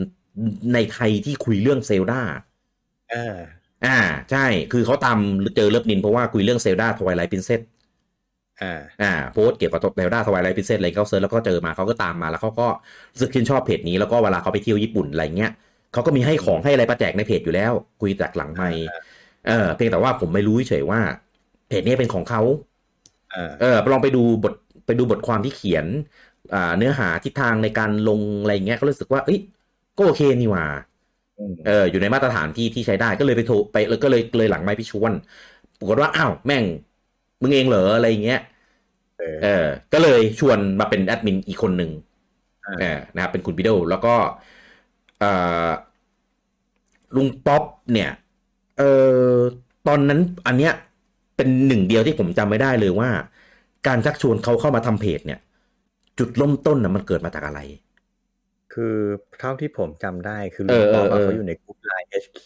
[0.73, 2.21] ในไทยที่คุยเรื่องเซลดา
[3.13, 3.35] อ่า
[3.85, 3.97] อ่า
[4.31, 5.17] ใช่ คือเขาตาม
[5.55, 7.61] เจอเลิฟนินเพราะว่าคุยเรื่อง Zelda Twilight Princess
[8.61, 8.67] อ่า
[9.01, 12.63] อ่าโพสต์เกี่ยวกับ Zelda Twilight Princess อะไรเขา search แล้วก็เจอมาเขาก็ตามมาแล้วเขาก็
[13.13, 15.49] รู้สึกชื่นชอบเพจนี้แล้วก็เวลาเขาไปเที่ยวญี่ปุ่นอะไรเงี้ย
[15.91, 18.67] เขาก็มีให้ของให้อะไรไปแจกในเพจอยู่แล้ว คุยจากหลังไม่
[19.43, 21.01] เออเพียงแต่ว่าผมไม่รู้เฉยๆว่า
[21.67, 22.41] เพจนี้เป็นของเขา
[23.31, 24.53] อ่าเออลองไปดูบท
[24.85, 25.85] ไปดูบทความที่เขียน
[26.53, 29.39] อ่าเนื้อหาทิศทางในการลงอะไรเงี้ยก็รู้สึกว่าเอ้ย
[29.97, 30.65] ก็โอเคนี่หว่า
[31.37, 35.13] อืมเอออยู่ในมาตรฐานที่ที่ใช้ได้ก็เลยไปโทรไปแล้วก็เลยเลยหลังไม่พี่ชวน
[35.77, 36.65] ปรากฏว่าอ้าวแม่ง
[37.41, 38.37] มึงเองเหรออะไรเงี้ย
[39.21, 41.91] เออเออ ก็เลยชวนมาเป็นแอดมินอีกคนหนึ่ง
[42.65, 44.15] อ่าเออนะครับเป็นคุณพิโดแล้วก็
[45.19, 45.31] เอ่
[45.67, 45.69] อ
[47.15, 47.63] ลุงป๊อป
[47.93, 48.11] เนี่ย
[48.77, 48.83] เอ
[49.25, 49.35] อ
[49.87, 50.73] ตอนนั้นอันเนี้ย
[51.35, 53.09] เป็นหนึ่งเดียวที่ผมจำไม่ได้เลยว่า
[53.87, 55.39] การชักชวนเขาเข้ามาทำเพจเนี่ย
[56.19, 57.59] จุดเริ่มต้นนะมันเกิดมาจากอะไร
[58.73, 58.95] คือ
[59.39, 62.43] เท่าที่ผมจำได้คือเอลุงอป๊อปเอออะเออเขาอยู่ในกลุ่มไลน์ HQ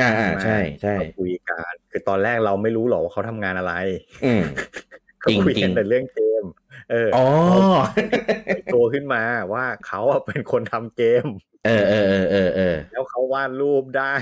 [0.00, 3.72] อ่าอ่าใช่ใช่เขาคุยกันคือตอนแรกเราไม่รู้หรอกว่าเขาทำงานอะไร
[5.28, 6.44] อืมเขาคุยกันจริงๆแต่เรื่องเกม
[6.90, 7.24] เอออ๋อ
[8.70, 9.22] โผล่ขึ้นมา
[9.52, 11.24] ว่าเขาอะเป็นคนทำเกม
[11.66, 14.12] เออเออเออเออเออแล้วเขาวาดรูปได้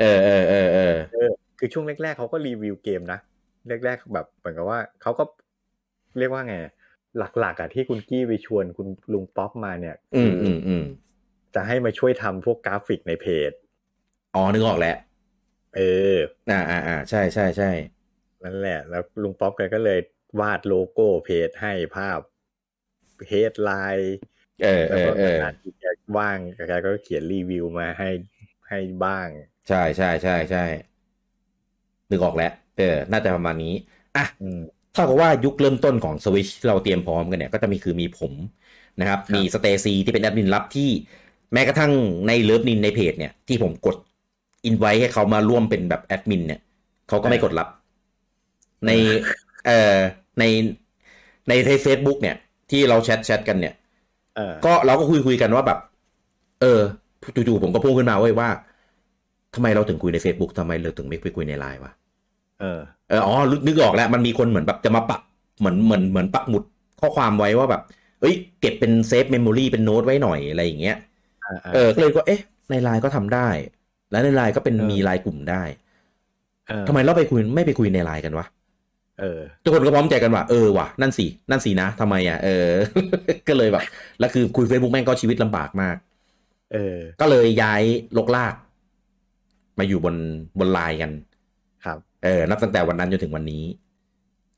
[0.00, 3.18] เออเออเออเออเออคือช่วงแรกๆเขาก็รีวิวเกมนะ
[3.68, 5.24] แรกๆแบบเหมือนกับว่าเขาก็
[6.18, 6.54] เรียกว่าไง
[7.18, 10.84] หลักๆอะที่คุณกี้ไปชวนคุณลุงป๊อปมาเนี่ย อืมคือืมอืม
[11.54, 13.52] จะให้มาช่วยทำพวกกราฟิกในเพจ
[14.34, 14.96] อ๋อ นึกออกแล้ว
[15.76, 15.80] เอ
[16.14, 16.16] อ
[16.50, 17.70] อ่าอ่าอ่าใช่ใช่ใช่
[18.44, 19.98] นั่นแหละ แล้วลุงป๊อปแกก็เลย
[20.40, 22.20] วาดโลโก้เพจให้ภาพ
[23.28, 24.14] headline
[24.60, 25.84] เออแล้วก็อเออนานๆทีแก
[26.16, 28.10] ว่างแกก็เขียนรีวิวมาให้
[28.68, 29.28] ให้บ้าง
[29.68, 30.60] ใช่ใช่ใช่ใช่
[32.10, 33.74] นึกออกแล้วเออ น่าจะประมาณนี้
[34.16, 34.60] อะอืม
[34.92, 38.32] เท่ากับว่ายุคเริ่มต้นของสวิชที่เราเตรียมพร้อมกันเนี่ย ก็จะมีคือมีผม
[39.00, 40.90] นะครับครับ มีสเตซีที่เป็นแอดมินลับที่
[41.52, 41.92] แม้กระทั่ง
[42.28, 43.96] ในเลิฟนินในเพจเนี่ย ที่ผมกด
[44.64, 46.60] อินไว้ให้เขามาร่วมเป็นแบบแอดมินเนี่ย
[47.08, 47.68] เขาก็ไม่กดรับ
[48.86, 48.90] ใน
[49.64, 49.96] เอ่อ
[50.38, 50.44] ใน
[51.48, 52.36] ในเฟซบุ๊กเนี่ย
[52.70, 53.74] ที่เราแชทแชทกันเนี่ย
[54.36, 55.78] เออก็เราก็คุยคุยกันว่าแบบ
[56.60, 56.80] เออ
[57.34, 58.48] จู่ๆผมก็พูดขึ้นมาเว้ยว่า
[59.54, 61.92] ทำไมเราถึงคุยใน Facebook ทำไมเราถึงไม่ไปคุยในไลน์วะ
[62.60, 65.20] เออเอออ๋อนึกนึกออกแล้ว มันมีคนเหมือนแบบจะมาปัก
[65.58, 66.62] เหมือนเหมือนเหมือนปักหมุด
[67.00, 67.82] ข้อความไว้ว่าแบบ
[68.20, 70.96] เอ้ย เก็บเป็น save memory เป็นโน้ตไว้หน่อยอะไรอย่างเงี้ย
[71.42, 73.48] อ่าเออก็เลยก็เอ๊ะ ในไลน์ก็ทำได้
[74.10, 75.62] แล้วในไลน์ก็เป็นเออมีไลน์กลุ่มได้
[76.66, 78.46] เออทำไมเราไปคุยไม่ไปคุยในไลน์กันวะ
[79.20, 82.68] เออทุกคนก็พร้อมใจกันว่าเออว่ะนั่นสินั่นสินะทำไมอะเออ
[83.48, 83.82] ก็เลยแบบ
[84.20, 85.96] แล้วคือคุย Facebook แม่งก็ชีวิตลำบากมาก
[86.72, 87.82] เออ ก็เลยย้าย
[88.16, 88.54] ลกลาก
[89.78, 90.14] มาอยู่บน
[90.58, 91.10] บนไลน์กัน
[91.84, 93.64] ครับเออนับตั้งแต่วันนั้นจนถึงวันนี้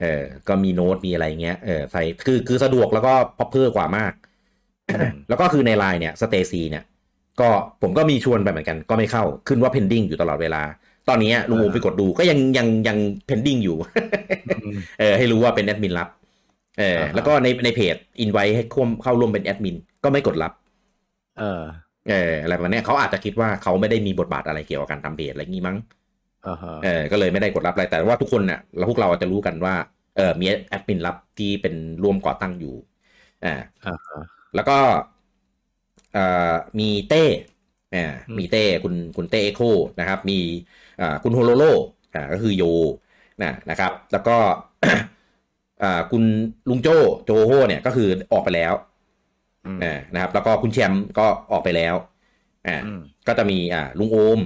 [0.00, 4.12] เออ ก็มีโน้ตมีอะไรเงี้ยเออใส่คือคือสะดวกแล้วก็พอเพื่อกว่ามาก
[5.28, 6.84] แล้วก็คือในไลน์เนี่ยสเตซีเนี่ย
[7.40, 7.48] ก็
[7.82, 10.62] ผมก็มีชวนไปเหมือนกัน ก็ไม่เข้าขึ้นว่า pending อยู่ตลอดเวลา
[11.08, 12.98] ตอนนี้ลุงอูมไปกดดูก็ยังยังยัง
[13.28, 13.76] pending อยู่
[15.00, 16.08] เออให้รู้ว่าเป็นแอดมินรับ
[16.78, 20.52] เอออ่าแล้วก็ในในเพจอินไว้ให้เข้าเข้าร่วมเป็นแอดมินก็ไม่กดรับ
[21.38, 21.64] เออ
[22.08, 25.76] เอออะไรประมาณเนี้ยเขาอาจจะคิดว่าเขาไม่ได้มีบทบาทอะไรเกี่ยวกับการทำเพจอะไรงี้มั้ง
[26.46, 29.74] อ่าฮะเออ ก็เลยไม่ได้กดรับอะไรแต่ว่าทุกคนเนี่ยเราพวกเราจะรู้กันว่า
[30.16, 32.74] เออมีแอดมินรับที่เป็นร่วมก่อตั้งอยู่
[33.44, 33.54] อ่า
[33.84, 34.18] อ่าฮะ
[34.54, 34.78] แล้วก็
[36.12, 36.20] เอ่อ
[36.80, 37.16] มีเต้
[37.92, 37.98] อ่า
[38.28, 39.60] อืมมีเต้คุณคุณเต้เอโค
[39.98, 40.87] นะครับ มีอ่า
[41.22, 41.64] คุณโฮโลโล
[42.14, 42.62] อ่าก็คือโย
[43.42, 44.36] นะนะครับ แล้วก็
[45.82, 46.22] อ่าคุณ
[46.68, 46.88] ลุงโจ
[47.24, 48.72] โจโฮเนี่ยก็คือออกไปแล้ว
[49.64, 51.94] อืมอ่านะครับ แล้วก็คุณแชมป์ก็ออกไปแล้ว
[52.66, 54.40] อ่าอืมก็จะมีอ่าลุงโอม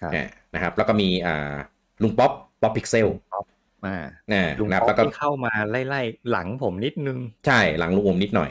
[0.00, 0.24] ครับอ่า
[0.54, 1.54] นะครับ แล้วก็มีอ่า
[2.02, 3.08] ลุงป๊อปป๊อปพิกเซล
[3.84, 3.90] อ่า
[4.32, 8.50] อ่าลุงนะครับป๊อแล้วก็ที่เข้ามาไล่ๆหลังผมนิดนึง ใช่หลังลุงโอมนิดหน่อย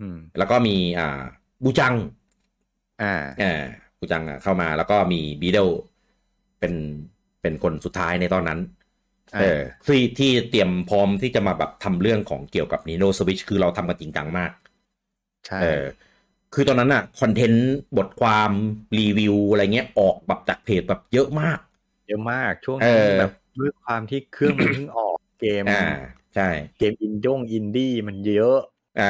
[0.00, 1.20] อืม แล้วก็มีอ่า
[1.64, 1.94] บูจัง
[3.00, 3.06] อ่า
[3.40, 3.62] อ่า
[3.98, 5.68] บูจังอะเข้ามาแล้วก็มีบีเดล
[6.58, 6.74] เป็น
[7.42, 8.58] เป็นคนสุดท้ายในตอนนั้น
[9.34, 14.52] อ่าเออที่ที่เตรียมพร้อมที่จะมาแบบทำเรื่องของเกี่ยวกับ Nino Switch คือเราทำกันจริงจังมาก
[15.46, 15.84] ใช่เออ
[16.52, 18.50] คือตอนนั้นอะคอนเทนต์บทความ
[18.98, 21.58] รีวิวอะไรเงี้ยออกแบบจากเพจแบบเยอะมาก
[22.06, 25.72] เยอะมากช่วงเอนี้อแบบด้วยความที่เครื่องมันเพิ่งออกเกมอ่า
[26.34, 26.42] ใช่
[26.78, 28.58] เกมอินดงอินดี้มันเยอะ
[28.96, 29.04] อ่า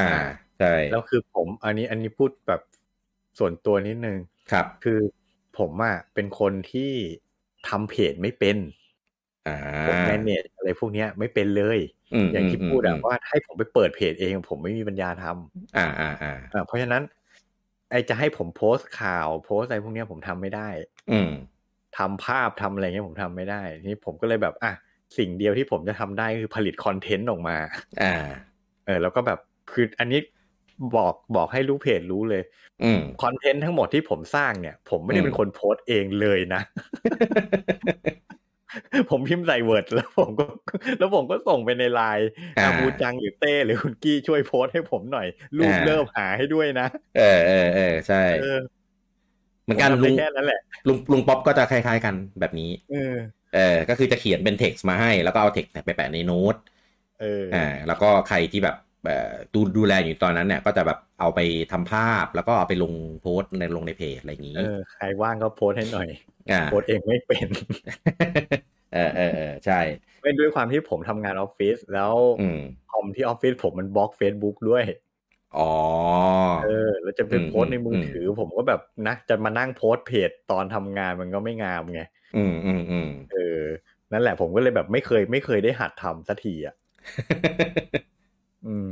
[0.57, 2.61] ใช่แล้วคือผมอันนี้อันนี้พูดแบบ
[3.39, 4.17] ส่วนตัวนิดนึง
[4.51, 4.99] ครับ คือ
[5.57, 6.91] ผมอะเป็นคนที่
[7.69, 8.57] ทำเพจไม่เป็น
[9.87, 11.79] ผม manage อะไรพวกเนี้ยไม่เป็นเลย
[12.33, 17.03] อย่างที่พูดอะว่าให้ผมไปเปิดเพจเอง ผมไม่มีปัญญาทำอ่าอ่าอ่าเพราะฉะนั้น
[17.91, 20.67] ไอจะให้ผมโพสต์ข่าว โพสต์อะไรพวกเนี้ยผมทำไม่ได้
[21.11, 21.29] อืม
[21.97, 24.71] ทำภาพทำอะไรเงี้ยผมทำไม่ได้นี่ผมก็เลยแบบอะ
[25.17, 27.57] สิ่งเดียวที่ผมจะทำได้คือผลิตคอนเทนต์ออกมา
[28.01, 28.15] อ่า
[28.85, 29.39] เออ แล้วก็แบบ
[29.71, 30.19] คืออันนี้
[30.95, 32.43] บอกบอกให้รู้เพจรู้เลย
[32.83, 36.61] อืมคอนเทนต์ทั้งหมดที่ผมสร้างเนี่ย ผมไม่ได้เป็นคนโพสต์เองเลยนะ
[39.09, 40.45] ผมพิมพ์ใส่ Word แล้วผมก็
[40.97, 48.21] แล้วผมก็ส่งไปในไลน์อาบูจังหรือเต้ หรือคุณกี้ช่วยโพสต์ให้ผมหน่อยรูปเริ่มหาให้ด้วยนะ เออเออเออใช่
[49.63, 53.15] เหมือนกันลุงแค่นั้นแหละลุงลุงป๊อปก็จะคล้ายๆกันแบบนี้ เออ
[53.55, 56.55] เออ ก็คือจะเขียนเป็นเท็กซ์มาให้ แล้วก็เอาเท็กซ์ไปแปะในโน้ต
[57.21, 58.75] เอออ่าแล้วก็ใครที่แบบ
[59.53, 61.39] ดูดูแลอยู่ตอนนั้นเนี่ย ก็จะแบบเอาไป
[61.71, 66.09] ทำภาพแล้วก็เอาไปลงโพสในลงในเพจอะไรอย่างนี้เออใครว่างก็โพสให้หน่อย
[66.51, 67.47] อ่าโพสเองไม่เป็น
[68.93, 69.79] เออเออเออใช่
[70.23, 72.59] เป็นด้วยความที่ผมทำงานออฟฟิศแล้วอืม
[72.91, 74.83] คอมที่ออฟฟิศผมมันบล็อก Facebook ด้วย
[75.57, 75.73] อ๋อ
[76.65, 82.01] เออ แล้วจะเป็นโพสในมือถือ ผมก็แบบนะจะมานั่งโพสเพจตอนทำงานมันก็ไม่งามไง
[82.37, 83.63] อืมอืมอืมเออ
[84.11, 86.75] นั่นแหละผมก็เลยแบบไม่เคยไม่เคยได้หัดทำสักทีอะ
[88.63, 88.87] อืม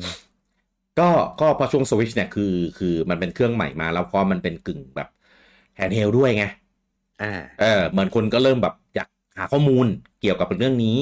[0.99, 1.03] ก็
[1.39, 2.43] ก็พอช่วงสวิชเนี่ยคือ
[2.77, 5.07] คือมันเป็นเครื่องใหม่มาแล้วพอมันเป็นกึ่งแบบ
[5.75, 6.43] handheld ด้วยไง
[7.19, 9.07] อ่าเออเหมือนคนก็เริ่มแบบอยาก
[9.37, 9.85] หาข้อมูล
[10.19, 10.97] เกี่ยวกับเรื่องนี้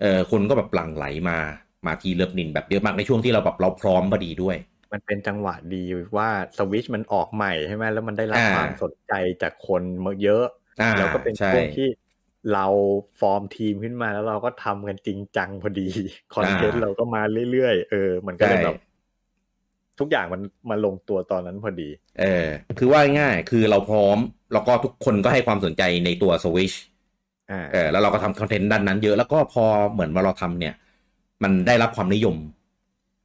[0.00, 1.38] เออคนก็แบบหลั่งไหลมา
[1.86, 4.56] มาทีเลิฟนินแบบเยอะมากในช่วงที่เราแบบเราพร้อมพอดีด้วย
[4.92, 5.76] มันเป็นจังหวะดี
[6.18, 9.12] ว่าสวิชมันออกใหม่ใช่ไหมแล้วมันได้รับอ่าความสนใจ
[9.42, 10.42] จากคนมาเยอะ
[10.78, 11.84] อ่าแล้วก็เป็นใช่ช่วงที่
[12.52, 12.66] เรา
[13.20, 15.82] ฟอร์มทีมขึ้นมาแล้วเราก็ทำกันจริงจังพอดี
[16.30, 18.74] คอนเทนต์อ่าเราก็มาเรื่อยๆเออมันก็เลยใช่แบบ
[19.98, 22.46] ทุกอย่างมันมาลงตัวตอนนั้นพอดี เออ
[22.78, 24.18] คือว่าง่ายๆคือเราพร้อม
[24.52, 26.72] แล้วก็ทุกคนก็ให้ความสนใจในตัวสวิช
[27.48, 30.74] อ่าเออ แล้วเราก็ทำคอนเทนต์ด้านนั้นเยอะ แล้วก็พอเหมือนว่าเราทำเนี่ย
[31.42, 32.36] มันได้รับความนิยม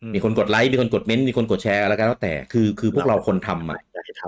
[0.01, 4.23] อืมมีคนกดไลค์ มีคนกดเม้นต์ มีคนกดแชร์อะไรก็แล้วแต่ คือ คือพวกเราคนทำอะอยากให้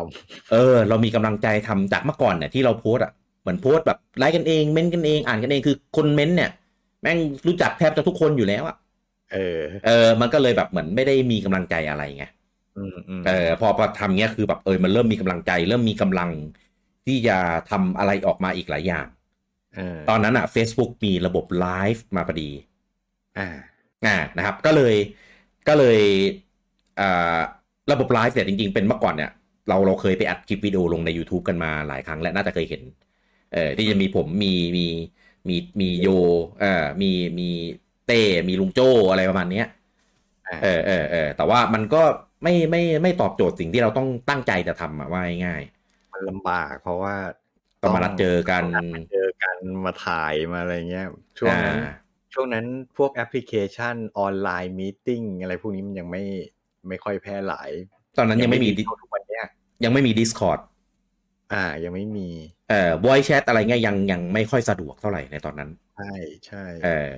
[0.52, 3.12] เออ เรามีกำลังใจทำจากเมื่อก่อนเนี่ยที่เราโพสต์อะ
[3.44, 6.52] เหมือนโพสต์แบบไลค์กันเองเม้นต์กันเองอ่านกันเองคือคนเม้นต์เนี่ย
[7.02, 7.18] แม่ง
[7.48, 12.26] รู้จักแทบจะทุกคนอยู่แล้วอะเออ เออ มันก็เลยแบบเหมือนไม่ได้มีกำลังใจอะไรไง
[12.78, 16.30] อืมอืมเออพอพอทำเงี้ยคือแบบเออมันเริ่มมีกำลังใจ เริ่มมีกำลัง
[17.08, 17.38] ที่จะ
[17.72, 19.06] ทำอะไรออกมาอีกหลายอย่าง
[19.76, 22.50] เออตอนนั้นอะ Facebook มีระบบไลฟ์มาพอดี
[23.38, 23.50] อ่า
[24.06, 24.96] อ่านะครับ ก็เลย
[25.68, 26.00] ก็เลย
[27.00, 27.40] อ่า
[27.92, 29.32] ระบบไลฟ์เนี่ยจริงๆเป็นเมื่อก่อนเนี่ย
[29.70, 32.82] เราเราเคยไปอัดคลิปวิดีโอลงใน YouTube กันมาหลายครั้งและน่าจะเคยเห็น
[33.54, 34.88] เออที่จะมีผมมีมี
[35.48, 36.08] มีมีโย
[36.62, 37.50] เออมีมี
[38.08, 39.68] เต้มีลุงโจ้อะไรประมาณเนี้ย
[40.48, 42.02] อ่าเออเออเออแต่ว่ามันก็
[42.44, 45.62] ไม่ไม่ไม่ตอบโจทย์สิ่งที่เราต้องตั้งใจจะทำอะว่าง่าย
[46.14, 51.08] มันลำบากเพราะว่าๆต้องมานัดเจอกันต้องนัดเจอกันมาถ่ายมาอะไรเงี้ย
[51.40, 51.94] ช่วงนั้นอ่า
[52.34, 52.66] ช่วงนั้น
[52.98, 56.24] พวกแอปพลิเคชันออนไลน์มีติ้งอะไรพวกนี้มันยังไม่
[56.88, 57.70] ไม่ค่อยแพร่หลาย
[58.18, 59.46] ตอนนั้นยังไม่มีเท่าทุกวันเนี้ย
[59.84, 60.60] ยังไม่มี Discord
[61.54, 62.30] อ่า ยังไม่มี
[62.63, 66.14] เอ่อ voice chat อะไรเงี้ยยังยังไม่ค่อยสะดวกเท่าไหร่ในตอนนั้น ใช่
[66.46, 67.12] ใช่เออ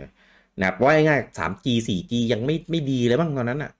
[0.60, 3.72] นะครับว่าง่ายๆ 3G 4G ยังไม่ไม่ดีเลยบ้างตอนนั้นอะ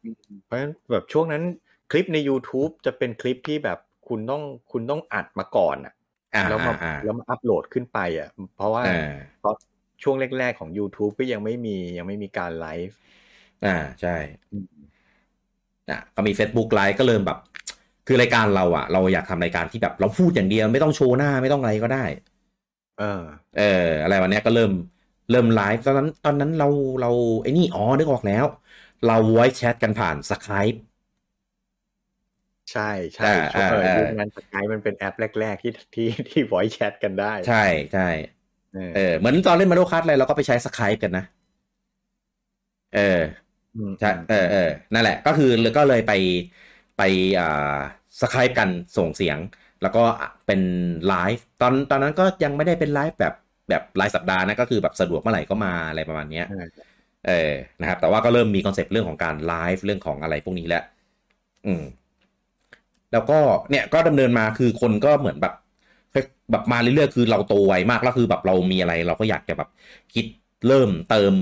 [0.46, 1.44] เพราะฉะนั้นแบบช่วงนั้น
[1.92, 5.94] คลิปใน YouTube จะเป็นคลิปที่แบบคุณต้องคุณต้องอัดมาก่อนอะ
[6.36, 9.10] อ่าแล้วมาอ่าแล้วมาอัปโหลดขึ้นไปอะ เพราะว่าอ่า
[9.40, 9.56] เพราะ
[10.04, 12.98] ช่วงแรกๆของ YouTube ก็ยังไม่มียังไม่มีการไลฟ์
[13.66, 14.16] อ่าใช่
[15.90, 17.40] อะก็มี Facebook ไลฟ์ก็เริ่มแบบ
[18.08, 22.06] คือรายการเราอะเราอยากทำรายการที่แบบเราพูดอย่างเดียวไม่ต้องโชว์หน้าไม่ต้องอะไรก็ได้
[22.97, 23.06] เออ
[23.53, 23.62] เออ
[24.01, 24.72] อะไรวันเนี้ยก็เริ่ม
[25.30, 26.66] เริ่มไลฟ์ตอนนั้นตอนนั้นเรา
[26.99, 27.08] เรา
[27.41, 28.45] ไอ้นี่อ๋อนึกออกแล้ว
[29.03, 30.78] เรา voice chat กันผ่าน Skype
[32.72, 32.82] ใช่
[33.16, 37.56] ใช่อ่าช่วงเอออ่ายุคนั้นสกายมันเป็นแอปแรก ๆ ที่ที่ที่ voice chat กันได้ ใช่
[37.91, 38.01] ใช่
[38.72, 41.24] เออเออเหมือนตอนเล่นมาโ o คั t อะไรเราก็ไปใช้ Skype กันนะ
[42.91, 42.99] เออ
[43.76, 44.60] มใช่เออเออ
[44.93, 45.45] นั่นแหละ ก็คือ
[45.78, 46.12] ก็เลยไป
[46.98, 47.02] ไป
[47.39, 47.46] อ่า
[48.22, 49.39] สกายกันส่งเสียง
[49.82, 50.04] แล้วก็
[50.46, 50.62] เป็น
[51.08, 53.34] ไลฟ์ตอนตอนนั้นก็ยังไม่ได้เป็นไลฟ์แบบ
[53.70, 56.68] แบบรายสัปดาห์นะก็คือแบบสะดวกเมื่อไหร่ก็มาอะไรประมาณเนี้ยอ่า
[57.28, 60.84] เออนะครับ แต่ว่าก็เริ่มมีคอนเซปต์เรื่องของการไลฟ์เรื่องของอะไรพวกนี้แล้ว
[61.66, 61.84] อืม
[63.12, 63.39] แล้วก็
[63.70, 65.54] เนี่ยก็ดำเนินมาคือคนก็เหมือนแบบ
[66.52, 69.70] แบบมาเรื่อยๆคือเราโตไวมากแล้วคือแบบเรามีอะไร เราก็อยากจะแบบ
[70.14, 70.26] คิด
[70.68, 71.34] เริ่มเติม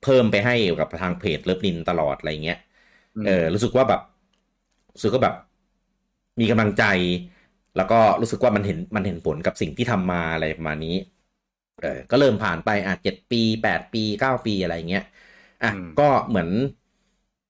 [0.00, 2.58] เพิ่มไปให้กับทางเพจ Lovenin ตลอดอะไรเงี้ย
[3.26, 4.00] เออรู้สึกว่าแบบ
[4.94, 5.34] รู้สึกว่าแบบ
[6.40, 6.82] มีกำลังใจ
[7.76, 10.96] แล้วก็รู้สึกว่ามันเห็นมันเห็นผลกับสิ่งที่ทำมาอะไรประมาณนี้
[11.80, 15.02] เออก็เริ่มผ่านไปอะเจ็ดปีแปดปีเก้าปีอะไรเงี้ย
[15.62, 16.48] อะอืมก็เหมือน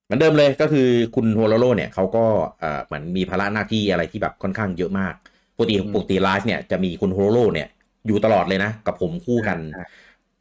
[0.05, 2.25] เหมือนเดิมเลยก็คือคุณโฮโลโลเนี่ยเขาก็
[2.61, 5.15] เอ่อเหมือนมีภาระหน้าที่อะไรที่แบบค่อนข้างเยอะมาก
[5.57, 7.69] ปกติปกติไลฟ์เนี่ยจะมีคุณโฮโลโลเนี่ย
[8.07, 9.83] อยู่ตลอดเลยนะ กับผมคู่กันอ่า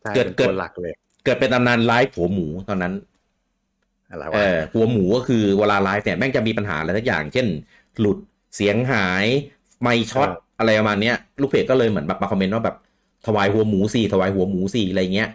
[0.01, 0.93] ใช่เกิดเป็นเกิดตัวหลักเลย
[1.23, 2.93] เกิดเป็นตำนานไลฟ์หัวหมูตอนนั้น
[4.09, 7.47] อะไรเอวะอหัวหมูก็คือเวลาไลฟ์เนี่ยแม่งจะมีปัญหาอะไรสักอย่าง เช่น
[7.99, 8.17] หลุด
[8.55, 9.25] เสียงหาย
[9.81, 10.29] ไม่ช็อต
[10.59, 12.75] อะไรประมาณเนี้ยลูกเพจก็เลยเหมือนแบบมาคอมเมนต์ว่าแบบ
[13.27, 15.29] ถวายหัวหมูสี่ถวายหัวหมูสี่อะไรเงี้ย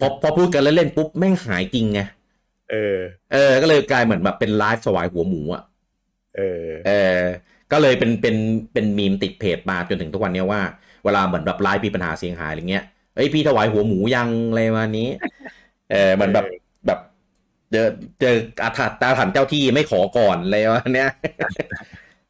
[0.00, 2.00] พอพอพูดกันเล่นๆปุ๊บแม่งหายจริงไง
[2.70, 2.98] เออ
[3.32, 5.62] เออ ก็เลยกลายเหมือนแบบเป็นไลฟ์ถวายหัวหมูอะ
[6.36, 7.22] เออ เออ
[7.72, 8.36] ก็เลยเป็นเป็น
[8.72, 10.60] เป็นมีมติดเพจมาจนถึงทุกวันเนี้ยว่า
[11.04, 15.08] เวลาเหมือนแบบไลฟ์มีปัญหาเสียงหายอะไรเงี้ยเอ้ยพี่ถวายหัวหมูยังอะไรประมาณนี้
[15.90, 16.44] เออเหมือนแบบแบบ
[17.72, 17.86] เจอ
[18.20, 21.08] เจออาถรรพ์อาถรรพ์เจ้าที่ไม่ขอก่อนอะไรประมาณเนี้ย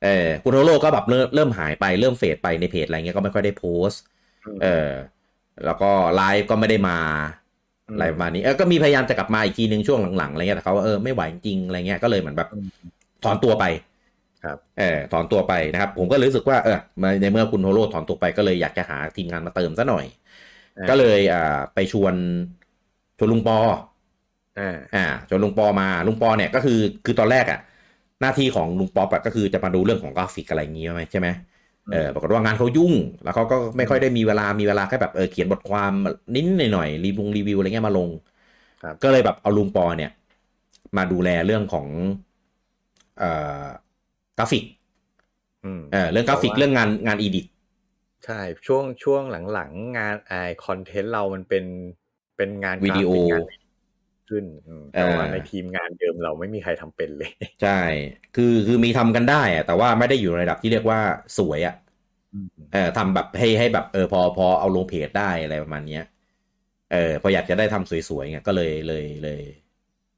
[0.04, 4.00] เออคุณโทโร่ก็แบบเริ่มเริ่มหายไปเริ่มเฟดไปในเพจอะไรเงี้ยก็ไม่ค่อยได้โพสต์
[4.62, 4.92] เออ
[5.64, 6.98] แล้วก็ไลฟ์ก็ไม่ได้มา
[7.88, 12.88] อืมอะไรประมาณนี้เออก็มีพยายามจะกลับมาอีกทีนึงช่วงหลังๆอะไรเงี้ยแต่เขาว่าเออไม่ไหวจริงๆอะไรเงี้ยก็เลยเหมือนแบบอืม
[13.24, 13.64] ถอนตัวไป
[14.42, 20.04] ครับ เออถอนตัวไปนะครับ ผมก็รู้สึกว่าเออมาในเมื่อคุณโทโร่ถอนตัวไปก็เลยอยากจะหาทีมงานมาเติมซะหน่อย
[20.78, 22.14] อ่าก็เลยอ่าไปชวน
[23.18, 23.58] ชวนลุงปอ
[24.58, 27.58] อ่าอ่าชวนลุงปอมาลุงปอเนี่ยก็คือคือตอนแรกอะ
[28.20, 31.28] หน้าที่ของลุงป๊อปอะก็คือจะมาดูเรื่องของกราฟิกอะไรอย่างงี้ใช่ไหมใช่ไหม
[31.90, 32.92] เออปรากฏว่างานเขายุ่ง
[33.22, 35.92] แล้วเขาก็ไม่ค่อยได้มีเวลามีเวลาแค่แบบเออเขียนบทความ
[36.34, 38.08] นิดหน่อยๆรีวิวรีวิวอะไรเงี้ยมาลง
[38.82, 40.10] ครับก็เลยแบบเอาลุงปอเนี่ย
[40.96, 41.86] มาดูแลเรื่องของ
[43.16, 43.30] เอ่
[43.64, 43.66] อ
[44.38, 44.64] กราฟิก
[45.64, 47.46] อืมเออเรื่องกราฟิกเพราะว่าเรื่องงานงาน edit
[48.24, 50.32] ใช่ช่วงช่วงหลังๆงานไอ
[50.64, 51.64] คอนเทนต์เรามันเป็น
[52.36, 53.42] เป็นงานวิดีโอกราฟิกงาน
[54.28, 57.30] ขึ้นอืมแต่ว่าเออในทีมงานเดิมเราไม่มีใครทำเป็นเลย
[57.62, 57.80] ใช่
[58.36, 61.00] คือคือมีทำกันได้อะแต่ว่าไม่ได้อยู่ในระดับที่เรียกว่า
[61.38, 61.74] สวยอะ
[62.72, 66.04] เออทำแบบให้ให้แบบเออพอพอเอาลงเพจได้อะไรประมาณเนี้ย
[66.92, 69.40] เออพออยากจะได้ทำสวยๆไงก็เลยเลยเลย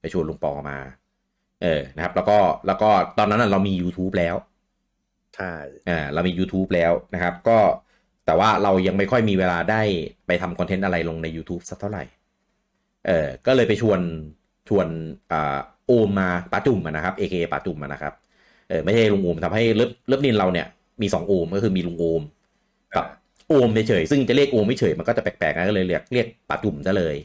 [0.00, 0.78] ไปชวนลุงปอมา
[1.62, 4.36] เออนะครับ แล้วก็แล้วก็ตอนนั้นนะเรามี YouTube แล้ว
[5.36, 5.52] ใช่
[5.88, 7.58] อ่าเรามี YouTube แล้วนะครับ ก็
[8.26, 9.82] แต่ว่าเรายังไม่ค่อยมีเวลาได้
[10.26, 12.04] ไปทำคอนเทนต์อะไรลงใน YouTube สักเท่าไหร่
[13.06, 14.00] เออก็เลยไปชวน
[14.68, 14.86] ชวน
[15.32, 18.14] อ่าโอมมาปาจุ่มอะนะครับเอเคปาจุ่มอะนะครับ
[18.68, 20.66] เออไม่ใช่ลุงโอมทำให้ Love Lovenin เราเนี่ย
[21.02, 22.22] มีสองโอมก็คือมีลุงโอม
[22.96, 23.06] กับ
[23.48, 27.16] โอมเฉยๆซึ่งจะเรียกโอมไม่เฉยมันก็จะแปลกๆนะก็เลยเรียกเรียกปาจุ่มซะเลย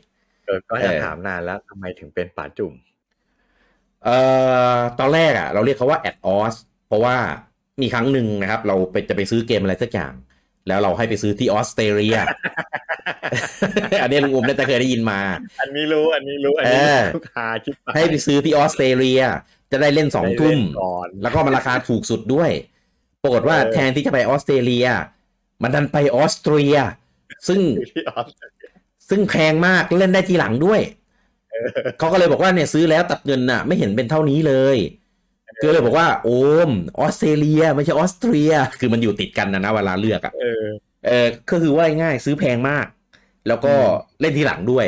[0.45, 2.73] เออก็เอจะอถามนานแล้วทำไมถึงเป็นป๋าจุ่ม
[4.03, 4.17] เอ่
[4.77, 6.55] อตอนแรกอะ เราเรียกเขาว่าแอดออส
[6.87, 7.15] เพราะว่า
[7.81, 10.13] มีครั้งหนึ่งนะครับ เราไปจะไปซื้อเกมอะไรสักอย่าง
[10.67, 12.17] แล้วเราให้ไปซื้อที่ออสเตรเลีย
[14.01, 15.19] อันนี้ลุงอมน่าจะเคยได้ยินมา
[15.61, 19.21] อันนี้รู้ อันนี้รู้ อันนี้เออทุกหาคิดไปให้ไปซื้อที่ออสเตรเลีย
[19.71, 22.51] จะได้เล่นสองได้ทุ่มเล่นก่อนแล้วก็มันราคาถูกสุดด้วย
[23.23, 24.87] ปรากฏว่าเออแทนที่จะไปออสเตรเลีย
[25.61, 26.75] มันดันไปออสเตรีย
[27.47, 28.27] ซึ่งที่ออส
[29.09, 30.81] ซึ่งแพงมากเล่นได้ทีหลังด้วย
[31.99, 34.77] เขาก็เลยบอกว่าเนี่ยซื้อแล้วตัดเงินน่ะ ไม่เห็นเป็นเท่านี้เลย
[35.63, 36.29] ก็เลยบอกว่า โอ
[36.67, 40.65] มออสเตรเลีย ไม่ใช่ออสเตรีย คือมันอยู่ติดกันนะนะเวลาเลือกอะเออ
[41.05, 42.87] เออก็คือว่าง่ายๆซื้อแพงมาก
[43.47, 44.85] แล้วก็อืมเล่นทีหลังด้วย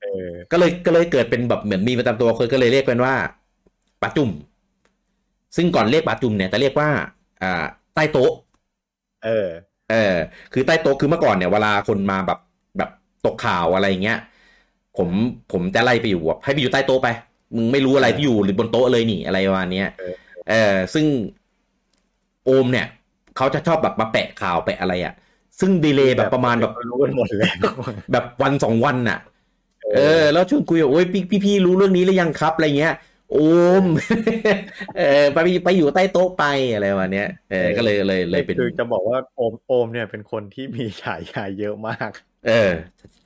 [0.00, 3.14] เออก็เลยก็เลยเกิดเป็นแบบเหมือนมีประจำตัวเคยก็เลยเรียกเป็นว่า
[4.00, 4.30] ปาจุ่ม
[5.56, 6.90] ซึ่งก่อนเรียกปาจุ่มเนี่ยจะเรียกว่า
[7.42, 8.32] อ่า ใต้โต๊ะ
[9.22, 9.48] เออ
[9.90, 10.16] เออ
[10.52, 12.38] คือใต้โต๊ะคือเมื่อก่อนเนี่ยเวลาคนมาแบบ
[12.78, 12.90] แบบ
[13.24, 14.18] ตกข่าวอะไรอย่างเงี้ย
[14.96, 15.10] ผม
[15.52, 17.08] ผมจะไล่ไปอยู่แบบให้ไปอยู่ใต้โต๊ะไป
[17.56, 20.14] มึงไม่รู้อะไรที่อยู่หรือบนโต๊ะเลยนี่อะไรประมาณเนี้ยเออ
[20.50, 21.06] เออ ซึ่ง
[22.44, 22.86] โอมเนี่ย
[23.36, 25.14] เขาจะชอบแบบมาแปะข่าวแปะอะไรอะ่ะ
[25.60, 27.54] ซึ่งดีเลย์แบบประมาณแบบรู้กันหมดแล้ว
[28.12, 29.18] แบบวันสองวันน่ะ
[29.94, 32.94] เออ แล้วชวนคุยว่าโอ้ยพี่พี่พี่รู้เรื่องนี้หรือยังครับอะไรเงี้ย
[33.32, 33.36] โอ
[33.82, 33.84] ม
[34.96, 36.44] เออไปไปอยู่ใต้โต๊ะไป
[36.74, 42.10] อะไรประมาณเนี้ยเออก็เลยเลยเลยเป็นคือจะบอกว่าโอมโอมเนี่ยเป็นคนที่มีฉายาเยอะมาก
[42.46, 42.70] เออ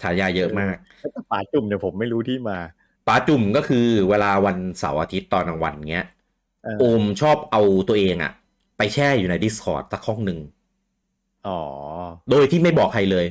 [0.02, 2.58] ฉายาเยอะมากแล้วก็ป๋าจุ่มเนี่ยผมไม่รู้ที่มา
[3.06, 6.06] ป้าจุ่มก็คือเวลาวันเสาร์อาทิตย์ตอนกลางวันเงี้ย
[6.64, 8.32] เออโอมชอบเอาตัวเองอะ
[8.78, 10.38] ไปแช่อยู่ใน Discord สักห้องหนึ่ง
[11.46, 11.50] อ๋อ
[12.30, 13.26] โดยที่ไม่บอกใครเลย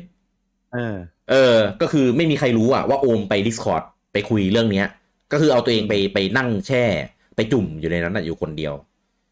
[0.72, 0.96] เออ
[1.30, 3.84] เออ ก็คือไม่มีใครรู้อะว่าโอมไป Discord
[4.14, 4.88] ไปคุยเรื่องเนี้ย
[5.32, 6.84] ก็คือเอาตัวเองไปไปนั่งแช่
[7.36, 8.74] ไปจุ่มอยู่ในนั้นอะอยู่คนเดียว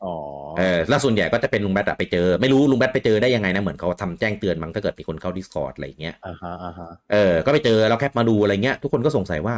[0.04, 0.14] อ๋อ
[0.58, 9.56] เออ แล้วส่วนใหญ่ก็จะเป็นลุงแบทอะไปเจอ ไม่รู้ลุงแบทไปเจอได้ยังไงนะ เหมือนเขาทำแจ้งเตือนมั้งถ้าเกิดมีคนเข้า Discord อะไรอย่างเงี้ย อ่าฮะ อ่าฮะ เออ ก็ไปเจอแล้วแคปมาดูอะไรเงี้ย ทุกคนก็สงสัยว่า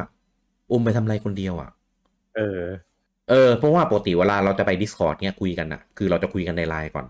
[0.67, 1.69] โอมไปทำอะไรคนเดียวอะ
[2.37, 2.63] เออ
[3.29, 7.05] เออ เพราะว่าปกติเวลาเราจะไป Discord เนี่ยคุยกันอะคือเราจะคุยกันในไลน์ก่อน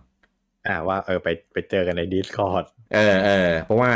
[0.67, 3.91] อ่าว่าเออไปไปเจอกันใน Discord เออเออเพราะว่า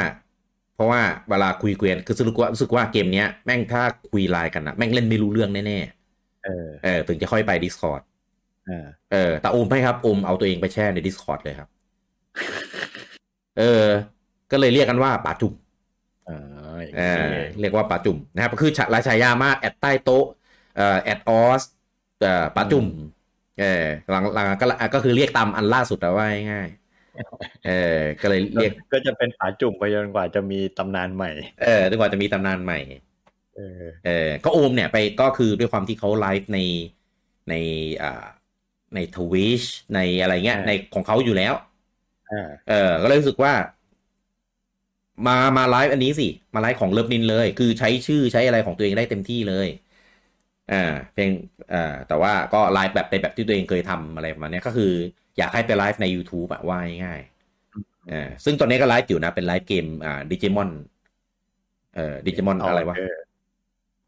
[0.75, 5.79] เพราะว่าเวลาคุยเกวียนคือรู้สึกว่ารู้สึกว่าเกมเนี้ยแม่งถ้าคุยไลน์กันอะแม่งเล่นไม่รู้เรื่องแน่
[6.43, 8.01] เออๆเออถึงจะค่อยไป Discord
[8.69, 11.69] อ่าเออแต่โอมไม่ครับโอมเอาตัวเองไปแช่ใน Discord เลยครับ
[13.59, 13.85] เออ
[14.51, 15.53] ก็เลยเรียกกันว่าป่าจุ่ม
[16.27, 17.19] อ่าอย่างเอนี้อเอ
[17.49, 20.25] งเรียกว่าป่าจุ่มนะครับก็คือฉลายฉายามากแอดใต้โต๊ะ
[20.75, 21.61] เอ่อแอดออส
[22.21, 22.85] เอ่อป่าจุ่ม
[23.59, 26.69] เออหลังหลังก็ก็คือเรียกตามอันล่าสุดแต่ว่าง่าย
[27.67, 31.31] เออก็เลยเรียกก็จะเป็นผาจุ่มไปจนกว่าจะมีตำนานใหม่
[31.63, 32.79] เออจนกว่าจะมีตำนานใหม่
[33.55, 36.59] เออ เออ ก็โอมเนี่ยไปก็คือด้วยความที่เขาไลฟ์ใน
[37.49, 37.53] ใน
[38.03, 38.25] อ่า
[38.95, 39.63] ใน Twitch
[39.95, 41.53] ในอะไรเงี้ย ในของเขาอยู่แล้ว
[42.31, 43.53] อ่าเออ ก็เลยรู้สึกว่า
[45.27, 49.67] มามาไลฟ์อันนี้สิ มาไลฟ์ของ Lovenin เลย คือใช้ชื่อใช้อะไรของตัวเองได้เต็มที่เลย
[50.71, 51.31] อ่าเพลง
[51.73, 54.91] อ่าแต่ว่าก็ไลฟ์แบบในแบบที่ตัวเองเคยทำอะไรประมาณเนี้ยก็คือ
[55.37, 60.69] อยากให้ไปไลฟ์ใน YouTube อะว่าง่ายๆอ่าซึ่งตอนนี้ก็ไลฟ์อยู่นะ เป็นไลฟ์เกมอ่าดิจิมอน
[61.95, 62.95] เอ่อดิจิมอนอะไรวะ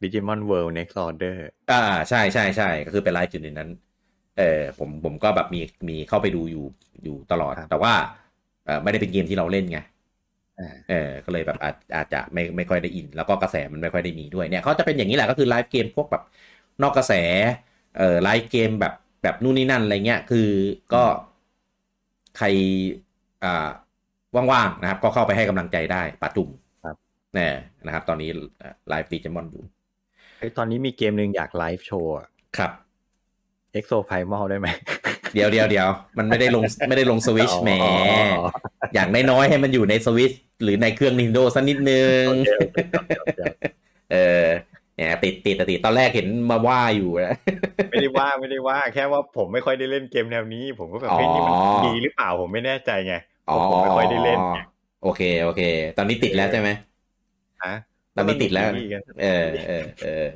[0.04, 1.42] Digimon World Next Order
[1.72, 3.70] อ่าใช่ใช่ใช่ก็คือเป็นไลฟ์อยู่ในนั้น
[4.38, 5.60] เออผมผมก็แบบมี
[5.90, 6.66] มีเข้าไปดูอยู่
[7.04, 7.94] อยู่ตลอด แต่ว่า
[8.66, 9.80] เออไม่ได้เป็นเกมที่เราเล่นไง
[10.60, 16.24] อ่าเออก็เลยแบบอาจอาจจะไม่ไม่ค่อยได้อิน แล้วก็กระแสมันไม่ค่อยได้มีด้วยเนี่ยเขาจะเป็นอย่างนี้แหละก็คือไลฟ์เกมพวกแบบ
[16.82, 17.14] นอกกระแส
[17.98, 18.94] เออไลฟ์เกมแบบ
[19.24, 20.50] แบบนู่นนี่นั่นอะไรเงี้ยคือ
[20.94, 21.04] ก็
[22.38, 22.48] ใคร
[23.44, 23.68] อ่า
[24.52, 26.50] ว่างๆนะครับ ก็เข้าไปให้กำลังใจได้ปาจุ่ม
[26.84, 26.96] ครับ
[27.34, 27.54] เนี่ย
[27.86, 28.30] นะครับ ตอนนี้
[28.90, 29.64] ไลฟ์ดิจิมอนอยู่
[30.38, 32.14] เฮ้ยตอนนี้มีเกมหนึ่งอยากไลฟ์โชว์
[32.58, 32.72] ครับ
[33.72, 34.68] Exoprimal ได้ไหม
[35.34, 37.72] เดี๋ยวเดี๋ยวเดี๋ยวมันไม่ได้ลงไม่ได้ลงสวิชอ๋อแหม
[38.94, 40.32] อย่างน้อยๆให้มันอยู่ในสวิช
[40.64, 43.54] หรือในเครื่อง Nintendo สักนิดนึงโอเคโอเคครับครับครับ
[44.12, 44.46] เออ
[44.96, 47.38] เนี่ยติดติดติดตอนแรกเห็นมาว่าอยู่นะ
[47.90, 53.14] ไม่ได้ว่าไม่ได้ว่า แค่ว่าผมไม่ค่อยได้เล่นเกมแนวนี้ ผมก็แบบอ๋อเฮ้ยนี่มันดีหรือเปล่าผมไม่แน่ใจไง
[53.48, 54.60] อ๋อผมไม่ค่อยได้เล่นไง
[55.02, 55.62] โอเคโอเค
[55.98, 56.70] ตอนนี้ติดแล้วใช่ไหม
[57.64, 57.74] ฮะ
[58.16, 60.28] ตอนนี้ติดแล้วมันมีซีรีส์กันเออเออเออ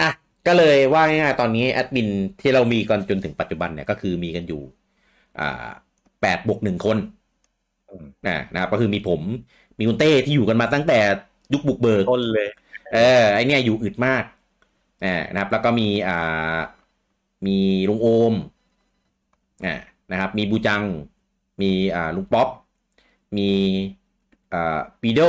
[0.00, 0.10] อะ
[0.46, 2.08] ก็เลยว่าง่ายๆตอนนี้แอดมิน
[2.40, 4.62] ที่เรามีกันจนถึงปัจจุบันเนี่ยก็คือมีกันอยู่
[5.38, 5.68] อ่า
[6.20, 6.98] แปดบวกหนึ่งคน
[7.88, 9.22] อืมนะนะครับก็คือมีผม
[9.78, 10.94] มีคุณเต้ที่อยู่กันมาตั้งแต่
[11.52, 12.48] ยุคบุกเบิกต้นเลย
[12.92, 14.24] เออไอเนี่ยอยู่อึดมาก
[15.32, 16.58] นะครับ แล้วก็มีอ่า
[17.46, 18.34] มีลุงโอม
[20.12, 20.82] นะครับ มีบูจัง
[21.62, 22.48] มีอ่าลุงป๊อป
[23.36, 23.50] มี
[24.52, 25.20] อ่าปีโด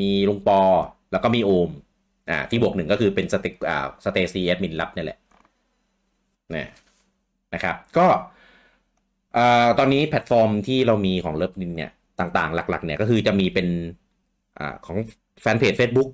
[0.00, 0.60] มีลุงปอ
[1.12, 1.70] แล้วก็มีโอม
[2.30, 5.18] อ่าที่บวกหนึ่งก็คือเป็นสเตอ่าสเตซีแอดมินลับนี่แหละ
[6.54, 6.68] นะ
[7.54, 8.06] นะครับ ก็
[9.36, 11.90] อ่าตอนนี้แพลตฟอร์มที่เรามีของ Lovenin เนี่ย
[12.20, 13.68] ต่างๆ หลัก ๆ เนี่ยก็คือจะมีเป็น
[14.58, 14.96] อ่าของ
[15.42, 16.08] แฟนเพจ Facebook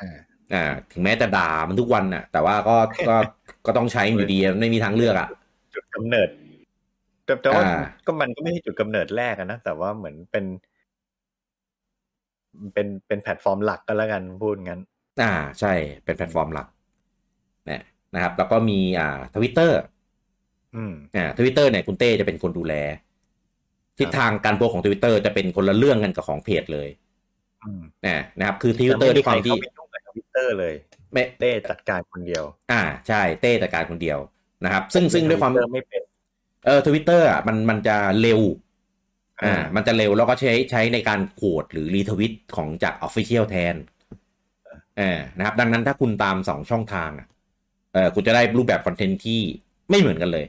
[0.00, 0.18] อ่า
[0.54, 2.76] อ่าถึงแม้จะด่ามันทุกวันน่ะ แต่ว่าก็
[3.08, 3.16] ก็
[3.66, 5.28] ก็ต้องใช้อยู่ดีไม่มีทางเลือกอะ
[5.74, 6.28] จุดกำเนิด
[7.24, 10.44] แต่แต่ว่าอ่าก็มันก็ไม่ใช่จุดกำเนิดแรกอะนะแต่ว่าเหมือนเป็น
[12.74, 14.80] เป็นเป็นแพลตฟอร์มหลักก็แล้วกันพูดงั้น
[15.20, 15.72] อ่า ใช่
[16.04, 16.66] เป็นแพลตฟอร์มหลัก
[17.66, 17.82] เนี่ย
[18.14, 19.78] นะครับ แล้วก็มีอ่าทวิตเตอร์
[20.76, 22.74] อืมอ่าทวิตเตอร์เนี่ยคุณเต้จะเป็นคนดูแล
[23.98, 26.88] ทิศทางการโพสต์ของทวิตเตอร์จะเป็นคนละเรื่องกันกับของเพจเลย
[27.64, 29.56] อืมนะนะครับ คือทวิตเตอร์ด้วยความที่
[30.32, 30.74] แต่ไใรเข้าไปยุ่งกับทวิตเตอร์เลย
[31.12, 34.18] ไม่เต้จัดการคนเดียว อ่าใช่เต้จัดการคนเดียว
[34.64, 36.02] นะครับ ซึ่งซึ่งด้วยความ Twitter ไม่เป็น
[36.66, 38.40] เออทวิตเตอร์อะมันมันจะเร็ว
[39.44, 43.74] อ่าอ่ามันจะเร็วแล้วก็ใช้ใช้ในการ quote หรือ retweet ของจาก Official แทน
[44.98, 47.26] เออนะครับ ดังนั้นถ้าคุณตามสองช่องทางอะ
[47.92, 49.40] เออคุณจะได้รูปแบบคอนเทนต์ที่
[49.90, 50.46] ไม่เหมือนกันเลย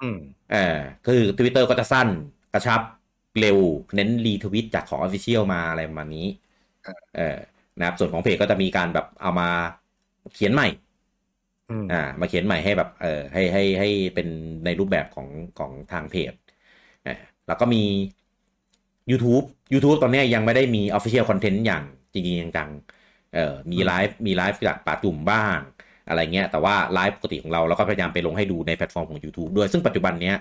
[0.00, 0.18] อืม
[0.52, 0.76] เออ
[1.06, 2.08] คือ Twitter ก็จะสั้น
[2.52, 2.80] กระชับ
[3.40, 3.58] เร็ว
[3.94, 6.26] เน้นรีทวิตจากของ Official มาอะไรประมาณนี้
[7.16, 7.38] เออ
[7.80, 9.48] นะครับ ส่วนของเพจก็จะมีการแบบเอามา
[10.34, 10.68] เขียนใหม่
[11.70, 14.28] อืมอ่า มาเขียนใหม่ให้แบบ เออให้ให้ให้เป็น
[14.64, 15.28] ในรูปแบบของ
[15.58, 16.32] ของทางเพจ
[17.06, 17.14] อ่า
[17.46, 17.82] แล้วก็มี
[19.10, 25.58] YouTube YouTube ตอนเนี้ยยังไม่ได้มี Official Content อย่างจริงๆจังๆเออมีไลฟ์มีไลฟ์จากป่าจุ่มบ้าง
[26.08, 30.36] อะไรเงี้ย แต่ว่าไลฟ์ปกติของเราเราก็พยายามไปลงให้ดูในแพลตฟอร์มของ YouTube ด้วย ซึ่งปัจจุบันเนี้ย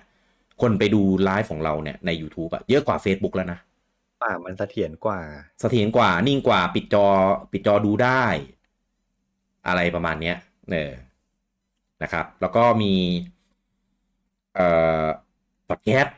[0.61, 3.59] คนไปดูไลฟ์ของเราเนี่ยใน YouTube อะเยอะกว่า Facebook แล้วนะ
[4.21, 5.19] อ่ามันเสถียรกว่า
[5.59, 7.07] เสถียรกว่านิ่งกว่าปิดจอ
[7.51, 8.23] ปิดจอดูได้
[9.67, 10.35] อะไรประมาณเนี้ย
[10.69, 10.91] เออ
[12.01, 12.93] นะครับ แล้วก็มี
[14.53, 14.67] เอ่
[15.05, 15.07] อ
[15.67, 16.15] พอดแคสต์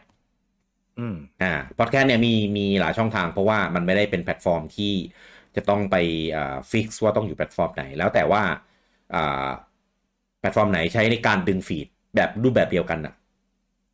[0.97, 4.93] อืมอ่าพอดแคสต์เนี่ยมีมีหลายช่องทางเพราะว่ามันไม่ได้เป็นแพลตฟอร์มที่
[5.55, 5.95] จะต้องไป
[6.35, 8.43] อ่า fix ว่าต้องอยู่แพลตฟอร์มไหน แล้วแต่ว่า
[9.13, 9.47] อ่า
[10.39, 13.13] แพลตฟอร์มไหนใช้ในการดึง feed แบบรูปแบบเดียวกันอะ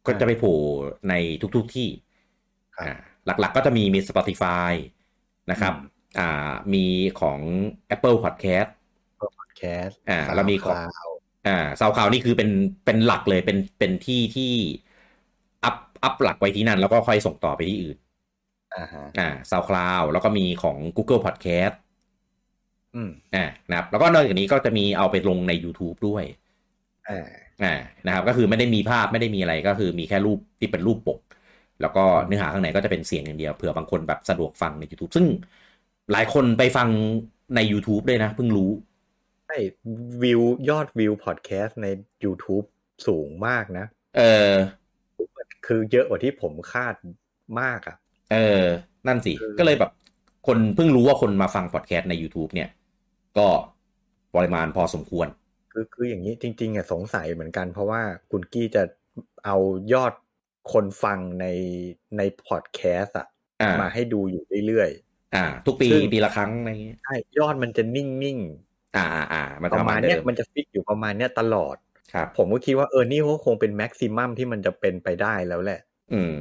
[0.05, 0.57] ก็จะไปโผล่
[1.09, 1.13] ใน
[1.55, 1.89] ทุกๆที่
[2.75, 2.93] ครับอ่า
[3.27, 4.71] หลักๆก็จะมีมี Spotify
[5.51, 6.85] นะครับอืมอ่ามี
[7.21, 7.39] ของ
[7.95, 8.69] Apple Podcast
[9.39, 11.09] พอดแคสต์อ่าแล้วมีของข่าว
[11.47, 12.49] อ่า SoundCloud นี่คือเป็น
[12.85, 14.53] เป็นหลักเลยเป็นเป็นที่ที่
[15.63, 17.97] อัพอัพหลักไว้ที่นั่น แล้วก็ค่อยส่งต่อไปที่อื่น
[18.75, 21.75] อ่าฮะอ่า SoundCloud แล้วก็มีของ Google Podcast
[22.95, 26.23] อืมอ่านะครับแล้วก็นอกจากนี้ก็จะมีเอาไปลงใน YouTube ด้วย
[27.09, 27.25] อ่า
[27.63, 27.73] อ่า
[28.05, 31.19] นะครับ ก็คือไม่ได้มีภาพไม่ได้มีอะไรก็คือมีแค่รูปที่เป็นรูปปก
[31.81, 35.25] แล้วก็เนื้อหาข้างในก็จะเป็นเสียงอย่างเดียวเผื่อบางคนแบบสะดวกฟังใน YouTube ซึ่ง
[36.11, 36.87] หลายคนไปฟัง
[37.55, 38.69] ใน YouTube ด้วยนะเพิ่งรู้
[39.47, 39.57] ใช่
[40.23, 41.87] วิวยอดวิวพอดแคสต์ใน
[42.23, 42.65] YouTube
[43.07, 43.85] สูงมากนะ
[44.17, 44.21] เอ
[44.51, 44.53] อ
[45.65, 46.95] คือเยอะกว่าที่ผมคาด
[47.61, 47.97] มากอะ
[48.31, 48.65] เออ
[49.07, 49.91] นั่นสิ ก็เลยแบบ
[50.47, 52.69] คนเพิ่งรู้ว่าคนมาฟังพอดแคสต์ใน YouTube เนี่ย
[53.37, 53.47] ก็
[54.35, 55.27] ปริมาณพอสมควร
[55.71, 58.01] คือคืออย่างนี้จริง ๆอะสงสัยเหมือนกันเพราะว่า
[58.31, 58.83] คุณกี้จะ
[59.45, 59.55] เอา
[59.93, 60.13] ยอด
[60.73, 61.45] คนฟังใน
[62.17, 63.27] ในพอดแคสต์อะ
[63.61, 64.89] อ่ามาให้ดูอยู่เรื่อย
[65.35, 68.39] อ่า ทุกปีซึ่งปีละครั้งอะไรอย่างเงี้ยๆใช่ยอดมันจะนิ่ง
[68.97, 71.75] อ่าอ่าอ่ามันๆประมาณเดิมเนี้ยมันจะ fix อยู่ประมาณเนี้ยตลอด
[72.13, 75.79] ครับผมก็คิดว่าเออนี่ก็คงเป็น maximum ที่มันจะเป็นไปได้แล้วแหละ
[76.13, 76.35] อืม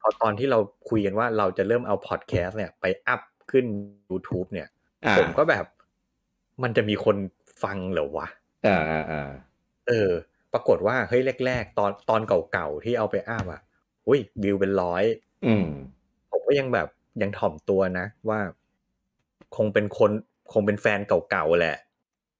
[0.00, 0.58] พอตอนที่เรา
[0.88, 3.20] คุยกันว่าเราจะเริ่มเอาพอดแคสต์เนี่ย ไปอัพ
[3.50, 3.64] ขึ้น
[4.10, 4.68] YouTube เนี่ย
[5.04, 5.64] อ่าผมก็แบบ
[6.62, 7.16] มันจะมีคน
[7.62, 8.28] ฟังเหรอวะ
[8.66, 9.30] อ่าอ่าอ่า
[9.88, 10.10] เออ
[10.56, 12.20] ปรากฏว่าเฮ้ยแรกๆ ตอนตอน
[12.52, 13.60] เก่าๆที่เอาไปอัพอะ
[14.08, 15.04] อุ้ยวิวเป็นร้อย
[15.46, 15.66] อืม
[16.30, 16.88] ผมก็ยังแบบ
[17.22, 18.40] ยังถ่อมตัวนะว่า
[19.56, 20.10] คงเป็นคน
[20.52, 21.00] คงเป็นแฟน
[21.30, 21.78] เก่าๆแหละ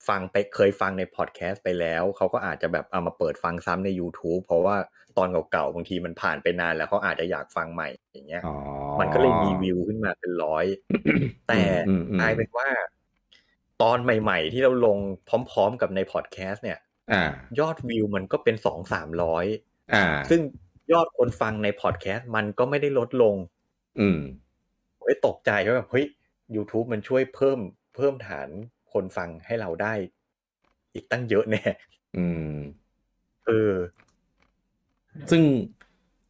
[0.09, 4.77] ฟังไปเคยฟังในพอดแคสต์ไปแล้ว เขาก็อาจจะแบบเอามาเปิดฟังซ้ำใน YouTube เพราะว่า
[5.19, 8.57] ตอนเก่าๆบางทีมันผ่านไปนานแล้วเขาอาจจะอยากฟังใหม่อย่างเงี้ยอ๋อ
[9.01, 10.65] มันก็เลยมีวิวขึ้นมาเป็นร้อย
[11.49, 12.69] แต่อืมอืมกลายเป็นว่า
[13.83, 14.99] ตอนใหม่ ๆ ที่เราลง
[15.29, 16.86] พร้อม ๆ กับในพอดแคสต์เนี่ยอ่า
[17.61, 19.45] ยอดวิวมันก็เป็นสองสามร้อย
[19.95, 20.41] อ่าซึ่ง
[20.93, 23.35] ยอดคนฟังในพอดแคสต์มันก็ไม่ได้ลดลง
[24.01, 24.21] อืม
[25.01, 26.07] เฮ้ยตกใจว่าแบบเฮ้ย
[26.57, 27.59] YouTube มันช่วยเพิ่ม
[27.95, 28.49] เพิ่มฐาน
[28.93, 29.95] คนฟังให้เราได้
[30.95, 31.63] อีกตั้งเยอะแน่
[32.17, 32.57] อืม
[33.47, 33.73] เออ
[35.31, 35.43] ซึ่ง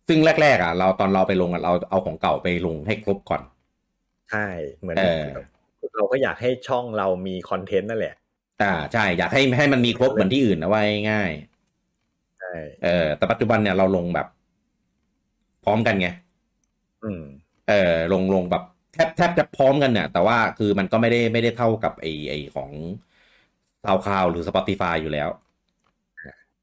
[0.09, 3.43] ซึ่งแรก ๆ อะ เราตอนเราไปลงอะเราเอาของเก่าไปลงให้ครบก่อน
[4.31, 4.47] ใช่
[4.77, 5.27] เหมือนเออ
[5.97, 8.15] เราก็อยากให้ช่องเรามีคอนเทนต์นั่นแหละ
[8.63, 11.31] อ่าใช่ อยากให้ให้มันมีครบเหมือนที่อื่นนะว่าง่าย
[12.39, 14.27] ใช่ๆเออแต่ปัจจุบันเนี่ยเราลงแบบ
[15.65, 16.07] พร้อมกันไง
[17.03, 17.23] อืม
[17.69, 18.63] เออลงลงแบบ
[18.93, 22.71] แทบแทบจะพร้อมกันเนี่ยแต่ว่าคือมันก็ไม่ได้ไม่ได้เท่ากับไอไอของ
[23.83, 25.29] ซาวคลาวหรือ Spotify อยู่แล้ว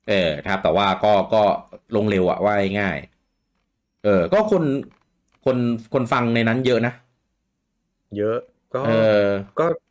[0.09, 1.43] เออครับ แต่ว่าก็ก็
[1.95, 4.63] ลงเร็วอะว่าง่ายๆเออ ก็คน
[5.45, 5.57] คน
[5.93, 6.93] คนฟังในนั้นเยอะนะ
[8.15, 8.37] เยอะ
[8.73, 8.89] ก็เออ
[9.57, 9.81] ก็แบบ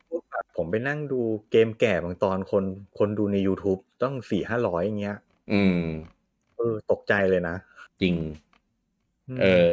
[0.55, 1.21] ผมไปนั่งดู
[1.51, 2.63] เกมแก่บางตอนคน
[2.97, 5.17] คนดูใน YouTube ต้องสี่ห้าร้อยอย่างเงี้ย
[5.51, 5.79] อืม
[6.57, 7.55] เออ ตกใจเลยนะ
[8.01, 8.15] จริง
[9.35, 9.69] มเออ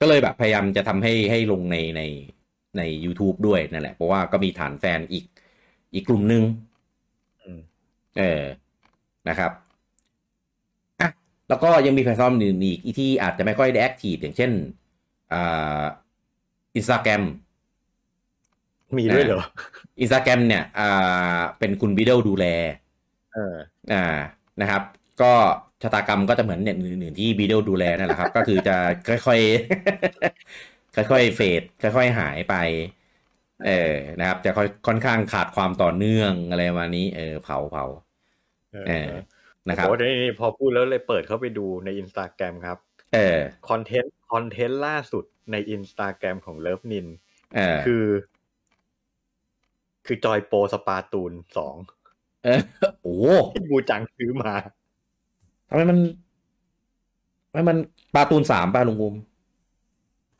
[0.00, 2.02] ก็เลยแบบพยายามจะทำให้ให้ลงในใน
[2.78, 5.24] ใน YouTube ด้วยนั่นแหละ เพราะว่าก็มีฐานแฟนอีก
[5.94, 6.42] อีกกลุ่มหนึ่ง
[7.40, 7.58] อืม
[8.18, 8.42] เออ
[9.28, 9.50] นะครับ
[11.00, 11.08] อะ
[11.48, 14.50] แล้วก็ยังมีแพลตฟอร์มอื่นอีกที่อาจจะไม่ค่อยได้ active อย่างเช่น
[15.32, 15.84] อ่า
[16.76, 17.22] อินสตาแกรม
[18.96, 19.42] มีด้วยเหรอ
[20.00, 22.46] อินสตาแกรมเนี่ยอ่าเป็นคุณบิดเดิลดูแล
[23.34, 23.54] เออ
[23.92, 24.04] อ่า
[24.60, 24.82] นะครับ
[25.22, 25.32] ก็
[25.82, 28.76] ชะตากรรมก็จะเหมือนเนี่ยอื่นๆที่บีเดลดูแลนั่นแหละครับ ก็คือจะ
[29.08, 32.54] ค่อยๆ ค่อยๆ fade ค่อยๆหายไป
[33.66, 37.84] เออนะครับ จะค่อยค่อนข้างขาดความต่อเนื่องอะไรประมาณนี้ เออเผาเผา
[38.88, 39.10] เออ
[39.68, 42.78] นะครับโอ้นี่นี่พอพูดแล้วเลยเปิดเข้าไปดูในอินสตาแกรมครับ
[43.14, 43.38] เออ
[43.68, 47.06] คอนเทนต์คอนเทนต์ล่าสุดในอินสตาแกรมของเลิฟนิน
[47.56, 48.04] เออคือ
[50.06, 51.74] คือจอยโปสปาตูนสอง
[52.44, 52.60] เออ
[53.02, 53.16] โอ้
[53.54, 54.52] ที่บูจังซื้อมา
[55.68, 55.98] ทำไมมัน
[57.50, 57.76] ทำไมมัน
[58.14, 59.14] ปลาตูนสามปลาลุงมุม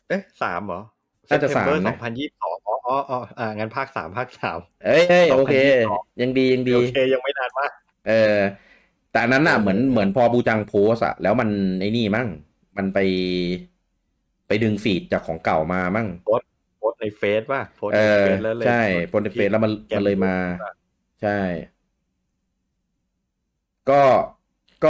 [0.09, 0.82] เอ๊ะสามเหรอ
[1.28, 5.55] น่าจะสามสนะองพันยี่สิบสองอ๋ออ๋ออ๋ออ่างั้นภาคสามภาคสามเอ้ยเอ้ยโอเค
[5.86, 7.70] 2022ยังดียังดีโอเคยังไม่นานมาก
[8.09, 8.38] เออ
[9.10, 11.48] แต่อันนั้นน่ะเหมือนเหมือนพอบูจังโพสอะแล้วมัน
[11.80, 12.28] ไอ้นี่มั่ง
[12.76, 12.98] มันไป
[14.47, 16.30] ไปดึงฟีดจากของเก่ามามั่งโพ
[16.89, 18.73] สต์ในเฟซป่ะโพสต์เอในอเฟซแล้วเลยใช่
[19.07, 20.31] โพสต์ในเฟซแล้วมันแกมมันเลยมา
[20.61, 20.71] ป่ะ
[21.21, 21.31] ใช่
[23.87, 23.95] ก็
[24.85, 24.89] ก็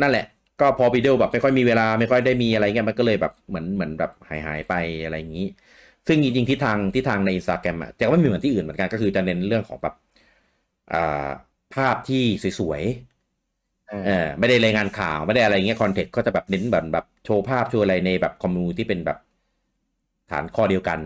[0.00, 0.22] นั่นแหละ
[0.58, 4.72] ก็พอวิดีโอแบบไม่ค่อยมีเวลาไม่ค่อยได้มีอะไรเงี้ยมันก็เลยแบบเหมือนเหมือนแบบหายหายไป
[5.02, 5.42] อะไรอย่างนี้
[6.06, 9.94] ซึ่งจริงๆที่ทางที่ทางในอินสตาแกรมอะแต่ก็ไม่มีเหมือนที่อื่นเหมือนกันก็คือจะเน้นเรื่องของแบบ
[10.88, 10.96] อ่า
[11.70, 19.18] ภาพที่สวยๆเออเออไม่ได้รายงานข่าวไม่ได้อะไรเงี้ยคอนเทนต์ก็จะแบบเน้นแบบแบบโชว์ภาพโชว์อะไรในแบบ community ที่เป็นแบบ
[20.30, 21.00] ฐานข้อเดียวกัน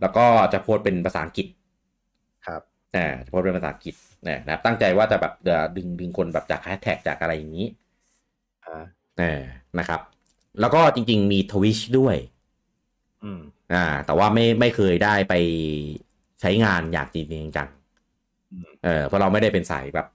[0.00, 1.46] แล้วก็จะโพสต์เป็นภาษาอังกฤษ
[2.46, 2.62] ครับ
[2.96, 3.94] อ่าจะโพสต์เป็นภาษาอังกฤษ
[4.28, 7.66] นะนะครับ ตั้งใจว่าจะแบบเอ่อดึงดึงคนแบบจากแฮชแท็กจากอะไรอย่างนี้
[8.64, 8.84] อ่า
[9.18, 9.40] เออ
[9.78, 10.00] นะครับ
[10.60, 12.16] แล้วก็จริง ๆ มี Twitch ด้วย
[13.22, 13.40] อืม
[13.72, 15.34] อ่า แต่ว่าไม่ไม่เคยได้ไป
[16.40, 17.68] ใช้งานอย่างจริงๆจัง
[18.52, 20.06] อืมเออเพราะเราไม่ได้เป็นสายแบบ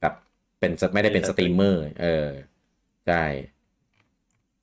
[0.00, 0.14] แบบ
[0.60, 2.26] เป็นไม่ได้เป็นสตรีมเมอร์ เออ
[3.06, 3.22] ใช่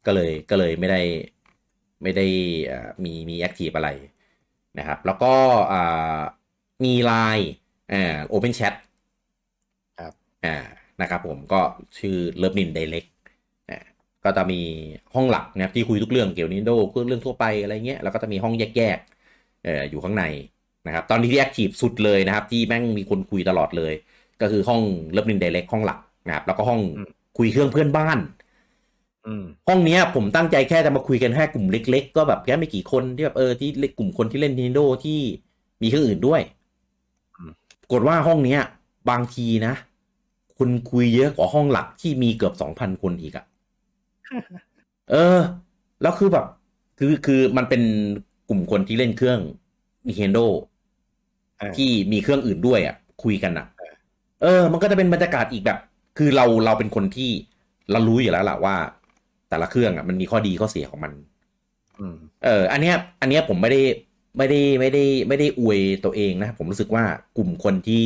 [0.06, 1.02] ก็เลยก็เลยไม่ได้
[2.04, 2.26] ไม่ได้
[2.72, 3.90] อ่ามีมี active อะไร
[4.78, 5.34] นะครับแล้วก็
[5.72, 6.20] อ่า
[6.84, 7.48] มีไลน์
[7.92, 8.74] อ่า OpenChat
[9.98, 10.14] ครับ
[10.46, 10.56] อ่า
[11.02, 11.62] นะครับผมก็
[11.98, 13.06] ชื่อ LoveNin Direct
[14.24, 14.56] ก็จะมี
[15.14, 16.76] ห้องหลักนะครับที่คุยทุกเรื่องเกี่ยวกับ Nintendo
[17.08, 20.24] เรื่องทั่วไปอะไรเงี้ยแล้วก็จะมีห้องแยกๆเอ่ออยู่ข้างใน
[20.86, 23.94] นะครับตอนนี้ที่ active สุดเลยนะครับ ที่แม่งมีคนคุยตลอดเลย
[24.42, 24.82] ก็คือห้อง
[25.12, 27.08] LoveNin Direct ห้องหลักนะครับแล้วก็ห้องอืม
[27.38, 28.37] คุยเครื่องเพื่อนบ้านอืม
[29.68, 35.20] ห้องเนี้ยผมตั้งใจแค่จะมาคุยกันแค่กลุ่มเล็ก ๆ ก็แบบแค่ไม่กี่คนที่แบบเออที่เล็กกลุ่มคนที่เล่น Nintendo ที่
[35.82, 36.42] มีเครื่องอื่นด้วย
[37.36, 37.52] อืม
[37.92, 38.62] กดว่าห้องเนี้ย
[39.10, 39.74] บางทีนะ
[40.58, 43.46] คุณคุยเยอะกว่าห้องหลักที่มีเกือบสองพันคนอีกอะ
[45.12, 45.40] เออ
[46.02, 46.46] แล้วคือแบบ
[46.98, 47.82] คือคือมันเป็น
[48.50, 49.40] กลุ่มคนที่เล่นเครื่อง
[50.08, 50.46] Nintendo
[51.60, 53.68] เออที่มีเครื่องอื่นด้วยอะคุยกันอะ
[54.42, 55.80] เออ มันก็จะเป็นบรรยากาศอีกแบบ
[56.18, 57.32] คือเราเราเป็นคนที่
[57.92, 58.76] เรารู้อยู่แล้วล่ะว่า
[59.50, 61.12] แต่ละเครื่องอะมันมีข้อดีข้อเสียของมัน
[62.00, 63.82] อืมเออ อันเนี้ย อันเนี้ยผมไม่ได้
[64.38, 67.04] ไม่ได้ไม่ได้ไม่ได้อวยตัวเองนะ ผมรู้สึกว่า
[67.38, 68.04] กลุ่มคนที่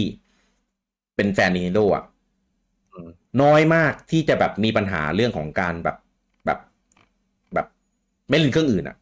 [1.16, 2.04] เป็นแฟน Nintendo อะ
[2.94, 3.10] อืม
[3.42, 5.98] น้อยมากที่จะแบบมีปัญหาเรื่องของการแบบ
[6.46, 6.60] แบบ
[7.54, 7.68] แบบ
[8.30, 8.98] ไม่เล่นเครื่องอื่นอะ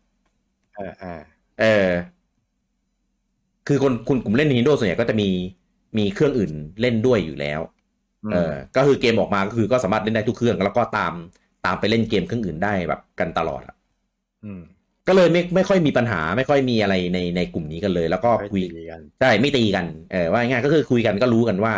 [0.78, 1.14] อ่าอ่า
[1.60, 1.90] เออ
[3.68, 5.30] คือคนคุณกลุ่มเล่น Nintendo ส่วนใหญ่ก็จะมี
[5.98, 6.52] มีเครื่องอื่น
[6.82, 7.60] เล่นด้วยอยู่แล้ว
[8.34, 11.14] เออ ก็คือเกมออกมาก็คือก็สามารถเล่นได้ทุกเครื่อง แล้วก็ตาม
[11.65, 13.76] ตามไปเล่นเกมเครื่องอื่นได้แบบกันตลอดอะ
[14.45, 14.61] อืม
[15.07, 21.73] ก็เลยไม่ไม่ค่อยมีปัญหาไม่ค่อยมีอะไรในในกลุ่มนี้กันเลย แล้วก็คุยไม่ตีกันใช่ไม่ตีกันเออว่าง่ายๆก็คือคุยกันก็รู้กันว่า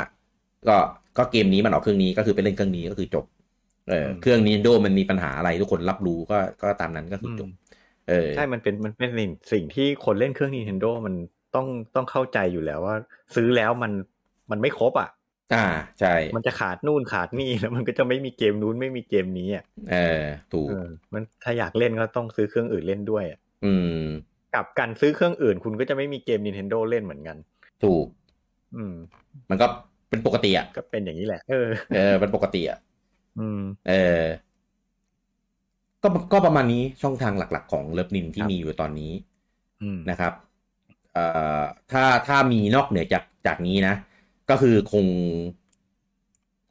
[0.69, 0.77] ก็
[1.17, 3.25] ก็เกมนี้มันออกเครื่องนี้ก็คือไปเล่นเครื่องนี้ก็คือจบ
[3.89, 7.49] เอออืมเครื่อง Nintendo มันมีปัญหาอะไรทุกคนรับรู้ก็ก็ตามนั้นก็คือจบ
[8.09, 11.15] เออใช่มันเป็นมันเป็นสิ่งสิ่งที่คนเล่นเครื่อง Nintendo มัน
[11.55, 12.95] ต้องต้องเข้าใจอยู่แล้วว่า
[13.35, 13.91] ซื้อแล้วมัน
[14.51, 15.09] มันไม่ครบอะ
[15.53, 15.65] อ่า
[15.99, 20.21] ใช่ มันจะขาดนู่นขาดนี่แล้วมันก็จะไม่มีเกมนู้นไม่มีเกมนี้อะเออ
[20.53, 23.73] ถูกเออมันถ้าอยากเล่นก็ต้องซื้อเครื่องอื่นเล่นด้วยอะอื
[24.03, 24.05] ม
[24.55, 27.37] กับการซื้อเครื่องอื่น คุณก็จะไม่มีเกม Nintendo เล่นเหมือนกัน
[27.83, 28.05] ถูก
[28.75, 28.95] อืม
[29.49, 29.67] มันก็
[30.09, 32.79] เป็นปกติอะก็เป็นอย่างนี้แหละ เออเออเป็นปกติอะ
[33.39, 34.23] อืม เออ
[36.03, 39.11] ก็ก็ประมาณนี้ช่องทางหลัก ๆ ของเลิฟนินที่ครับมีอยู่ตอนนี้
[39.81, 40.33] อืมนะครับ
[41.13, 41.25] เอ่
[41.59, 41.61] อ
[41.91, 43.95] ถ้าถ้ามีนอกเหนือจากจากนี้นะ
[44.51, 45.05] ก็คือคง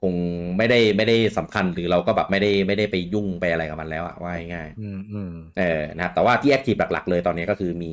[0.03, 0.15] คง
[0.59, 7.93] ไม่ได้ไม่ได้สำคัญหรือเราก็แบบไม่ได้ไม่ได้ไปยุ่งไปอะไรกับมันแล้วอะว่าง่ายๆอืมอืมเออนะครับ แต่ว่าที่แอคทีฟหลัก ๆ เลยตอนนี้ก็คือมี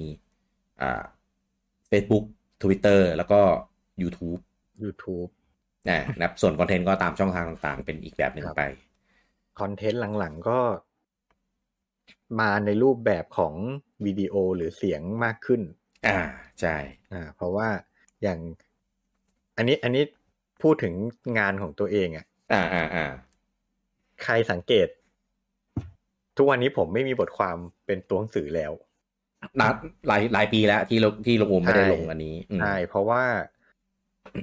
[0.82, 1.02] อ่า
[1.92, 2.26] Facebook
[2.64, 3.40] Twitter แล้วก็
[4.02, 4.42] YouTube
[4.84, 5.30] YouTube
[5.90, 8.64] นะนะครับส่วนคอนเทนต์ก็ตามช่องทางต่างๆ เป็นอีกแบบหนึ่งครับไป
[9.60, 10.60] คอนเทนต์หลังๆก็
[12.40, 13.54] มาในรูปแบบของ
[14.06, 15.62] วิดีโอหรือเสียงมากขึ้น
[16.08, 16.20] อ่า
[16.62, 16.76] ใช่
[17.14, 17.70] อ่า เพราะว่า
[18.24, 18.40] อย่าง
[19.58, 20.04] อันนี้อันนี้
[20.64, 20.94] พูดถึง
[21.38, 23.06] งานของตัวเองอะ่ะอ่าอ่าอ่า
[24.24, 24.88] ใครสังเกต
[26.38, 28.72] ทุกวันนี้ผมไม่มีบทความเป็นตัวหนังสือแล้ว
[29.60, 29.74] นาน
[30.08, 33.24] หลายหลายปีแล้วที่ลงที่ลงอุมไม่ได้ใช่ลงอันนี้อืมใช่เพราะว่า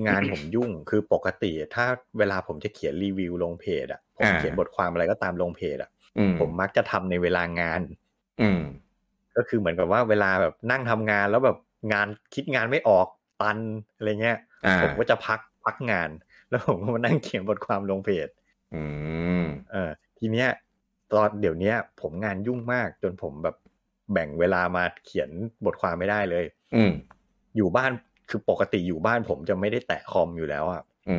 [0.09, 1.87] งานผมยุ่งคือปกติ ถ้า
[2.19, 7.81] เวลาผมจะเขียนรีวิวลงเพจอะผมเขียนบทความอะไรก็ตามลงเพจอะอืมผมมักจะทำในเวลางาน
[8.41, 8.61] อืม
[9.37, 11.59] ก็คือเหมือนกับว่าเวลาแบบนั่งทำงานแล้วแบบ
[11.93, 13.07] งานคิดงานไม่ออก
[13.43, 13.59] ตัน
[13.97, 16.11] อะไรเงี้ยอ่า ผมก็จะพักพักงาน
[16.51, 18.29] แล้วผมก็มานั่งเขียนบทความลงเพจ
[18.75, 18.83] อื
[19.43, 20.49] มเออทีเนี้ย
[21.13, 23.57] ตอนเดี๋ยวเนี้ยผมงานยุ่งมากจนผมแบบ
[24.13, 25.31] แบ่งเวลามาเขียน
[25.67, 26.93] บทความไม่ได้เลย อืม
[27.57, 27.91] อยู่บ้าน
[28.31, 31.17] คือปกติอยู่บ้านผมจะไม่ได้แตะคอมอยู่แล้วอะอื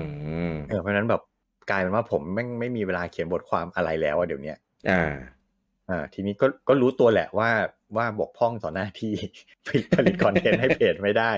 [0.51, 1.21] มเออเพราะฉะนั้นแบบ
[1.69, 4.57] กลายเป็นว่าผมไม่งไม่มีเวลาเขียนบทความอะไรแล้วอะเดี๋ยวเนี้ย
[4.89, 5.13] อ่า
[5.89, 7.49] อ่า ทีนี้ก็ก็รู้ตัวแหละว่า
[7.97, 9.13] ว่าบกพร่องต่อหน้าที่
[9.67, 11.31] ผลิตผลิตคอนเทนต์ให้เพจไม่ได้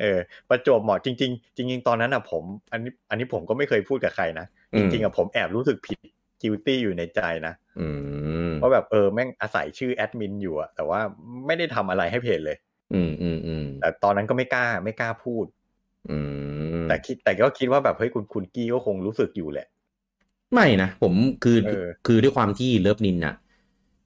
[0.00, 0.18] เออ
[0.48, 5.98] ประจวบเหมาะจริง ๆ จริง ๆ ตอนนั้นอะผม อันนี้ อันนี้ผมก็ไม่เคยพูดกับใครนะอืจมริงๆอะผมแอบรู้สึกผิด
[6.42, 7.88] guilty อยู่ในใจนะอื
[8.48, 11.00] มว่าแบบเออแม่งอาศัยชื่อแอดมินอยู่อะแต่ว่า
[11.46, 12.56] ไม่ได้ทำอะไรให้เพจเลย
[12.94, 15.46] อืมอืมอืมแต่ตอนนั้นก็ไม่กล้าไม่กล้าพูด
[16.10, 16.18] อื
[16.82, 19.66] มแต่คิดแต่ก็คิดว่าแบบเฮ้ยคุณคุณกี้ก็คงรู้สึกอยู่แหละ
[20.52, 21.12] ไม่นะ ผม
[21.44, 23.34] คือเออคือด้วยความที่เลิฟนินน่ะ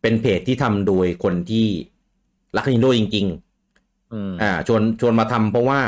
[0.02, 1.66] เป็นเพจที่ทำโดยคนที่
[2.56, 3.26] รักนินโดจริง
[4.12, 5.80] อืมๆอ่า ชวนชวนมาทำเพราะว่า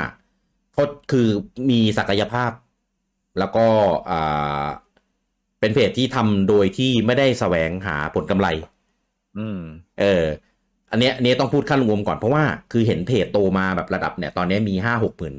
[0.73, 1.29] เขาคือ
[1.71, 2.51] มีศักยภาพ
[3.39, 3.67] แล้วก็
[4.11, 4.67] อ่า
[5.61, 8.49] เป็นเพจที่ทำโดยที่ไม่ได้แสวงหาผลกำไร
[9.39, 9.61] อืม
[10.01, 10.25] เออ
[10.91, 15.35] อันเนี้ยอันเนี้ยต้องพูดขั้นรวมก่อนเพราะว่าคือเห็นเพจโตมาแบบระดับเนี่ย ตอนเนี้ยมีห้าหกหมื่น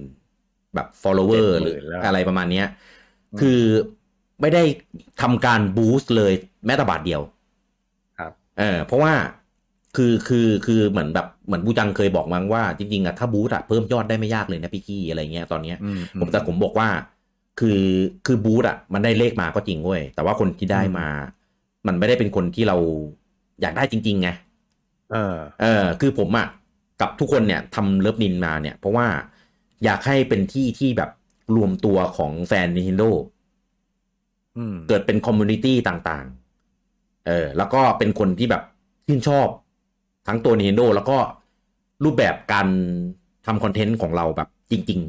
[0.75, 2.67] แบบ follower 70,000หรือแล้วอะไรประมาณเนี้ย
[3.33, 3.61] อืมคือ
[4.41, 4.63] ไม่ได้
[5.21, 6.33] ทำการบูสต์เลย
[6.65, 7.38] แม้แต่บาทเดียวครับ
[8.59, 9.13] เออเพราะว่า
[9.95, 16.89] คือคือคือเหมือนแบบเหมือนบูจังเคยบอกมั้งว่าจริงๆอะถ้าบูสต์อะเพิ่มยอดได้ไม่ยากเลยนะพี่กี้อะไรเงี้ยตอนเนี้ยอืมผมแต่ผมบอกว่า
[17.59, 17.83] คือ
[18.25, 21.07] คือบูธอะมันได้เลขมาก็จริงเว้ยแต่ว่าคนที่ได้มา
[21.87, 22.77] มันไม่ได้เป็นคนที่เรา
[23.61, 24.29] อยากได้จริงๆไง
[25.11, 26.47] เออ เออ คือผมอะ
[27.01, 29.07] กับทุกคนเนี่ยทำ LoveNin มาเนี่ย เพราะว่า
[29.83, 31.09] อยากให้เป็นที่ที่แบบ
[31.55, 33.11] รวมตัวของแฟน Nintendo
[34.57, 36.38] อืมเกิดเป็น community ต่างๆ
[37.27, 38.63] เออแล้วก็เป็นคนที่แบบ
[39.07, 39.47] ชื่นชอบ
[40.27, 41.17] ทั้งตัว Nintendo แล้วก็
[42.03, 42.67] รูปแบบการ
[43.45, 45.01] ทำคอนเทนต์ของเราแบบจริง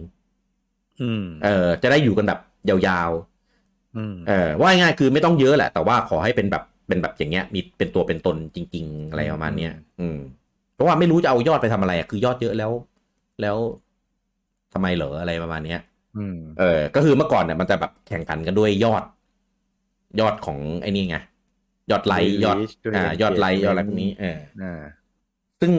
[1.00, 10.18] อืมๆเออจะได้อยู่กันแบบยาวๆ อืม เออว่าง่ายๆคือไม่ต้องเยอะแหละ แต่ว่าขอให้เป็นแบบเป็นแบบอย่างเงี้ย มีเป็นตัวเป็นตนจริง ๆ อะไรประมาณเนี้ยอืม
[10.74, 12.72] เพราะว่าไม่รู้จะเอายอดไปทำอะไรอะคือยอดเยอะแล้ว
[13.42, 13.56] แล้ว
[14.72, 15.80] ทำไมเหรออะไรประมาณเนี้ย
[16.16, 19.02] อืม เออ ก็คือเมื่อก่อนเนี่ยมันจะแบบแข่งขันกันด้วยยอด
[20.20, 21.16] ยอดของไอ้นี่ไง
[21.90, 24.82] ยอดไลค์ยอดด้วยอ่ายอดไลค์ยอดอะไรพวกนี้เอออ่า
[25.60, 25.72] ซึ่ง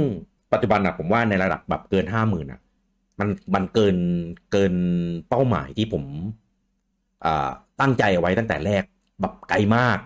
[0.53, 2.59] ปัจจุบันอะผมว่าในระดับแบบเกินห้าหมื่นอะ
[3.19, 3.97] มันมันเกิน
[4.51, 4.73] เกิน
[5.29, 6.03] เป้าหมายที่ผม
[7.25, 8.83] อ่าตั้งใจเอาไว้ตั้งแต่แรก
[9.21, 9.99] แบบไกลมาก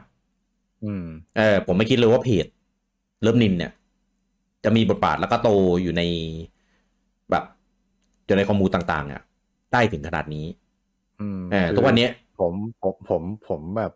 [0.83, 1.05] อืม
[1.37, 2.45] เออ ผมไม่คิดเลยว่าเพจ
[3.23, 3.71] เริ่มนินเนี่ย
[4.63, 5.49] จะมีบทบาทแล้วก็โต
[5.81, 6.01] อยู่ใน
[7.31, 7.43] แบบ
[8.25, 9.21] อยู่ในข้อมูลต่างๆอะ
[9.73, 10.45] ได้ถึงขนาดนี้
[11.19, 13.91] อืมเออทุกวันเนี้ยผมผมผมผมแบบ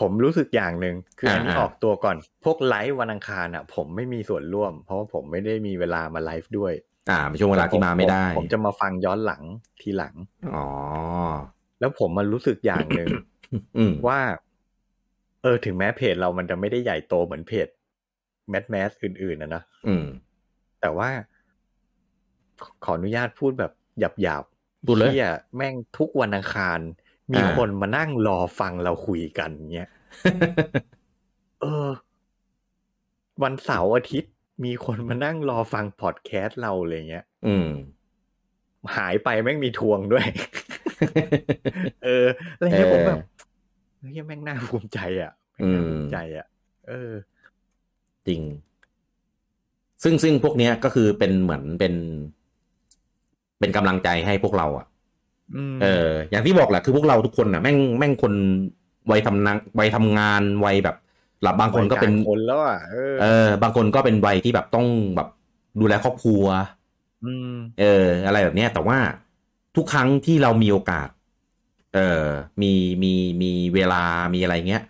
[0.00, 6.72] ผมรู้สึกอย่างหนึ่งคืออันนี้อ่าออกตัวก่อน พวกไลฟ์วันอังคารอะ ผมไม่มีส่วนร่วม เพราะว่าผมไม่ได้มีเวลามาไลฟ์ด้วย
[7.10, 9.42] อ่าเป็นช่วงเวลาที่มาไม่ได้ผผมจะมาฟังย้อนหลัง
[9.80, 10.14] ทีหลัง
[10.54, 10.66] อ๋อ
[11.80, 13.08] แล้วผมมันรู้สึกอย่างหนึ่ง
[13.76, 14.20] อืมว่า
[15.42, 17.68] เออ ถึงแม้เพจเรามันจะไม่ได้ใหญ่โตเหมือนเพจ
[18.50, 20.04] แมสแมสอื่นๆนะนะอืม
[20.80, 21.10] แต่ว่า
[22.62, 26.78] ขขออนุญาตพูดแบบหยาบหยาบๆพูดเลยหี้แม่งทุกวันอังคาร
[27.30, 29.90] มีอ่าคนมานั่งรอฟังเราคุยกันเงี้ย
[31.60, 31.88] เออ
[33.42, 34.32] วันเสาร์อาทิตย์
[34.64, 37.68] มีคนมานั่งรอฟังพอดแคสต์เราอะไรเงี้ย อืม
[38.96, 40.26] หายไปแม่งมีทวงด้วย
[42.04, 42.26] เออ
[42.56, 43.18] อะไรเงี้ยผมแบบ
[43.98, 46.46] เฮ้ยแม่งน่าภูมิใจอะแม่งน่าภูมิใจอะ
[46.88, 47.12] เออ
[48.28, 48.42] จริง
[50.02, 51.94] ซึ่งซึ่งพวกเนี้ยก็คือเป็นเหมือนเป็น
[53.58, 54.91] เป็นกำลังใจให้พวกเราอะอืม
[55.80, 55.86] เออ
[56.30, 58.32] อย่างที่บอกแหละคือพวกเราทุกคนน่ะแม่งแม่งคน
[59.10, 60.96] วัยทำงานวัยทำงานวัยแบบ
[61.42, 65.28] หลับบางคนก็เป็นวัยลางคนแล้วอะเออเออ บางคนก็เป็นวัยที่แบบต้องแบบ
[65.80, 66.44] ดูแลครอบครัว
[67.22, 67.48] อืม
[67.78, 68.98] เออ อะไรแบบเนี้ย แต่ว่า
[69.76, 71.08] ทุกครั้งที่เรามีโอกาส
[71.94, 72.00] เออ
[72.62, 72.72] มี
[73.02, 73.08] มี
[73.42, 74.02] มีเวลา
[74.34, 74.82] มีอะไรเงี้ย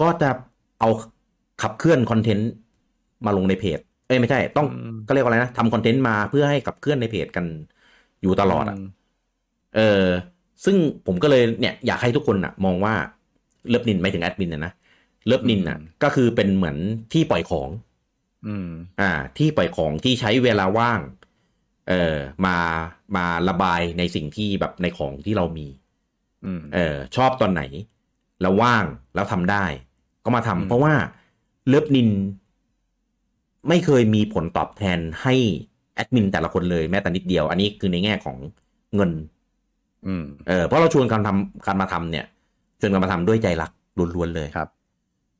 [0.00, 0.30] ก็จะ
[0.78, 0.88] เอา
[1.62, 2.48] ขับเคลื่อนคอนเทนต์
[3.24, 7.46] มาลงในเพจ เอ้ยไม่ใช่ ต้องอืมก็เรียกว่าอะไรนะทำคอนเทนต์มาเพื่อให้ขับเคลื่อนในเพจกัน
[8.22, 8.76] อยู่ตลอดอะ
[9.76, 10.04] เออ
[10.64, 10.76] ซึ่ง
[11.06, 12.94] ผมก็เลยเนี่ยอยากให้ทุกคนอะมองว่า
[13.68, 14.72] เลิฟนินไม่ถึงแอดมินนะนะ
[15.26, 16.76] เลิฟนินอะก็คือเป็นเหมือน
[17.12, 17.68] ที่ปล่อยของ
[18.46, 18.68] อืม
[19.00, 21.00] อ่า ที่ปล่อยของที่ใช้เวลาว่าง
[21.88, 22.16] เอ่อ
[22.46, 22.56] มา
[23.16, 25.66] มาระบายในสิ่งที่แบบในของที่เรามี
[26.44, 27.62] อืมเออชอบตอนไหน
[28.40, 28.84] แล้วว่าง
[29.14, 29.64] แล้วทำได้
[30.24, 30.94] ก็มาทำอืมเพราะว่า
[31.68, 32.10] เลิฟนิน
[33.68, 35.34] ไม่เคยมีผลตอบแทนให้
[35.94, 38.36] แอดมินแต่ละคนเลยแม้แต่นิดเดียว อันนี้คือในแง่ของ
[38.94, 39.10] เงิน
[40.06, 42.26] อืมเออเพราะเราชวนกันทำการมาทำเนี่ย
[42.80, 43.70] ชวนกันมาทำด้วยใจรัก
[44.14, 44.68] ล้วนๆเลยครับ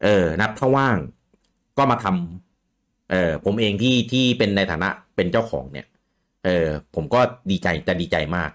[0.05, 0.97] เออนับถ้าว่าง
[1.79, 5.87] ก็มาทำเออผมเองที่ที่เป็นในฐานะเป็นเจ้าของเนี่ย
[6.45, 7.21] เออผมก็
[7.51, 8.51] ดีใจจะดีใจมาก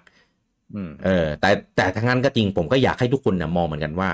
[0.73, 4.09] อืมเออ แต่แต่ทั้งนั้นก็จริงผมก็อยากให้ทุกคนเนี่ยมองเหมือนกันว่า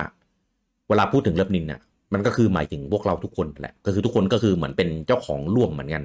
[0.88, 1.80] เวลาพูดถึงเลิฟนินเนี่ย
[2.12, 6.04] มันก็คือหมายถึงพวกเราทุกคนแหละ ก็คือทุกคนก็คือเหมือนเป็นเจ้าของร่วมเหมือนกัน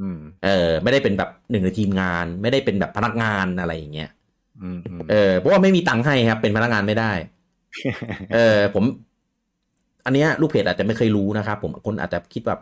[0.00, 4.19] อืมเออ ไม่ได้เป็นแบบหนึ่งในทีมงาน ไม่ได้เป็นแบบพนักงานอะไรอย่างเงี้ยอืมอืม
[5.10, 7.12] เออเพราะว่าไม่มีตังค์ให้ครับ เป็นพนักงานไม่ได้
[8.34, 8.84] เออผม
[10.04, 12.60] อันเนี้ย ลูกเพจอาจจะไม่เคยรู้นะครับผมคนอาจจะคิดแบบ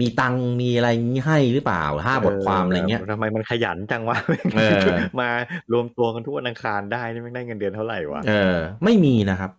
[0.00, 4.18] มีตังค์มีอะไรงี้ให้หรือเปล่าห้าบทความอะไรเงี้ยทำไมมันขยันจังวะ
[4.56, 4.84] เออ
[5.20, 5.28] มา
[5.72, 9.50] รวมตัวกันทุกวันอังคารได้นี่ไม่งได้เงินเดือนเท่าไหร่วะเออ ไม่มีนะครับ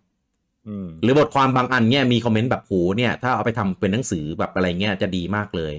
[0.66, 5.74] อืมหรือบทความบางอันเนี่ยมีคอมเมนต์แบบโหเนี่ย ถ้าเอาไปทำเป็นหนังสือแบบอะไรเงี้ยจะดีมากเลย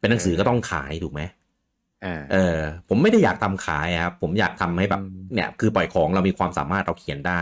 [0.00, 1.41] เป็นหนังสือก็ต้องขายถูกไหมอ่า
[2.32, 2.58] เออ
[2.88, 7.40] ผมไม่ได้อยากทำขายอะครับ ผมอยากทำให้แบบอืมเนี่ย คือปล่อยของเรามีความสามารถเราเขียนได้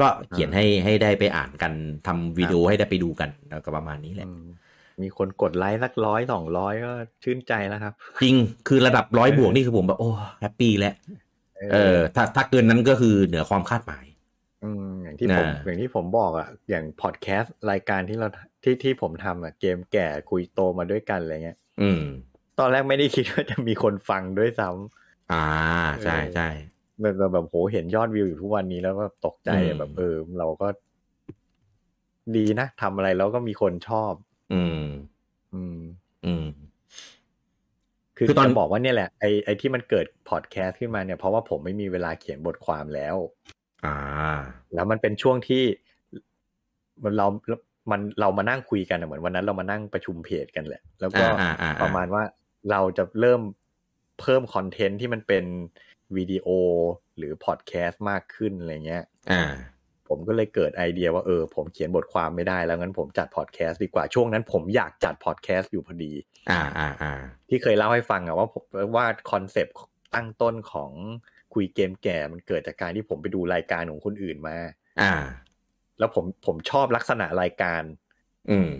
[0.00, 1.72] ก็เขียนให้ให้ได้ไปอ่านกัน
[2.06, 4.46] ทำวิดีโอให้ได้ไปดูกันแล้วก็ประมาณนี้แหละอืม
[5.02, 6.92] มีคนกดไลค์สักร้อยสองร้อยก็
[7.24, 7.92] ชื่นใจแล้วครับ
[8.22, 8.34] จริง
[8.68, 10.10] คือระดับร้อยบวกนี่คือผมแบบโอ้
[10.40, 10.94] happy แล้ว
[11.72, 14.04] เออ ถ้าถ้าเกินนั้นก็คือเหนือความคาดหมาย
[14.64, 18.28] อืมอย่างที่ผมน่ะอย่างที่ผมบอกอะอย่างพอดแคสต์รายการที่เรา
[18.64, 22.02] ที่ที่ผมทำอะเกมแก่คุยโตมาด้วยกันอะไรเงี้ย อืม
[22.58, 25.44] ตอนแรกไม่ได้คิดว่าจะมีคนฟังด้วยซ้ำอ่า
[26.04, 26.48] ใช่ใช่
[27.00, 30.68] แบบแบบแบบโหเห็นยอดวิวอยู่ทุกวันนี้แล้วก็ตกใจอือะมแบบเออเราก็
[32.36, 34.12] ดีนะทำอะไรแล้วก็มีคนชอบ
[34.52, 34.82] อืม
[35.54, 35.78] อืม
[36.26, 36.46] อืม
[38.16, 43.16] คือคือตอนจะบอกว่าเนี่ยแหละไอไอที่มันเกิดพอดแคสต์ขึ้นมาเนี่ยเพราะว่าผมไม่มีเวลาเขียนบทความแล้ว
[43.86, 43.96] อ่า
[44.74, 45.64] แล้วมันเป็นช่วงที่
[47.04, 47.26] มันเรา
[47.90, 52.22] มันเรามานั่งคุยกันอะเหมือนวันนั้นเรามานั่งประชุมเพจกันแหละ แล้วก็อ่าอ่าอ่าประมาณว่า
[52.70, 53.40] เราจะเริ่ม
[54.20, 55.44] เพิ่มคอนเทนต์ที่มันเป็น
[56.16, 56.48] วิดีโอ
[57.16, 59.44] หรือพอดแคสต์มากขึ้นอะไรเงี้ย อ่า
[60.08, 66.12] ผมก็เลยเกิดไอเดียว่าเออ ผมเขียนบทความไม่ได้แล้วงั้นผมจัดพอดแคสต์ดีกว่าช่วงนั้นผมอยากจัดพอดแคสต์อยู่พอดี
[66.50, 67.12] อ่าอ่าอ่า
[67.48, 68.62] ที่เคยเล่าให้ฟังอะว่าผม
[68.96, 69.74] ว่าคอนเซปต์
[70.14, 70.90] ตั้งต้นของ
[71.54, 74.58] คุยเกมแก่มันเกิดจากการที่ผมไปดูรายการของคนอื่นมา
[75.02, 75.14] อ่า
[75.98, 77.82] แล้วผมผมชอบลักษณะรายการ
[78.50, 78.70] อืม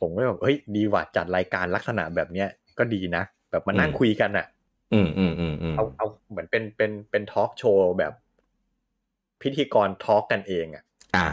[0.00, 2.48] ผมก็แบบเฮ้ยดีว่ะจัดรายการลักษณะแบบเนี้ย
[2.80, 4.46] ก็ดีนะ แบบมานั่งอืมคุยกันอะ
[4.92, 8.12] อืมอืมอืมอืมเอาเอาเหมือนเป็นเป็นเป็นทอล์กโชว์แบบ
[9.42, 10.84] พิธีกร talk กันเองอะ
[11.16, 11.28] อ่า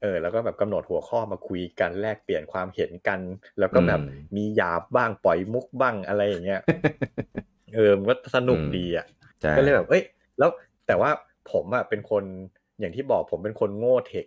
[0.00, 3.20] เออ แล้วก็แบบกำหนดหัวข้อมาคุยกันแลกเปลี่ยนความเห็นกัน
[3.58, 6.60] แล้วก็แบบอืมมีหยาบบ้างปล่อยมุกบ้างอะไรอย่างเงี้ย
[7.74, 9.06] เออมันก็สนุกอืมดีอะ
[9.40, 10.02] ใช่ก็เลยแบบเอ้ย
[10.38, 10.50] แล้ว
[10.86, 11.10] แต่ว่า
[11.52, 12.24] ผมอะเป็นคน
[12.80, 14.26] อย่างที่บอกผมเป็นคนโง่เทค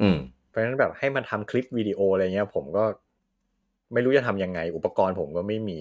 [0.00, 0.18] อืม
[0.48, 2.84] เพราะฉะนั้นแบบให้มันทำคลิปวิดีโออะไรเงี้ย ผมก็
[3.92, 5.78] ไม่รู้จะทำยังไง อุปกรณ์ผมก็ไม่มี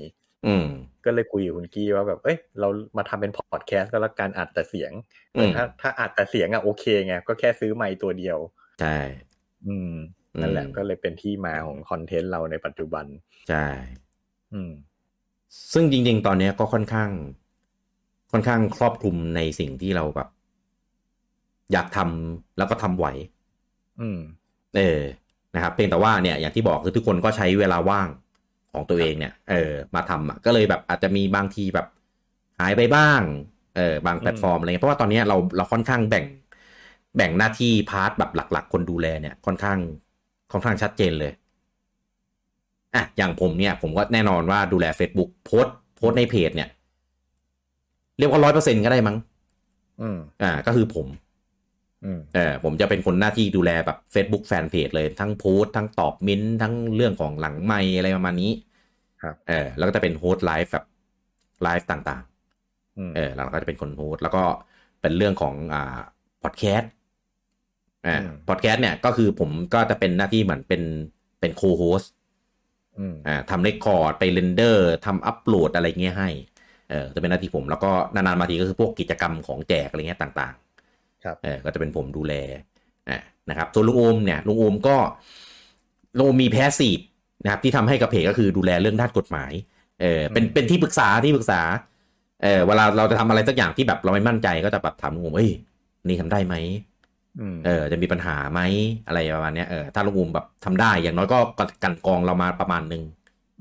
[0.47, 0.67] อืม
[1.05, 2.67] ก็เลยคุยกับคุณกี้ว่าแบบ เอ้ย เรา
[2.97, 4.91] มาทำเป็นพอดแคสต์ก็แล้วกันอัดแต่เสียง
[5.35, 8.37] อืมถ้าถ้าอัดแต่เสียงอะโอเคไงก็แค่ซื้อไมค์ตัวเดียว
[8.81, 8.97] ใช่
[9.67, 9.93] อืม
[10.41, 13.05] นั่นแหละอืมก็เลยเป็นที่มาของคอนเทนต์เราในปัจจุบัน
[13.49, 13.65] ใช่
[14.53, 14.71] อืม
[15.73, 17.09] ซึ่งจริง ๆ ตอนเนี้ยก็ค่อนข้าง
[18.31, 20.29] ค่อนข้างครอบคลุมในสิ่งที่เราแบบ
[21.71, 23.07] อยากทำแล้วก็ทำไหว
[24.01, 24.19] อืม
[24.75, 24.99] เออ
[25.55, 28.09] นะครับเพียงแต่ว่าเนี่ยอย่างที่บอกคือทุกคนก็ใช้เวลาว่าง
[28.73, 31.87] ของตัวเองเนี่ยเออมาทำอะก็เลยแบบอาจจะมีบางทีแบบ
[32.59, 33.21] หายไปบ้าง
[33.77, 36.25] เออบางแพลตฟอร์มอะไรเงี้ยเพราะว่าตอนเนี้ยเราเราค่อนข้างแบ่ง
[37.15, 39.77] แบ่งหน้าที่ part แบบหลัก ๆ คนดูแลเนี่ยค่อนข้าง
[40.51, 41.31] ค่อนข้างชัดเจนเลย
[42.95, 46.69] อะอย่างผมเนี่ยผมก็แน่นอนว่าดูแล Facebook โพสต์โพสต์ในเพจเนี่ย
[48.17, 49.17] เรียกว่าร้อยเปอร์เซ็นต์ก็ได้มั้ง
[50.01, 51.28] อืมอ่า ก็คือผมอืม
[52.35, 58.51] เออผมจะเป็นคนหน้าที่ดูแลแบบ Facebook แฟนเพจเลยทั้งโพสต์ทั้งตอบเมนต์ทั้งเรื่องของหลังไมค์อะไรประมาณนี้
[59.21, 60.85] ครับ เออแล้วก็จะเป็น host ไลฟ์แบบ
[61.63, 62.23] ไลฟ์ต่าง
[62.97, 64.43] อืมๆเออเราก็จะเป็นคน host แล้วก็
[65.01, 65.99] เป็นเรื่องของอ่า
[66.43, 66.91] พอดแคสต์
[68.05, 70.81] อ่าอืมพอดแคสต์เนี่ยก็คือผมก็จะเป็นหน้าที่เหมือนเป็น
[71.39, 72.11] เป็น co-host
[72.99, 76.29] อืมอ่าทำ record ไป render ทำอัปโหลดอะไรเงี้ยให้
[76.89, 80.68] เออจะเป็นหน้าที่ผมแล้วก็นานๆมาทีก็คือพวกกิจกรรมของแจกอะไรเงี้ยต่างๆครับ
[81.43, 82.33] เออก็จะเป็นผมดูแล
[83.09, 84.97] อะนะครับส่วนลุงโอมเนี่ยลุงโอมก็
[86.17, 86.99] ลุงโอมมี passive
[87.43, 89.51] นะครับที่ทำให้กับเพจก็คือดูแลเรื่องด้านกฎหมาย
[90.01, 91.61] เออเป็นเป็นที่ปรึกษาที่ปรึกษา
[92.43, 95.49] เออเวลาเราจะทำอะไรสักอย่างที่แบบเราไม่มั่นใจก็จะแบบถามลุงโอมเอ้ย
[96.05, 96.55] นี่ทำได้ไหม
[97.39, 98.59] อืมเออจะมีปัญหาไหม
[99.07, 101.39] อะไรประมาณเนี้ยเออถ้าลุงโอมแบบทำได้อย่างน้อยก็
[101.83, 103.03] กันกรองเรามาประมาณนึง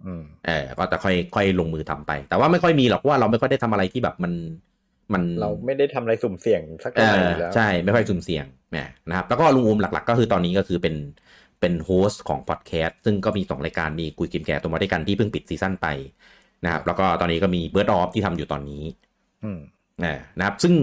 [0.07, 4.33] อืมเออก็จะค่อยค่อยลงมือทำไป แต่ว่าไม่ค่อยมีหรอกเพราะว่าเราไม่ค่อยได้ทำอะไรที่แบบมัน
[5.13, 8.79] มันเราไม่ได้ทำอะไรสุ่มเสี่ยงสักเอเท่าไหร่ออยู่แล้วใช่ไม่ค่อยสุ่มเสี่ยงแหม
[9.09, 10.95] นะครับ แล้วก็ลุงอูมหลัก ๆ ก็คือตอนนี้ก็คือเป็น
[11.61, 15.87] เป็น host ของพอดแคสต์ซึ่งก็มีสองรายการมีคุยเกมแก่ตัวมาด้วยกันที่เพิ่งปิดซีซั่นไป
[16.65, 18.83] นะครับ แล้วก็ตอนนี้ก็มี Birth Of ที่ทำอยู่ตอนนี้
[19.45, 19.59] อืม
[20.05, 20.75] อ่านะครับ ซึ่ง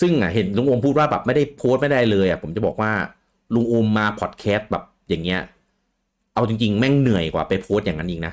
[0.00, 2.92] ซึ่งอะเห็นลุงโอมพูดว่าแบบไม่ได้โพสต์ไม่ได้เลยอะผมจะบอกว่า
[3.54, 5.40] ลุงโอมมาพอดแคสต์แบบอย่างเงี้ย
[6.34, 8.32] เอาจริง ๆ แม่งเหนื่อยกว่าไปโพสต์อย่างนั้นอีกนะ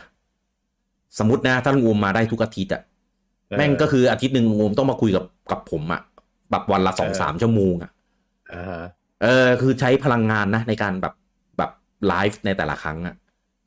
[1.17, 2.81] สมมตินะถ้าลุงโอมมาได้ทุกอาทิตย์อะ
[3.55, 6.01] แม่งก็คืออาทิตย์หนึ่งลุงโอมต้องมาคุยกับกับผมอะ
[6.51, 7.91] แบบวันละสองสามชั่วโมงอะ
[8.51, 8.81] อ่าฮะ
[9.23, 11.13] เออคือใช้พลังงานนะในการแบบ
[11.57, 11.71] แบบ
[12.07, 13.15] ไลฟ์ในแต่ละครั้งอะ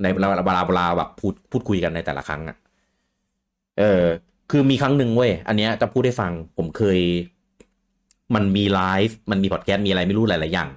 [0.02, 2.56] ในเวลาเวลาเวลาแบบพูดพูดคุยกันในแต่ละครั้งอะ
[3.78, 4.04] เออ
[4.50, 6.98] คือมีครั้งหนึ่งเว้ยอันเนี้ยจะพูดให้ฟังผมเคย
[8.34, 10.70] มันมีไลฟ์มันมีพอดแคสต์มีอะไรไม่รู้หลายๆอย่าง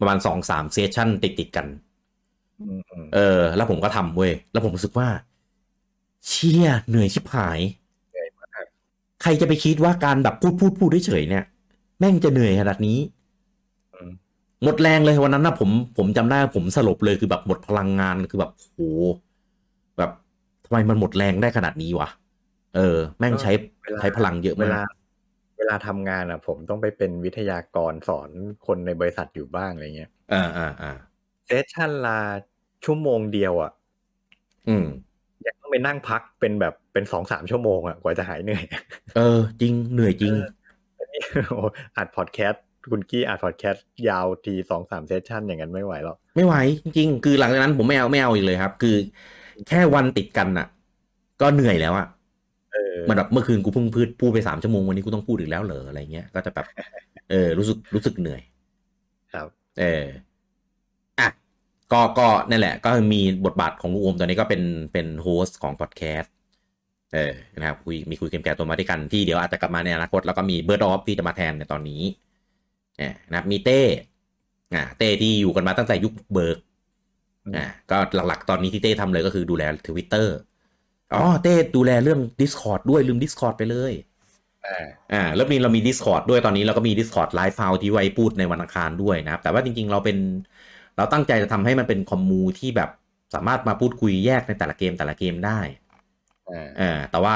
[0.00, 1.66] ประมาณสองสามเซสชั่นติดติดๆกัน
[2.58, 5.08] อืมอืมเออ แล้วผมก็ทำเว้ยแล้วผมรู้สึกว่า
[6.28, 7.60] เชี่ยเหนื่อยชิบหาย
[9.24, 11.44] ใครจะไปคิดว่าการแบบพูดพูดพูดเฉยๆเนี่ย
[11.98, 12.98] แม่งจะเหนื่อยขนาดนี้
[13.94, 14.10] อืม
[14.62, 18.80] หมดแรงเลยวันนั้นนะผมผมจำได้ผมสลบเลยคือแบบหมดพลังงานคือแบบโห
[19.98, 20.10] แบบ
[20.64, 22.08] ทำไมมันหมดแรงได้ขนาดนี้วะ
[22.76, 23.52] เออ แม่งใช้
[23.82, 24.90] เวลาใช้พลังเยอะเวมาลาก
[25.58, 28.30] เวลาทำงานอะ ผมต้องไปเป็นวิทยากรสอน
[28.66, 30.92] คนในบริษัทอยู่บ้างอะไรเงี้ยอ่าอ่าอ่า
[31.46, 32.20] เซสชั่นลา
[32.84, 33.72] ชั่วโมงเดียวอะ
[34.68, 34.86] อืม
[35.46, 38.62] ยังต้องไปนั่งพักเป็นแบบเป็นสองสามชั่วโมงอะกว่าจะหายเหนื่อย
[39.16, 40.32] เออ จริงเหนื่อยจริง
[41.48, 41.58] โอ้
[41.96, 46.54] อัดพอดแคสต์คุณกี้อัดพอดแคสต์ยาวทีสองสามเซสชั่นอย่างนั้นไม่ไหวหรอกไม่ไหว
[46.84, 48.96] จริงๆคือหลังจากนั้นผมไม่เอาไม่เอาอีกเลยครับ คือ
[49.68, 50.66] แค่วันติดกันอะ
[51.40, 52.06] ก็เหนื่อยแล้วอะ
[52.72, 56.66] เออมันแบบเมื่อคืนกูเพิ่งพูดพูดไปสามชั่วโมงวันนี้กูต้องพูดอีกแล้วเหรออะไรเงี้ยก็จะแบบ
[57.30, 58.40] เออรู้สึกรู้สึกเหนื่อย
[59.34, 59.48] ครับ
[59.80, 60.33] เอออะ
[61.92, 64.62] ก็ก็นั่นแหละ ก็มีบทบาทของลุงโอมตอนนี้ก็เป็น
[64.92, 66.32] เป็น host ของพอดแคสต์
[67.14, 72.02] เออนะครับคุยมีคุยเกมแก่ตัวมาด้วยกันที่เดี๋ยวอาจจะกลับมาในอนาคต แล้วก็มี Birth Of ที่จะมาแทนในตอนนี้
[72.98, 73.80] เออนะครับมีเต้
[74.74, 76.58] อ่าเต้ที่อยู่กันมาตั้งแต่ยุคเบิร์ก
[77.56, 77.96] อ่าก็
[78.28, 80.36] หลักๆ ตอนนี้ที่เต้ทำเลยก็คือดูแลทวิตเตอร์
[81.14, 83.92] อ๋อเต้ดูแลเรื่อง Discord ด้วยลืม Discord ไปเลย
[84.66, 90.18] อ่าอ่าแล้วมีเรามี Discord ด้วยตอนนี้เราก็มี Discord Live File ที่ไว้พูดในวันอังคารด้วยนะครับ แต่ว่าจริงๆ เราเป็น
[90.96, 92.90] เราตั้งใจจะทำให้มันเป็นคอมมูที่แบบ
[93.34, 95.60] สามารถมาพูดคุยแยกในแต่ละเกมแต่ละเกมได้
[96.50, 97.34] อ่าอ่าแต่ว่า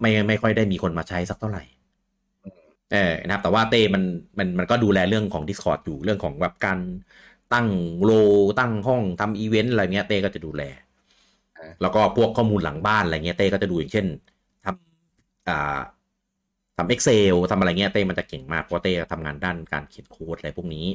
[0.00, 1.62] ไม่ไม่ค่อยได้มีคนมาใช้สักเท่าไหร่
[2.92, 4.02] เออนะครับแต่ว่าเต้มัน
[4.38, 6.78] มันมันก็ดูแลเรื่องของ Discord อยู่เรื่องของแบบการ
[7.54, 7.68] ตั้ง
[8.04, 8.10] โล
[8.60, 10.62] ตั้งห้องทำอีเวนต์อะไรเงี้ยเต้ก็จะดูแล
[11.80, 14.06] แล้วก็พวกข้อมูลหลังบ้านอะไรเงี้ยเต้ก็จะดูอย่างเช่น
[14.64, 15.78] ทำอ่า
[16.76, 20.86] ทำ Excel ทำอะไรเงี้ยเต้มันจะเก่งมากเพราะเต้ทำงานด้านการเขียนโค้ดอะไรพวกนี้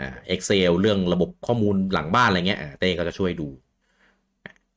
[0.00, 3.48] อ่า Excel เรื่องระบบข้อมูลหลังบ้านอะไรเงี้ยเต้ก็จะช่วยดู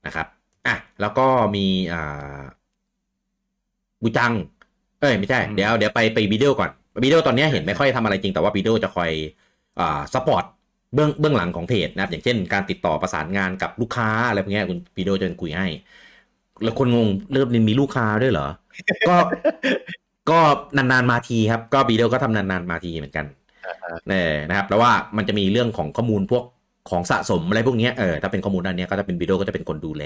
[0.06, 0.28] นะครับ
[0.68, 2.40] อะแล้วก็มีอ่า
[4.04, 4.34] บูจัง
[5.02, 6.70] เอ้ย ไม่ใช่ เดี๋ยวเดี๋ยวไปไปวิดีโอก่อน
[7.04, 9.12] วิดีโอตอนนี้เห็นไม่ค่อยทำอะไรจริงแต่ว่าวิดีโอจะคอย
[9.80, 10.46] อ่า support
[10.94, 15.68] เบื้องเบื้องหลังของเพจนะครับ อย่างเช่นการติดต่อประสานงานกับลูกค้าอะไรพวกนี้คุณวิดีโอจะคุยให้
[16.64, 18.48] แล้วคนงงเริ่มมีลูกค้าด้วยเหรอ
[19.08, 19.16] ก็
[20.30, 20.40] ก็
[20.78, 23.26] นานๆมาทีครับ ก็วิดีโอก็ทำนานๆมาทีเหมือนกัน
[24.08, 26.44] เนี่ยนะครับแล้วว่ามันจะมีเรื่องของข้อมูลพวก
[26.90, 30.04] ของสะสมอะไรพวกนี้เออถ้าเป็นข้อมูลด้านนี้ก็จะเป็นวิดีโอก็จะเป็นคนดูแล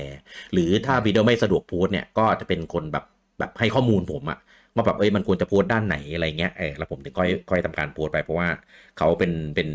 [0.53, 3.03] หรือถ้าวิดีโอไม่สะดวกโพสเนี่ยก็จะเป็นคนแบบ
[3.39, 4.37] แบบให้ข้อมูลผมอะ
[4.75, 8.49] ว่าแบบเอ้ยมันควรจะโพสด้านไหนอะไรเงี้ยเออแล้วผมถึงค่อยค่อยทำการโพสไปเพราะว่า
[8.95, 9.67] เขาเป็นเป็น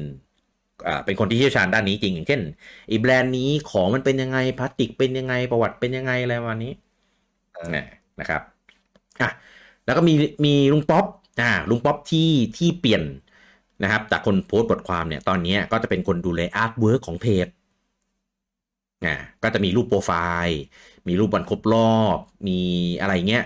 [0.86, 2.40] อ่าเป็นคนที่เชี่ยวชาญด้านนี้จริงอย่างเช่น
[2.90, 6.72] อีแบรนด์นี้ของมันเป็นยังไงพลาสติกเป็นยังไงประวัติเป็นยังไงอะไรประมาณนี้
[8.20, 8.42] นะครับ
[9.20, 9.30] อะ
[9.84, 11.04] แล้วก็มีมีลุงป๊อป
[11.40, 13.02] อ่าลุงป๊อปที่ที่เปลี่ยน
[13.82, 17.46] นะครับจากคนโพสต์บทความเนี่ยตอนนี้ก็จะเป็นคนดูแล artwork ของเพจ
[19.04, 19.10] อ่า
[19.42, 20.12] ก็จะมีรูปโปรไฟ
[20.46, 20.56] ล์
[21.08, 21.80] มีรูปวันครบรอ
[22.16, 22.52] บ มี
[23.00, 23.42] อะไรเงี้ย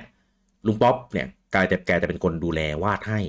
[0.66, 3.20] ลุงป๊อปเนี่ยกายจะแกจะเป็นคนดูแลวาดให้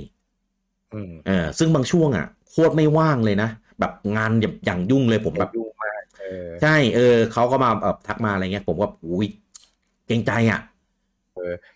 [1.23, 3.47] เออซึ่งบางช่วงอะโคตรไม่ว่างเลยนะ
[3.79, 4.31] แบบงาน
[4.65, 6.01] อย่างยุ่งเลยผมแบบยุ่งมาก
[6.61, 7.01] ใช่เออ
[7.31, 9.27] เขาก็มาเออทักมาอะไรเงี้ย ผมก็อุ้ย
[10.05, 10.72] เกรงใจอะเออ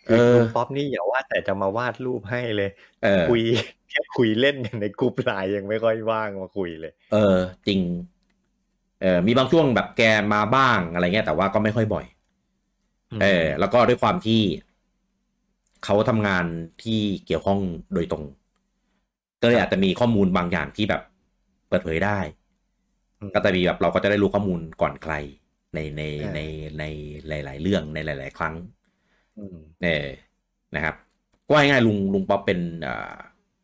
[0.08, 2.70] คือลุงป๊อปนี่อย่าวาดแต่จะมาวาดรูปให้เลย
[3.04, 3.42] เออคุย
[3.90, 7.38] แค่คุยเล่นในกลุ่มไลน์ยังไม่ค่อยว่างมาคุยเลย เออ
[7.68, 7.80] จริง
[9.02, 10.02] เออมีบางช่วงแบบแก
[10.34, 12.06] มาบ้างอะไรเงี้ยแต่ว่าก็ไม่ค่อยบ่อย
[13.22, 14.42] เออ แล้วก็ด้วยความที่
[15.86, 16.46] เขาทำงาน
[16.84, 17.60] ที่เกี่ยวข้อง
[17.94, 18.24] โดยตรง
[19.42, 21.02] ก็เลยอาจจะมีข้อมูลบางอย่างที่แบบ
[21.68, 22.20] เปิดเผยได้
[23.36, 25.14] ก็จะมีแบบเราก็จะได้รู้ข้อมูลก่อนใคร
[25.74, 26.02] ในใน
[26.36, 26.40] ใน
[26.80, 26.84] ใน
[27.46, 28.54] หลาย ๆ เรื่องในหลาย ๆ ครั้ง
[29.82, 30.00] เนี่ย
[30.76, 30.96] นะครับ
[31.48, 33.16] ก็ง่ายๆลุงลุงป๊อปเป็นอ่า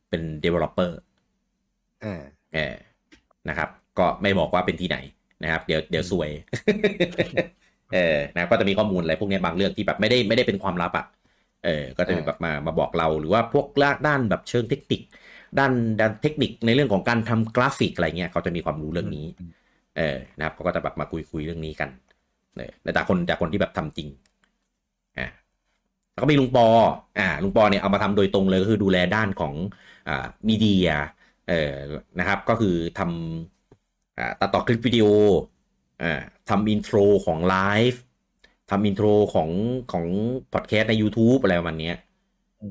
[0.09, 0.91] เป็น developer
[2.53, 2.75] เออ
[3.49, 3.69] นะครับ
[3.99, 4.97] ก็ไม่บอกว่าเป็นที่ไหน
[5.43, 6.29] นะครับ เดี๋ยวเดี๋ยวสวย
[7.93, 11.05] เออนะก็จะมีข้อมูลอะไรพวกนี้บางเรื่องที่แบบไม่ได้ไม่ได้เป็นความลับอะ
[11.65, 13.65] เออก็จะแบบมามาบอกเราหรือว่าพวก
[14.07, 15.01] ด้านแบบเชิงเทคนิค
[15.59, 19.25] ด้านด้านเทคนิคในเรื่องของการทำกราฟิกอะไรเงี้ยเขาจะมีความรู้เรื่องนี้
[19.97, 21.89] เออนะครับเขาก็จะแบบมาคุยคุยเรื่องนี้กัน
[22.57, 24.22] เออแต่จากคนจากคนที่แบบทำจริงอ่า
[26.13, 26.63] แล้วก็มีลุงปอ
[27.17, 29.55] อ่าลุงปอเนี่ยเอามาทำโดยตรงเลยก็คือดูแลด้านของ
[30.07, 30.13] อ่า
[30.49, 30.87] มีเดีย
[31.45, 31.53] เอ่อ
[32.17, 35.05] นะครับ ก็คือทำอ่าตัดต่อคลิปวิดีโอ
[35.99, 36.05] อ่า
[36.47, 36.95] ทำ intro
[37.25, 37.53] ของไล
[37.91, 37.99] ฟ์
[38.69, 39.49] ทำ intro ของ
[39.89, 40.05] ของ
[40.51, 41.89] พอดแคสต์ใน YouTube อะไรประมาณนี้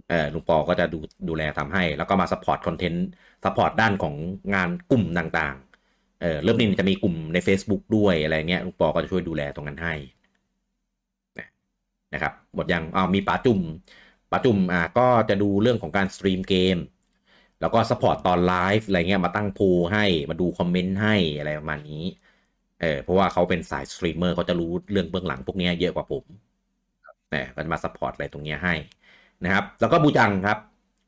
[0.08, 0.96] เออลุงปอก็จะดู
[1.28, 3.02] ดูแลทำให้ แล้วก็มา support คอนเทนต์
[3.44, 4.14] support ด้านของ
[4.54, 9.94] งานกลุ่มต่างๆเออเริ่มนี้จะมีกลุ่มใน Facebook ด้วยอะไรเงี้ยลุงปอก็จะช่วยดูแลตรงนั้นให้
[12.12, 13.60] นะครับหมดยังอ้าวมีป๋าจุ่ม
[14.30, 16.76] ป๋าจุ่มอ่าก็จะดูเรื่องของการสตรีมเกม
[17.60, 19.58] แล้วก็ support ตอนไลฟ์อะไรเงี้ยมาตั้งโพล
[19.92, 22.02] ให้มาดูคอมเมนต์ให้อะไรประมาณนี้
[22.80, 26.24] เออเพราะว่าเขาเป็นสายสตรีมเมอร์เขาจะรู้เรื่องเบื้องหลังพวกนี้เยอะกว่าผม
[27.30, 28.74] เนี่ยมันมา support อะไรตรงนี้ให้
[29.44, 30.58] นะครับ แล้วก็บูจังครับ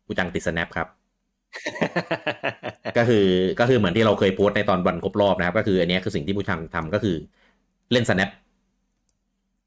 [0.06, 0.88] บูจังติดสแนปครับ
[2.96, 3.16] ก็คือ
[3.58, 7.12] ก็คือเหมือนที่เราเคยโพสต์ในตอนวันครบรอบนะครับ ก็คืออันนี้คือสิ่งที่บูจังทำก็คือ
[7.92, 8.12] เล่นส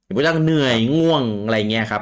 [0.07, 2.01] แนปบูจังเหนื่อยง่วงอะไรเงี้ยครับ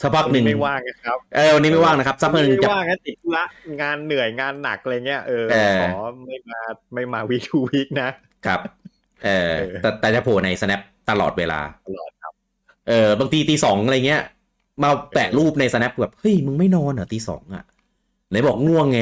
[0.00, 3.44] สักพักหนึ่งไม่ว่างครับเออวันนี้ไม่ว่างนะครับสักพักหนึ่งจะว่างติดละ
[3.80, 5.46] งานเหนื่อยงานหนักอะไรเงี้ยเออ
[5.80, 5.90] ขอ
[6.26, 6.60] ไม่มา
[6.94, 8.10] ไม่มาวีทูวีคนะ
[8.46, 8.60] ครับ
[9.24, 12.32] เออแต่แต่จะโผล่ใน snap ตลอดเวลาตลอดครับ
[12.88, 14.22] เออบางทีตีสองอะไรเงี้ย
[14.82, 17.64] มาแปะรูปใน snap แบบเฮ้ยมึงไม่นอนเหรอตีสองอะ
[18.30, 19.00] ไหนบอกง่วงไง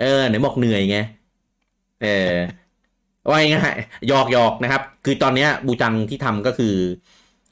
[0.00, 0.98] เออไหนบอกเหนื่อยไง
[2.02, 2.32] เออ
[3.28, 3.76] ว่าง่าย
[4.08, 6.74] หยอกหยอกนะครับ คือตอนเนี้ยบูจังที่ทำก็คือ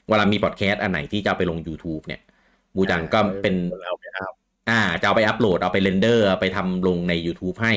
[0.09, 2.21] เวลามีพอดแคสต์อันไหนที่จะไปลง YouTube เนี่ย
[2.75, 3.55] บูจังก็เป็น
[4.69, 7.73] อ่าจะเอาไปอัปโหลดเอาไป render ไปทำลงใน YouTube ให้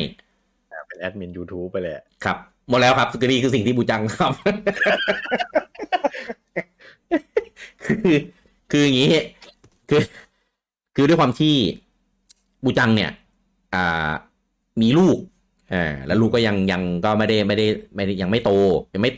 [0.86, 1.94] เป็นแอดมิน YouTube ไปเลย
[2.24, 2.36] ครับ
[2.68, 4.32] หมดแล้วครับคือนี่คือสิ่งที่บูจังครับ
[7.86, 8.14] คือ
[8.70, 9.12] คืออย่างนี้
[9.88, 10.02] คือ
[10.96, 11.54] คือด้วยความที่
[12.64, 13.10] บูจังเนี่ย
[13.74, 14.10] อ่า
[14.80, 15.18] มีลูก
[15.72, 17.64] อ่าแล้วลูกก็ยังยังก็ไม่ได้ไม่ได้
[17.96, 18.48] ไม่ได้ยังไม่โต
[18.94, 19.10] ยังไม่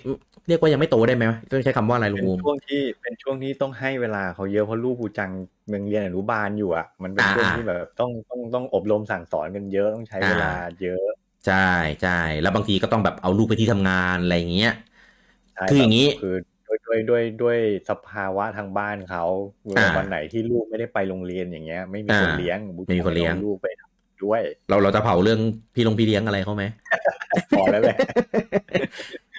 [0.46, 5.32] เรียกว่ายังไม่โตได้ไหมต้องใช้คำว่าอะไรลุงเป็นช่วงที่เป็นช่วงที่ต้องให้เวลาเขาเยอะเพราะลูกบูจัง
[5.72, 10.46] ยังเรียนอนุบาลอยู่อะมันเป็นช่วงที่แบบต้องต้องต้องอบรมสั่งสอนกันเยอะต้องใช้เวลา
[10.80, 11.00] เยอะ
[11.44, 11.54] ใช่
[12.00, 12.10] ใช่
[12.40, 14.70] แล้วบางทีก็ต้องแบบเอาลูกไปที่ทำงานอะไรเงี้ย
[15.66, 16.28] คืออย่างนี้คือ
[16.66, 17.58] ด้วยด้วยด้วย
[17.88, 19.20] สภาวะทางบ้านเขา
[19.96, 23.66] วันไหนที่ลูกไม่ได้ไปโรงเรียนอย่างเงี้ย ไม่มีคนเลี้ยงไม่มีคนเลี้ยงลูกไป
[24.26, 25.40] ด้วย เราเราจะเผาเรื่อง
[25.74, 26.64] พี่ลงพี่เลี้ยงอะไรเขาไหม
[27.58, 27.98] พอแล้วแหละ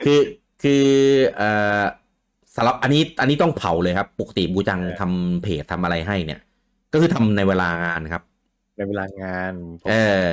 [0.05, 0.19] คือ
[0.63, 0.83] คือ
[1.37, 1.49] เอ่
[1.79, 1.81] อ
[2.55, 6.39] สำหรับอันนี้อันนี้ต้องเผาเลยครับ ปกติบูจังทำเพจทำอะไรให้เนี่ย
[6.93, 8.23] ก็คือทำในเวลางานครับ
[8.77, 10.25] ในเวลางานผมเออ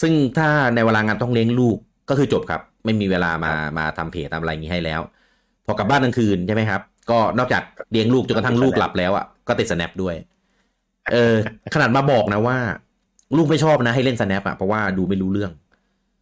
[0.00, 1.76] ซึ่งถ้าในเวลางานต้องเลี้ยงลูก
[2.10, 5.00] ก็คือจบครับ ไม่มีเวลามามาทำเพจทำอะไรอย่างนี้ให้แล้ว
[5.66, 6.80] พอกลับบ้านกลางคืนใช่ไหมครับ
[7.10, 7.62] ก็นอกจาก
[7.92, 10.14] เลี้ยงลูกจนกระทั่งลูกหลับแล้วอะก็ติดสแนปด้วย
[11.12, 11.34] เออ
[11.74, 12.56] ขนาดมาบอกนะว่า
[13.36, 15.52] ลูกไม่ชอบนะให้เล่นสแนปอะเพราะว่าดูไม่รู้เรื่อง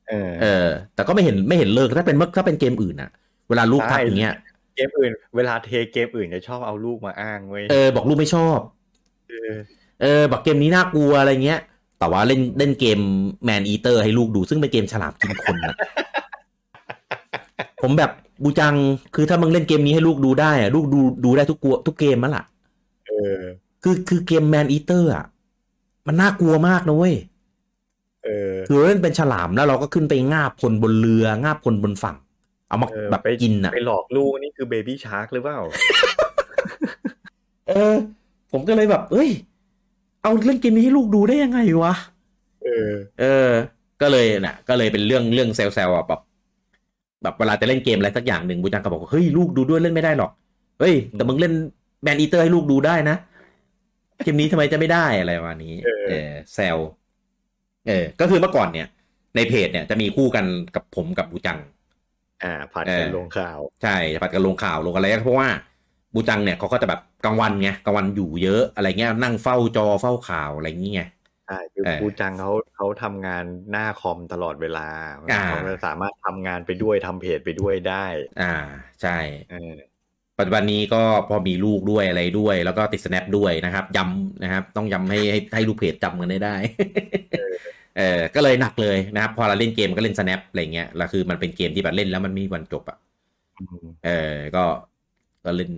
[0.09, 3.11] เออ เออ แต่ก็ไม่เห็นไม่เห็นเลิกถ้าเป็นเมื่อถ้าเป็นเกมอื่นอะ
[3.49, 4.35] เวลาลูกทักอย่างเงี้ย
[4.77, 8.59] เกมอื่น เวลาเทเกมอื่นจะชอบเอาลูกมาอ้างเว้ยเออบอกลูกไม่ชอบ
[9.29, 9.53] เออ
[10.03, 11.61] เออบอกเกมนี้น่ากลัวอะไรเงี้ย
[11.99, 12.99] แต่ว่าเล่นเล่นเกม
[13.45, 15.77] แมนอีเตอร์ให้ลูกดูซึ่งเป็นเกมฉลามกินคนนะ
[17.83, 18.11] ผมแบบ
[18.43, 18.75] บูจัง
[19.15, 22.45] คือถ้ามึงเล่นเกมนี้ให้ลูกดูได้อะลูกดูดูได้ทุกกัวทุกเกมมั้งล่ะ
[23.09, 23.39] เออ
[23.83, 25.25] คือคือเกมแมนอีเตอร์อะ
[26.09, 27.15] มันน่ากลัวมากนะเว้ย
[28.25, 32.17] เออคือเล่นเป็นฉลามแล้วเราก็ขึ้นไปงาบคนบนเรืองาบคนบนฝั่ง
[32.69, 35.59] เอามาเออแบบไปกินอะไปหลอกลูกนี่คือเบบี้ชาร์กหรือเปล่า
[37.69, 37.95] เออ
[38.53, 39.31] ผมก็เลยแบบ เอ้ย
[40.23, 41.95] เอาเล่นเกมนี้ให้ลูกดูได้ยังไงวะ
[42.65, 42.91] เออ
[43.21, 43.51] เออ
[44.01, 46.21] ก็เลยน่ะ ก็เลยเป็นเรื่องเรื่องเซลล์เซลล์อะแบบ
[47.23, 50.31] แบบเวลาจะเล่นเกมอะไรสักอย่างหนึ่งบูจังก็บอกว่าเฮ้ยลูกดูด้วยเล่นไม่ได้หรอก
[50.81, 51.53] เฮ้ยแต่มึงเล่น
[52.03, 53.17] แบนอีเตอร์ให้ลูกดูได้นะ
[54.23, 56.13] เกมนี้ทำไมจะไม่ได้อะไรประมาณนี้ เออเออ
[56.55, 56.79] แซล
[57.87, 58.87] เออ ก็คือเมื่อก่อนเนี่ย
[59.35, 61.59] ในเพจเนี่ยจะมีคู่กันกับผมกับบูจัง
[62.43, 65.51] อ่าผ่านเออการลงข่าว ใช่จะผัดกันลงข่าวลงอะไรก็เพราะว่า
[66.15, 71.07] บูจังเนี่ยเขาก็จะแบบกลางวันไงกลางวันอยู่เยอะอะไรเงี้ยนั่งเฝ้าจอเฝ้าข่าวอะไรอย่างเงี้ย
[71.45, 74.81] ใช่คือเออครูจังเขาเขาทำงานหน้าคอมตลอดเวลา
[75.29, 77.95] อ่าเขาก็สามารถทำงานไปด้วยทำเพจไปด้วยได้
[78.37, 78.45] อ่า
[79.01, 79.11] ใช่
[79.49, 79.88] เออ
[80.39, 86.55] ปัจจุบันนี้ก็พอมีลูกด้วยอะไรด้วย แล้วก็ติด snap ด้วยนะครับย้ำนะครับ ต้องย้ำให้ให้ให้ลูกเพจจำกันได้ได้
[87.99, 92.99] เออก็เลยหนักเลยนะครับ พอเราเล่นเกมก็เล่น snap อะไรเงี้ยแล้วคือมันเป็นเกมที่แบบเล่นแล้วมันไม่มีวันจบอะ
[93.61, 94.65] อืมเออก็
[95.45, 95.71] ก็เล่น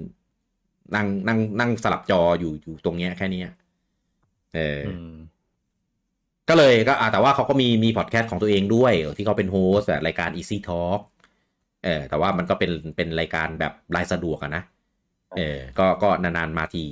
[0.95, 3.49] นั่งนั่งนั่งสลับจออยู่อยู่ตรงเนี้ยแค่เนี้ย
[4.55, 5.15] เออออืม
[6.49, 11.01] ก็เลยก็อ่าแต่ว่าเขาก็มีมีพอดแคสต์ของตัวเองด้วย ที่เขาเป็น host อะรายการ Easy Talk
[11.85, 14.63] เออแต่ว่ามันก็เป็นเป็นรายการแบบรายสะดวกอะนะ
[15.37, 16.87] เออก็ก็นานๆมาที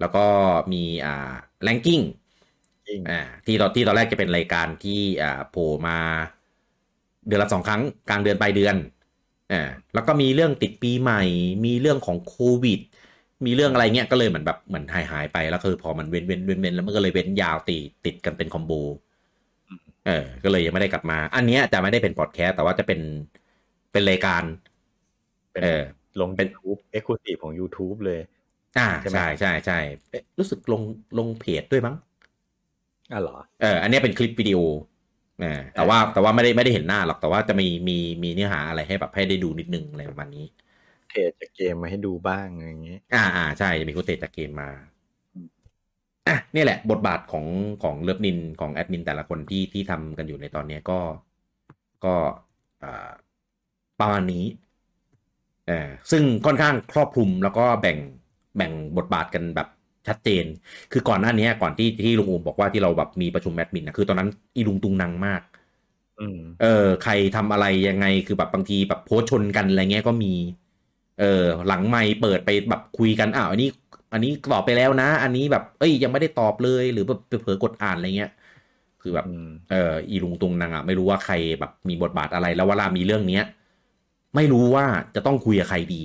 [0.00, 0.26] แล้วก็
[0.72, 1.32] มีอ่า
[1.66, 2.02] ranking
[2.88, 5.98] จริงอ่าที่ตอนที่ตอนแรกจะเป็นรายการที่อ่าโผล่มา
[7.26, 8.76] เดือนละสองครั้งกลางเดือนปลายเดือน
[9.52, 9.62] อ่า
[9.94, 11.22] แล้วก็มีเรื่องติดปีใหม่
[11.66, 12.80] มีเรื่องของโควิด
[13.46, 18.72] มีเรื่องอะไรเงี้ยก็เลยเหมือนแบบเหมือนหายหายๆไปแล้วคือพอมันเว้นเว้นเว้นเว้นแล้วมันก็เลยเว้นยาวติดติดกันเป็นคอมโบ
[20.06, 23.00] เออก็เลยยังไม่ได้กลับมา อันเนี้ยจะไม่ได้เป็นพอดแคสต์แต่ว่าจะเป็น
[23.92, 24.42] เป็นรายการ
[25.52, 25.82] เป็นเออ
[26.20, 28.20] ลงเป็เป็นน YouTube exclusive ของ YouTube เลย
[28.78, 29.78] อ่าใช่ไหมใช่ใช่ใช่
[30.10, 30.82] เอ๊ะรู้สึกลง
[31.18, 31.94] ลงเพจด้วยมั้ง
[33.12, 34.58] อะเหรอเอออันเนี้ยเป็นคลิปวิดีโอ
[35.40, 40.46] เออแต่ว่าแต่ว่าไม่ได้ไม่ได้เห็นหน้าหรอกแต่ว่าจะมีมีมีเนื้อหาอะไรให้แบบให้ได้ดูนิดนึงอะไรประมาณนี้
[41.08, 44.70] เทจจากเกมมาให้ดูบ้างอะไรอย่างเงี้ยอ่าอ่าใช่จะมีโคเตจจากเกมมา
[46.28, 47.46] อะนี่แหละ บทบาทของ
[47.82, 51.00] ของเลิฟนินของแอดมินแต่ละคนที่ที่ทำกันอยู่ในตอนเนี้ยก็
[52.04, 52.14] ก็
[52.82, 53.10] อ่า
[54.02, 54.44] ประมาณนี้
[55.66, 57.98] เออซึ่งค่อนข้างครอบคลุมแล้วก็แบ่ง
[58.56, 59.68] แบ่งบทบาทกันแบบ
[60.08, 60.44] ชัดเจน
[60.92, 65.40] คือก่อนหน้านี้ก่อนที่ที่ลุงอูมบอกว่าที่เราแบบมีประชุมแอดมินนะคือตอนนั้นอีลุงตุงนังมาก
[66.20, 70.32] อืมเออ ใครทำอะไรยังไงคือแบบบางทีแบบโพสต์ชนกันอะไรเงี้ยก็มี
[71.20, 73.68] เออ หลังไม่เปิดไปแบบคุยกันอ้าวอันนี้
[74.12, 78.30] อันนี้ตอบไปแล้วนะ อันนี้แบบเอ้ยยังไม่ได้ตอบเลยหรือแบบเผลอกดอ่านอะไรเงี้ย
[79.00, 79.76] คือแบบอืมเออ
[80.10, 83.42] อีลุงตุงนางอะไม่รู้ว่าใครแบบมีบทบาทอะไรแล้วเวลามีเรื่องเนี้ย
[84.34, 86.02] ไม่รู้ว่าจะต้องคุยกับใครดี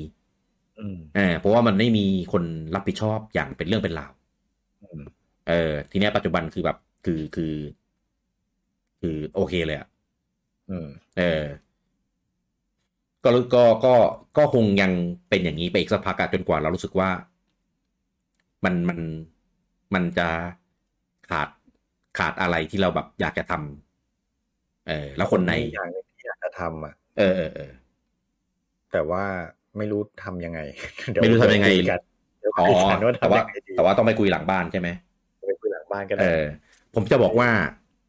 [0.80, 2.44] อืมเออเพราะว่ามันไม่มีคน
[2.76, 4.12] รับผิดชอบอย่างเป็นเรื่องเป็นราว
[4.84, 5.04] อืม
[5.48, 7.54] เออ ทีเนี้ยปัจจุบันคือแบบคือคือ
[9.02, 9.88] คือโอเคเลยอะ
[10.70, 10.88] อืม
[11.18, 11.44] เออ
[13.24, 13.96] ก็ก็ก็
[14.38, 14.92] ก็คงยัง
[15.30, 17.10] เป็นอย่างนี้ไปอีกสักพักอะจนกว่าเรารู้สึกว่า
[18.64, 19.00] มันมัน
[19.94, 20.28] มันจะ
[21.30, 21.50] ขาด
[22.18, 27.72] ขาดอะไรที่เราแบบอยากจะทำเออ แล้วคนไหนมีอย่างหนึงที่อยากจะทำอะ เออเออเออ
[28.92, 29.24] แต่ว่า
[29.78, 30.60] ไม่รู้ทำยังไง
[31.20, 32.00] ไม่รู้ทำยังไงเดี๋วคุกัน
[32.40, 34.90] เดี๋ยวอ๋อคุยกันว่าแต่ทำว่ายังไงดีแต่ว่าต้องไปคุยหลังบ้านใช่ไหม
[35.46, 36.44] ไปคุยหลังบ้านก็เอได้อ
[36.94, 37.50] ผมจะบอกว่า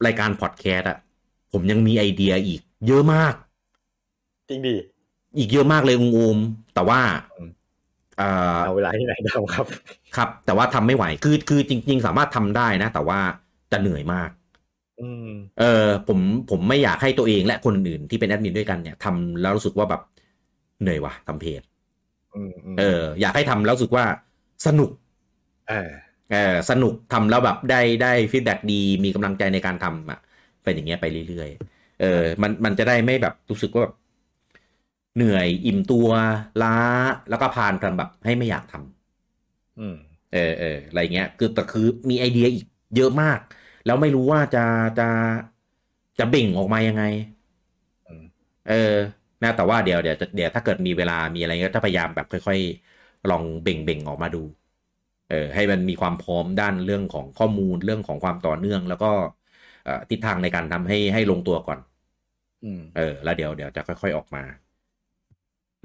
[0.06, 0.98] รายการพอดแคสต์อะ
[1.52, 3.34] ผมยังมีไอเดียอีก เยอะมาก
[4.48, 4.74] จริงดิ
[5.36, 6.38] อีกเยอะมากเลยองอูม
[6.74, 7.00] แต่ว่า
[7.36, 7.48] อืม
[8.16, 9.66] เอ่อเอาเวลาที่ไหนทำครับ
[10.16, 13.20] ครับ แต่ว่าทำไม่ไหวคือคือจริง ๆ สามารถทำได้นะ แต่ว่า
[13.72, 14.30] จะเหนื่อยมาก
[14.98, 15.28] อืม
[15.58, 20.00] เออผมผมไม่อยากให้ตัวเองและคนอื่นที่เป็นแอดมินด้วยกันเนี่ยทำแล้วรู้สึกว่าแบบ
[20.82, 21.62] เหนื่อยว่ะทำเพจ
[22.34, 24.04] อืมอืมเออ อยากให้ทำแล้วรู้สึกว่า
[24.66, 24.90] สนุก
[25.68, 25.90] เออ
[26.32, 30.20] เออสนุกทำแล้วแบบได้ได้ฟีดแบ็ดี มีกำลังใจในการทำอะ
[30.64, 31.50] เป็นอย่างเงี้ยไปเรื่อย
[32.00, 33.94] เออ มันมันจะได้ไม่แบบรู้สึกว่าแบบ
[35.14, 36.08] เหนื่อยอิ่มตัว
[36.62, 36.68] ล้า
[37.28, 39.94] แล้วก็พานกันแบบให้ไม่อยากทำอืม
[40.32, 42.64] เออเอออะไรเงี้ย คือแต่คือมีไอเดียอีก
[42.96, 43.38] เยอะมาก
[43.84, 44.60] แล้วไม่รู้ว่าจะ
[44.98, 45.04] จะ
[46.18, 47.02] จะเบ่งออกมายังไง
[48.06, 48.22] อืม
[48.68, 48.94] เออ
[49.42, 54.38] นะแต่ว่าเดี๋ยวเดี๋ยวจะเดี๋ยวถ้าเกิดมีเวลามีอะไรก็จะพยายามแบบค่อยๆ ลองเบ่งเบ่งออกมาดู
[55.28, 59.06] เออให้มันมีความพร้อมด้านเรื่องของข้อมูลเรื่องของความต่อเนื่อง แล้วก็
[59.84, 61.78] เอ่อทิศทางในการทำให้ให้ลงตัวก่อน
[62.64, 64.42] อืมเออ แล้วเดี๋ยวเดี๋ยวจะค่อย ๆออกมา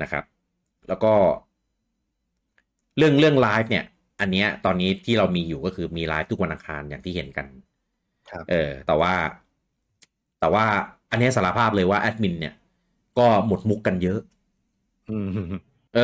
[0.02, 0.24] นะครับ
[0.88, 1.14] แล้วก็
[2.98, 3.86] เรื่องเรื่องไลฟ์เนี่ย
[4.20, 7.48] อันเนี้ย ตอนนี้ที่เรามีอยู่ก็คือมีไลฟ์ทุกวันอังคารอย่างที่เห็นกัน
[8.30, 9.14] ครับเออ แต่ว่า
[10.40, 10.66] แต่ว่า
[11.12, 12.54] อันเนี้ยสารภาพเลยว่าแอดมินเนี่ย
[13.18, 14.20] ก็หมดมุกกันเยอะ
[15.10, 15.28] อืม
[15.96, 16.02] เออ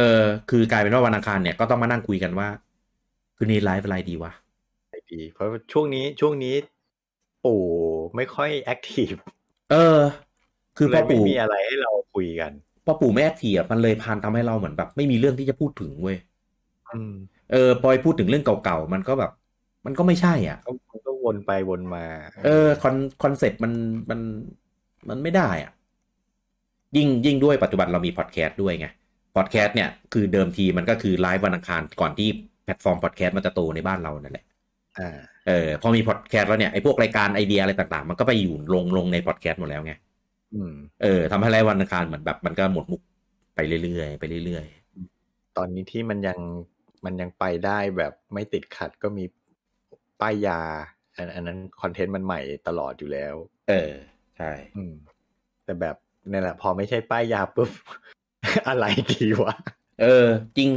[0.50, 2.48] คือกลายเป็นว่าวันอังคารเนี่ยก็ต้องมานั่งคุยกันว่า
[3.38, 4.32] คืนนี้ไลฟ์อะไรดีวะ
[5.12, 6.56] ดีเพราะว่าช่วงนี้ช่วงนี้
[7.46, 7.64] ปู่
[8.16, 9.14] ไม่ค่อย active
[9.72, 10.00] เออ
[10.78, 12.52] คือเลพ่อยไม่ปู่มีอะไรให้เราคุยกัน
[12.86, 16.18] พ่อปู่ไม่แอคทีฟอะมันเลยพานทำให้เราเหมือนแบบ ไม่มีเรื่องที่จะพูดถึงเว้ย
[16.94, 17.12] อืม
[17.52, 19.32] เออพอยพูดถึงเรื่องเก่าๆมันก็แบบ
[19.86, 22.06] มันก็ไม่ใช่อะก็มันก็วนไปวนมา
[22.44, 23.74] เออคอนคอนเซ็ปต์มัน
[24.12, 24.20] มัน
[25.10, 25.72] มันไม่ได้อะ
[26.98, 28.88] ยิ่งยิ่งด้วยปัจจุบันเรามีพอดแคสต์ด้วยไง
[29.36, 32.28] พอดแคสต์เนี่ยคือเดิมทีมันก็คือไลฟ์วันอังคารก่อนที่
[32.64, 34.46] แพลตฟอร์มพอดแคสต์มันจะโตในบ้านเรานั่นแหละ
[35.00, 35.18] อ่า
[35.48, 39.94] เออพอมีพอดแคสต์แล้วเนี่ยไอ้พวกรายการไอเดียอะไรต่างๆ มันก็ไปอยู่ลงลงในพอดแคสต์หมดแล้วไง
[40.56, 43.02] อืมเออทำให้ไลฟ์วันอังคารเหมือนแบบมันก็หมดมุก
[43.56, 44.66] ไปเรื่อยๆไปเรื่อย
[45.58, 46.40] ตอนนี้ที่มันยัง
[47.06, 49.26] มันยังไปได้แบบไม่ติดขัดก็มี
[50.22, 50.62] ป้ายยา
[51.16, 53.92] อันอันนั้นคอนเทนต์มันใหม่ตลอดอยู่แล้วๆเออ
[54.38, 54.94] ใช่อืม
[55.66, 55.96] แต่แบบ
[56.32, 57.70] นี่นแหละ พอไม่ใช่ป้ายยาปุ๊บ
[58.68, 59.54] อะไรดีวะ
[60.02, 60.28] เออ
[60.58, 60.70] จริง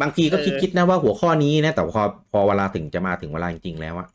[0.00, 2.02] บางทีก็เออคิดคิดนะว่าหัวข้อนี้นะ แต่พอ
[2.32, 4.08] พอเวลาถึงจะมาถึงเวลาจริงๆแล้วอะ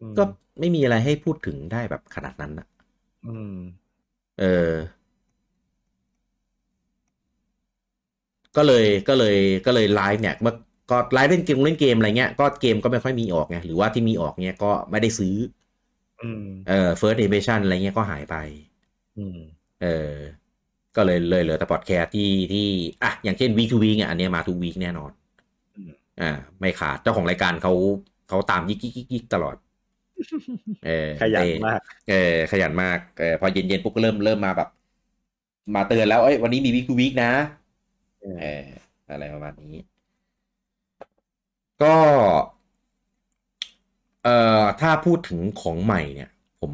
[0.00, 0.22] อืมก็
[0.60, 2.66] ไม่มีอะไรให้พูดถึงได้แบบขนาดนั้นนะ
[3.26, 3.54] อืม
[4.40, 4.72] เออ
[8.56, 9.36] ก็เลยก็เลย
[9.66, 10.54] ก็เลยไลฟ์เนี่ยเมื่อ
[10.90, 15.34] ก็ไลฟ์เล่นเกมเล่นเกมอะไรเงี้ยก็เกมก็ไม่ค่อยมีออกไงหรือว่าที่มีออกเนี่ยก็ไม่ได้ซื้อ
[16.22, 18.36] อืมเออ first impression อะไรเงี้ยก็หายไป
[19.18, 19.38] อืม
[19.82, 20.12] เออ
[20.96, 22.66] ก็เลยเลยเหลือแต่พอดแคสต์ที่ที่
[23.02, 25.10] อะอย่างเช่น week to week เนี่ยอันเนี้ยมาทุกวีคแน่นอน
[25.76, 26.30] อืมอ่า
[26.60, 27.72] ไม่ขาดเจ้าของรายการเขา
[28.28, 29.56] เขาตามยิกยิกยิกยิกตลอด
[30.80, 32.14] เออขยันเออมาก เออ
[32.50, 34.68] ขยันมากเออพอเย็นเย็นๆปุ๊บก็เริ่มเริ่มมาแบบ
[35.74, 37.30] มาเตือนแล้วเอ้ยวันนี้มีวีคทูวีคนะ
[38.20, 38.66] เออเออ
[39.10, 39.74] อะไรประมาณนี้
[41.78, 41.96] ก็
[44.24, 46.30] เอ่อถ้าพูดถึงของใหม่เนี่ย
[46.60, 46.72] ผม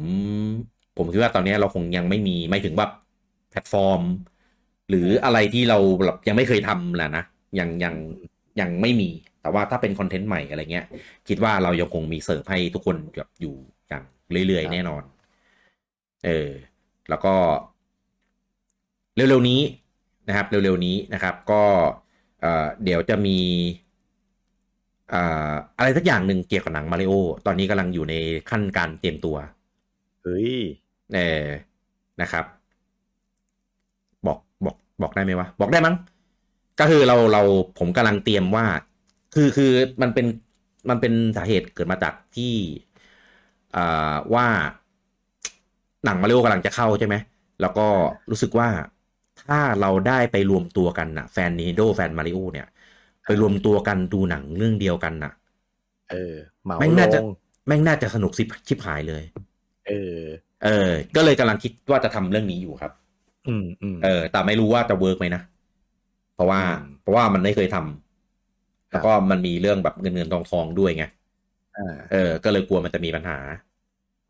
[0.99, 2.87] ผมคิดว่าตอนนี้เราคงยังไม่มีไม่ถึงว่า
[3.49, 4.01] แพลตฟอร์ม
[4.89, 7.23] หรืออะไรที่เราแบบยังไม่เคยทำแหละนะ
[7.59, 7.95] ยังยัง
[8.61, 9.09] ยังไม่มี
[9.41, 10.85] แต่ว่าถ้าเป็นคอนเทนต์ใหม่อะไรเงี้ย
[11.27, 13.55] คิดว่าเรายังคงมีเสิร์ฟให้ทุกคนแบบอยู่
[13.87, 14.03] อย่าง
[14.47, 15.03] เรื่อยๆครับแน่นอน
[16.25, 16.49] เออ
[17.09, 17.33] แล้วก็
[19.15, 19.61] เร็วๆนี้
[20.27, 21.63] นะครับ เร็วๆนี้นะครับ ก็
[22.41, 23.37] เอ่อเดี๋ยวจะมี
[25.13, 27.13] อ่าอะไรสักอย่างหนึ่งเกี่ยวกับหนังมาริโอ
[27.45, 28.15] ตอนนี้กำลังอยู่ใน
[28.49, 29.35] ขั้นการเตรียมตัว
[30.23, 30.53] เฮ้ย
[31.11, 31.19] เออ
[32.21, 32.45] นะครับ
[34.27, 35.95] บอกบอกบอกได้ไหมวะ บอกได้มั้ง
[36.79, 37.41] ก็คือเราเรา
[37.79, 38.65] ผมกำลังเตรียมว่า
[39.35, 39.71] คือคือ
[40.01, 40.25] มันเป็น
[40.89, 42.53] มันเป็นสาเหตุเกิดมาจากที่
[43.75, 44.47] อ่าว่า
[46.05, 47.15] หนังมาริโอกำลังจะเข้าใช่ไหม
[47.61, 47.87] แล้วก็
[48.29, 48.69] รู้สึกว่า
[49.41, 52.67] ถ้าเราได้ไปรวมตัวกันนะแฟนนีโดแฟนมาริโอเนี่ย
[53.25, 55.31] ไปรวมตัวกันดูหนังเรื่องเดียวกันน่ะ
[56.09, 57.27] เออเหมาแม่งน่าจะลง
[57.67, 59.23] แม่งน่าจะสนุกสิชิบหายเลย
[59.85, 60.23] เออ
[60.63, 62.91] เออ ก็เลยกำลังคิดว่าจะทำเรื่องนี้อยู่ครับ
[63.47, 65.41] อืมอืมเออ แต่ไม่รู้ว่าจะเวิร์กไหมนะ
[66.35, 71.03] เพราะว่าอืมเพราะว่ามันไม่เคยทำครับแล้วก็มันมีเรื่องแบบเงินเงินทองทองด้วยไง
[71.75, 73.37] อ่าเออ ก็เลยกลัวมันจะมีปัญหา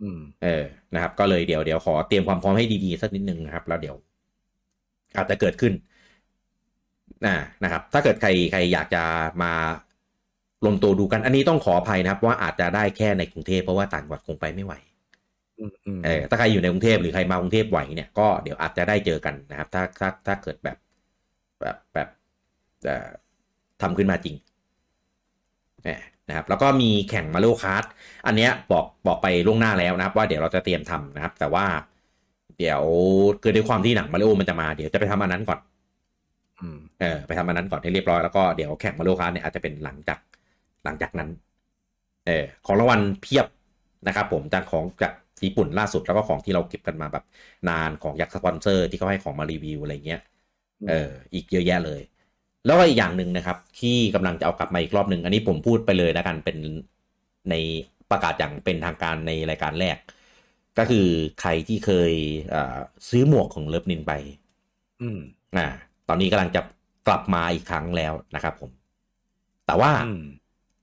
[0.02, 3.96] อืม เออ นะครับ ก็เลยเดี๋ยวเดี๋ยวขอเตรียมความพร้อมให้ดีๆสักนิดนึงนะครับ แล้วเดี๋ยว
[5.16, 5.74] อาจจะเกิดขึ้น
[7.26, 9.04] นะนะครับ ถ้าเกิดใครใครอยากจะ
[9.42, 9.52] มา
[10.66, 14.89] ลงตัวดูกัน อันนี้ต้องขออภัยนะครับ ว่าอาจจะได้แค่ในกรุงเทพเพราะว่าต่างจังหวัดคงไปไม่ไหวอืมอืม
[16.06, 20.78] เออถ้าใครอยู่ในกรุงเทพหรือใครมากรุงเทพไหวเนี่ยก็เดี๋ยวอาจจะได้เจอกันนะครับ ถ้าถ้าถ้าเกิดแบบ
[21.62, 22.08] แบบแบบ
[22.86, 23.10] เอ่อ
[23.82, 24.36] ทำขึ้นมาจริง
[25.84, 27.84] เออนะครับ แล้วก็มีแข่ง Mario Kart
[28.26, 31.66] อันเนี้ยบอกบอกไปล่วงหน้าแล้วนะครับ ว่าเดี๋ยวเราจะเตรียมทำนะครับ แต่ว่า
[32.58, 32.82] เดี๋ยว
[33.42, 35.60] เกิดด้วยความที่หนังมาริโอมันจะมาเดี๋ยวจะไปทำอันนั้นก่อน
[36.62, 40.20] อืมเออไปทำอันนั้นก่อนให้เรียบร้อยแล้วก็เดี๋ยวแข่ง Mario Kart เนี่ยอาจจะเป็นหลังจาก
[40.86, 41.30] หลังจากนั้น
[42.28, 43.48] เออของรางวัลเพียบ
[44.08, 45.14] นะครับ ผมจากของจาก
[45.46, 47.24] ญี่ปุ่นล่าสุดแล้วก็ของที่เราเก็บกันมาแบบ
[47.70, 50.22] นานของยักษ์สปอนเซอร์ที่เขาให้ของมารีวิวอะไรเงี้ย
[50.90, 52.02] เอออีกเยอะแยะเลย
[52.66, 56.58] แล้วก็อีกอย่างหนึ่งนะครับ ที่กำลังจะเอากลับมาอีกรอบหนึ่งอันนี้ผมพูดไปเลยแล้วกันเป็น
[57.50, 57.56] ใน
[58.12, 59.98] ประกาศอย่างเป็นทางการในรายการแรก
[60.78, 61.08] ก็คือ
[61.42, 62.12] ใครที่เคย
[63.10, 64.14] ซื้อหมวกของ Lovenin ไป
[65.02, 65.20] อืม
[65.58, 65.68] อ่า
[66.08, 66.62] ตอนนี้กำลังจะ
[67.08, 68.72] กลับมาอีกครั้งแล้วนะครับผม
[69.66, 69.92] แต่ว่า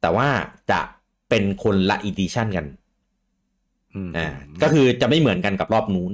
[0.00, 0.28] แต่ว่า
[0.70, 0.80] จะ
[1.28, 2.66] เป็นคนละ edition กัน
[4.16, 4.28] อ่า
[4.62, 6.12] ก็คือจะไม่เหมือนกันกับรอบนู้น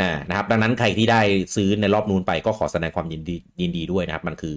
[0.00, 1.20] อ่านะครับ ดังนั้นใครที่ได้
[1.56, 4.56] ซื้อในรอบนู้นไปก็ขอแสดงความยินดียินดีด้วยนะครับ มันคือ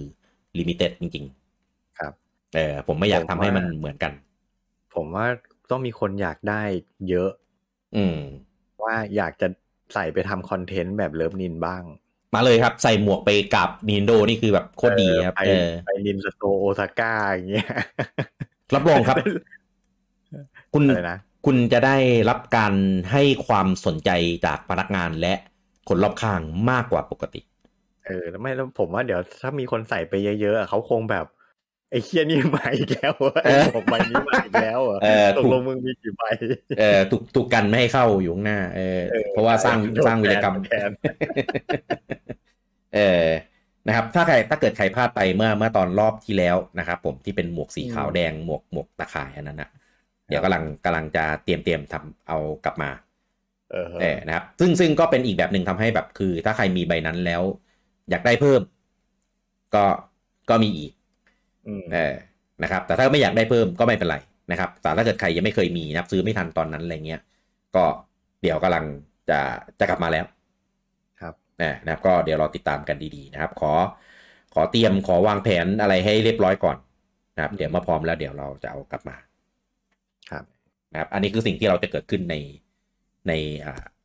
[0.58, 1.24] limited จริง
[1.62, 2.12] ๆ ครับ
[2.54, 4.12] เออผมไม่อยากทำให้มันเหมือนกัน
[4.94, 5.26] ผมว่า
[5.70, 6.62] ต้องมีคนอยากได้
[7.08, 7.30] เยอะ
[7.96, 8.18] อืม
[8.84, 9.48] ว่าอยากจะ
[9.94, 11.82] ใส่ไปทำคอนเทนต์แบบ Lovenin บ้าง
[12.34, 15.42] มาเลยครับ ใส่หมวกไปกับ Nintendo นี่คือแบบโคตรดีครับไป
[15.86, 17.66] ไป Nintendo Store โอซาก้าอย่างเงี้ย
[18.74, 19.16] รับรองครับ
[20.72, 21.96] คุณนะ คุณจะได้
[22.30, 22.74] รับการ
[23.12, 24.10] ให้ความสนใจ
[24.46, 25.34] จากพนักงานและ
[25.88, 26.40] คนรอบข้าง
[26.70, 27.40] มากกว่าปกติ
[28.06, 31.26] เออแล้วไม่แล้วผมว่าเดี๋ยวถ้ามีคนใส่ไปเยอะๆเขาคงแบบ
[31.90, 34.98] ไอ้เคียนี่มาอีกแล้วไอ้ผมใบนี้มาอีกแล้วอะ
[35.38, 36.22] ตกลงมึงมีกี่ใบ
[36.78, 39.00] เออถูกถูกกันไม่ให้เข้าอยู่ข้างหน้าเออ
[39.30, 40.54] เพราะว่าสร้างสร้างวิรกรรม
[42.94, 43.26] เออ
[43.86, 49.70] นะครับ ถ้าใครถ้าเกิดใครพลาดไปเมื่อเมื่อตอนรอบที่แล้วนะครับ ผมที่เป็นหมวกสีขาวแดงหมวกหมวกตะข่ายอันนั้นนะ
[50.28, 52.90] เดี๋ยวกำลังกำลังจะเตรียมเตรียมทำเอากลับมา
[53.96, 57.42] เออนะครับซึ่งซึ่งก็เป็นอีกแบบหนึ่งทำให้แบบคือ ถ้าใครมีใบนั้นแล้ว
[58.10, 58.62] อยากได้เพิ่ม
[59.74, 59.78] ก็
[60.48, 60.92] ก็มีอีก
[61.90, 61.98] เออ
[62.62, 64.16] นะครับ แต่ถ้าไม่อยากได้เพิ่มก็ไม่เป็นไร
[64.50, 67.18] นะครับ แต่ถ้าเกิดใครยังไม่เคยมีนะครับ ซื้อไม่ทันตอนนั้นอะไรเงี้ย
[67.72, 67.80] ก็
[68.40, 68.84] เดี๋ยวกำลัง
[69.28, 69.34] จะ
[69.78, 70.24] จะกลับมาแล้ว
[71.20, 73.72] ครับนะครับ ก็เดี๋ยวเราติดตามกันดีๆนะครับ ขอ
[74.52, 76.76] ขอเตรียมขอวางแผนอะไรให้เรียบร้อยก่อน
[77.34, 79.23] นะครับ เดี๋ยวมาพร้อมแล้วเดี๋ยวเราจะเอากลับมาครับ
[80.94, 82.34] นะครับ อันนี้คือสิ่งที่เราจะเกิดขึ้นใน
[83.28, 83.32] ใน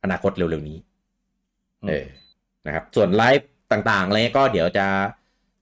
[0.03, 0.77] อนาคตเร็วๆนี้
[1.87, 2.05] เออ
[2.67, 4.87] นะครับ ส่วนไลฟ์ต่างๆอะไรก็เดี๋ยวจะ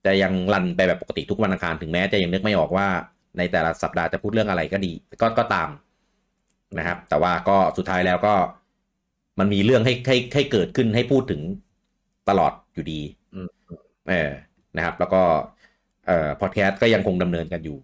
[0.05, 2.87] จะยังรันไปแบบปกติทุกวันอังคารถึงแม้จะยังนึกไม่ออกว่า
[3.37, 5.69] ในแต่ละสัปดาห์จะพูดเรื่องอะไรก็ดี ก็ก็ตาม
[6.77, 8.33] นะครับ แต่ว่าก็สุดท้ายแล้วก็
[9.39, 11.41] มันมีเรื่องให้ให้ให้เกิดขึ้นให้พูดถึง
[12.29, 13.01] ตลอดอยู่ดี
[14.09, 14.29] เออ
[14.77, 15.21] นะครับ แล้วก็
[16.07, 17.77] เอ่อพอดแคสต์ก็ยังคงดำเนินกันอยู่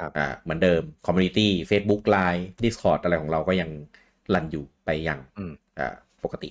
[0.00, 3.70] ครับอ่าเหมือนเดิม community เฟซบุ๊กไลน์ดิสคอร์ดอะไรของเราก็ยัง
[4.34, 5.20] run อยู่ไปอย่าง
[5.78, 5.94] อ่า
[6.24, 6.50] ปกติ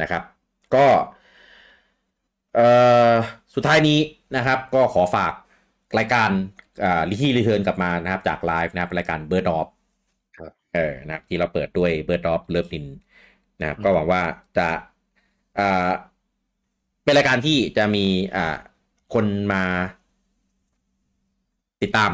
[0.00, 0.22] นะครับ
[0.74, 0.86] ก็
[2.54, 2.66] เอ่
[3.10, 3.12] อ
[3.54, 3.98] สุดท้ายนี้
[4.36, 5.32] นะครับ ก็ขอฝาก
[5.98, 6.30] รายการ
[6.84, 9.68] อ่าลิที่ return กลับมานะครับจากไลฟ์นะครับรายการ Birth Of
[10.38, 12.86] ครับเออนะครับที่เราเปิดด้วย Birth Of Lovenin
[13.60, 14.22] นะครับก็หวังว่า
[14.58, 14.68] จะ
[15.58, 15.90] อ่า
[17.04, 18.56] เป็นรายการที่จะมีอ่า
[19.14, 19.64] คนมา
[21.82, 22.10] ติดตาม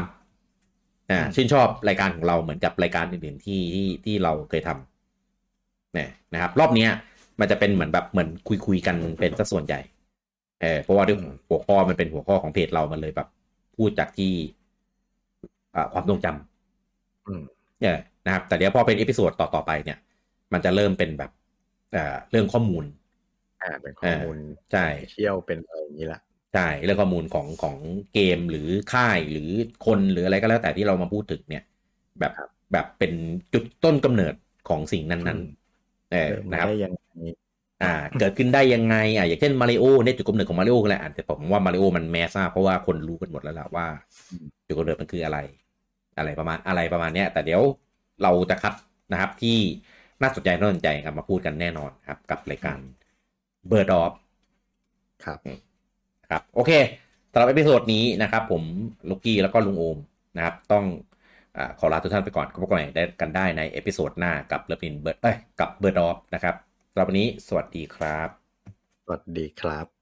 [1.11, 6.87] นะชื่นชอบรายการของเราเหมือนกับรายการอื่นๆที่ที่ที่เราเคยทำเนี่ยนะครับ รอบนี้
[7.39, 9.79] มันจะเป็นเหมือนแบบเหมือนคุยคุยกันเป็นสัดส่วนใหญ่
[10.61, 11.17] เออเพราะว่าด้วย
[11.49, 13.27] หัวข้อมันเป็นหัวข้อของเพจเรามันเลยแบบ
[13.75, 14.33] พูดจากที่
[15.93, 19.97] ความทรงจำเนี่ยนะครับ แต่เดี๋ยวพอเป็น episode ต่อต่อไปเนี่ย
[20.53, 21.31] มันจะเริ่มเป็นแบบ
[22.31, 22.85] เรื่องข้อมูล
[23.61, 24.37] อ่าเป็นข้อมูล
[24.71, 26.21] ใช่เที่ยวเป็นอะไรอย่างนี้แหละ
[26.57, 27.77] ใช่เรื่องข้อมูลของของ
[28.11, 28.61] เกมหรือ
[28.93, 29.49] ค่ายหรือ
[29.81, 31.63] คนหรืออะไรก็แล้วแต่ที่เรามาพูดถึงเนี่ย
[32.19, 32.33] แบบ
[32.71, 33.13] แบบเป็น
[33.53, 34.33] จุดต้นกำเนิด
[34.65, 36.17] ของสิ่งนั้นๆเออ
[36.49, 36.91] นะครับยัง
[37.83, 43.85] อ่า เกิดขึ้นได้ยังไงอ่าอย่างเช่นมาริโอเนี่ยจุดกำเนิดของมาริโอก็แหละแต่ผมว่ามาริโอมันแมสซ่าเพราะว่าคนรู้กันหมดแล้วแหละว่า
[44.67, 45.37] จุดกำเนิดมันคืออะไร
[46.17, 47.61] อะไรประมาณอะไรประมาณเนี้ย แต่เดี๋ยว
[48.23, 48.73] เราจะคัด
[49.11, 49.57] นะครับที่
[50.21, 52.79] น่าสนใจน่าสนใจครับมาพูดกันแน่นอนครับ กับรายการ
[53.67, 54.13] Birth Of
[55.25, 55.66] ครับ
[56.29, 56.71] ครับโอเค
[57.31, 58.63] สำหรับ episode นี้นะครับ ผม
[59.09, 59.97] ลูกกี้แล้วก็ลุงโอม
[60.35, 60.85] นะครับ ต้อง
[61.57, 66.55] อขอลาทุกท่านไปก่อนพบกันใหม่ได้กันได้ใน episode หน้ากับ Lovenin Birth เอ้ยกับ Birth Of นะครับ
[66.91, 68.29] สำหรับวันนี้สวัสดีครับ
[69.03, 69.96] สวัสดีครับ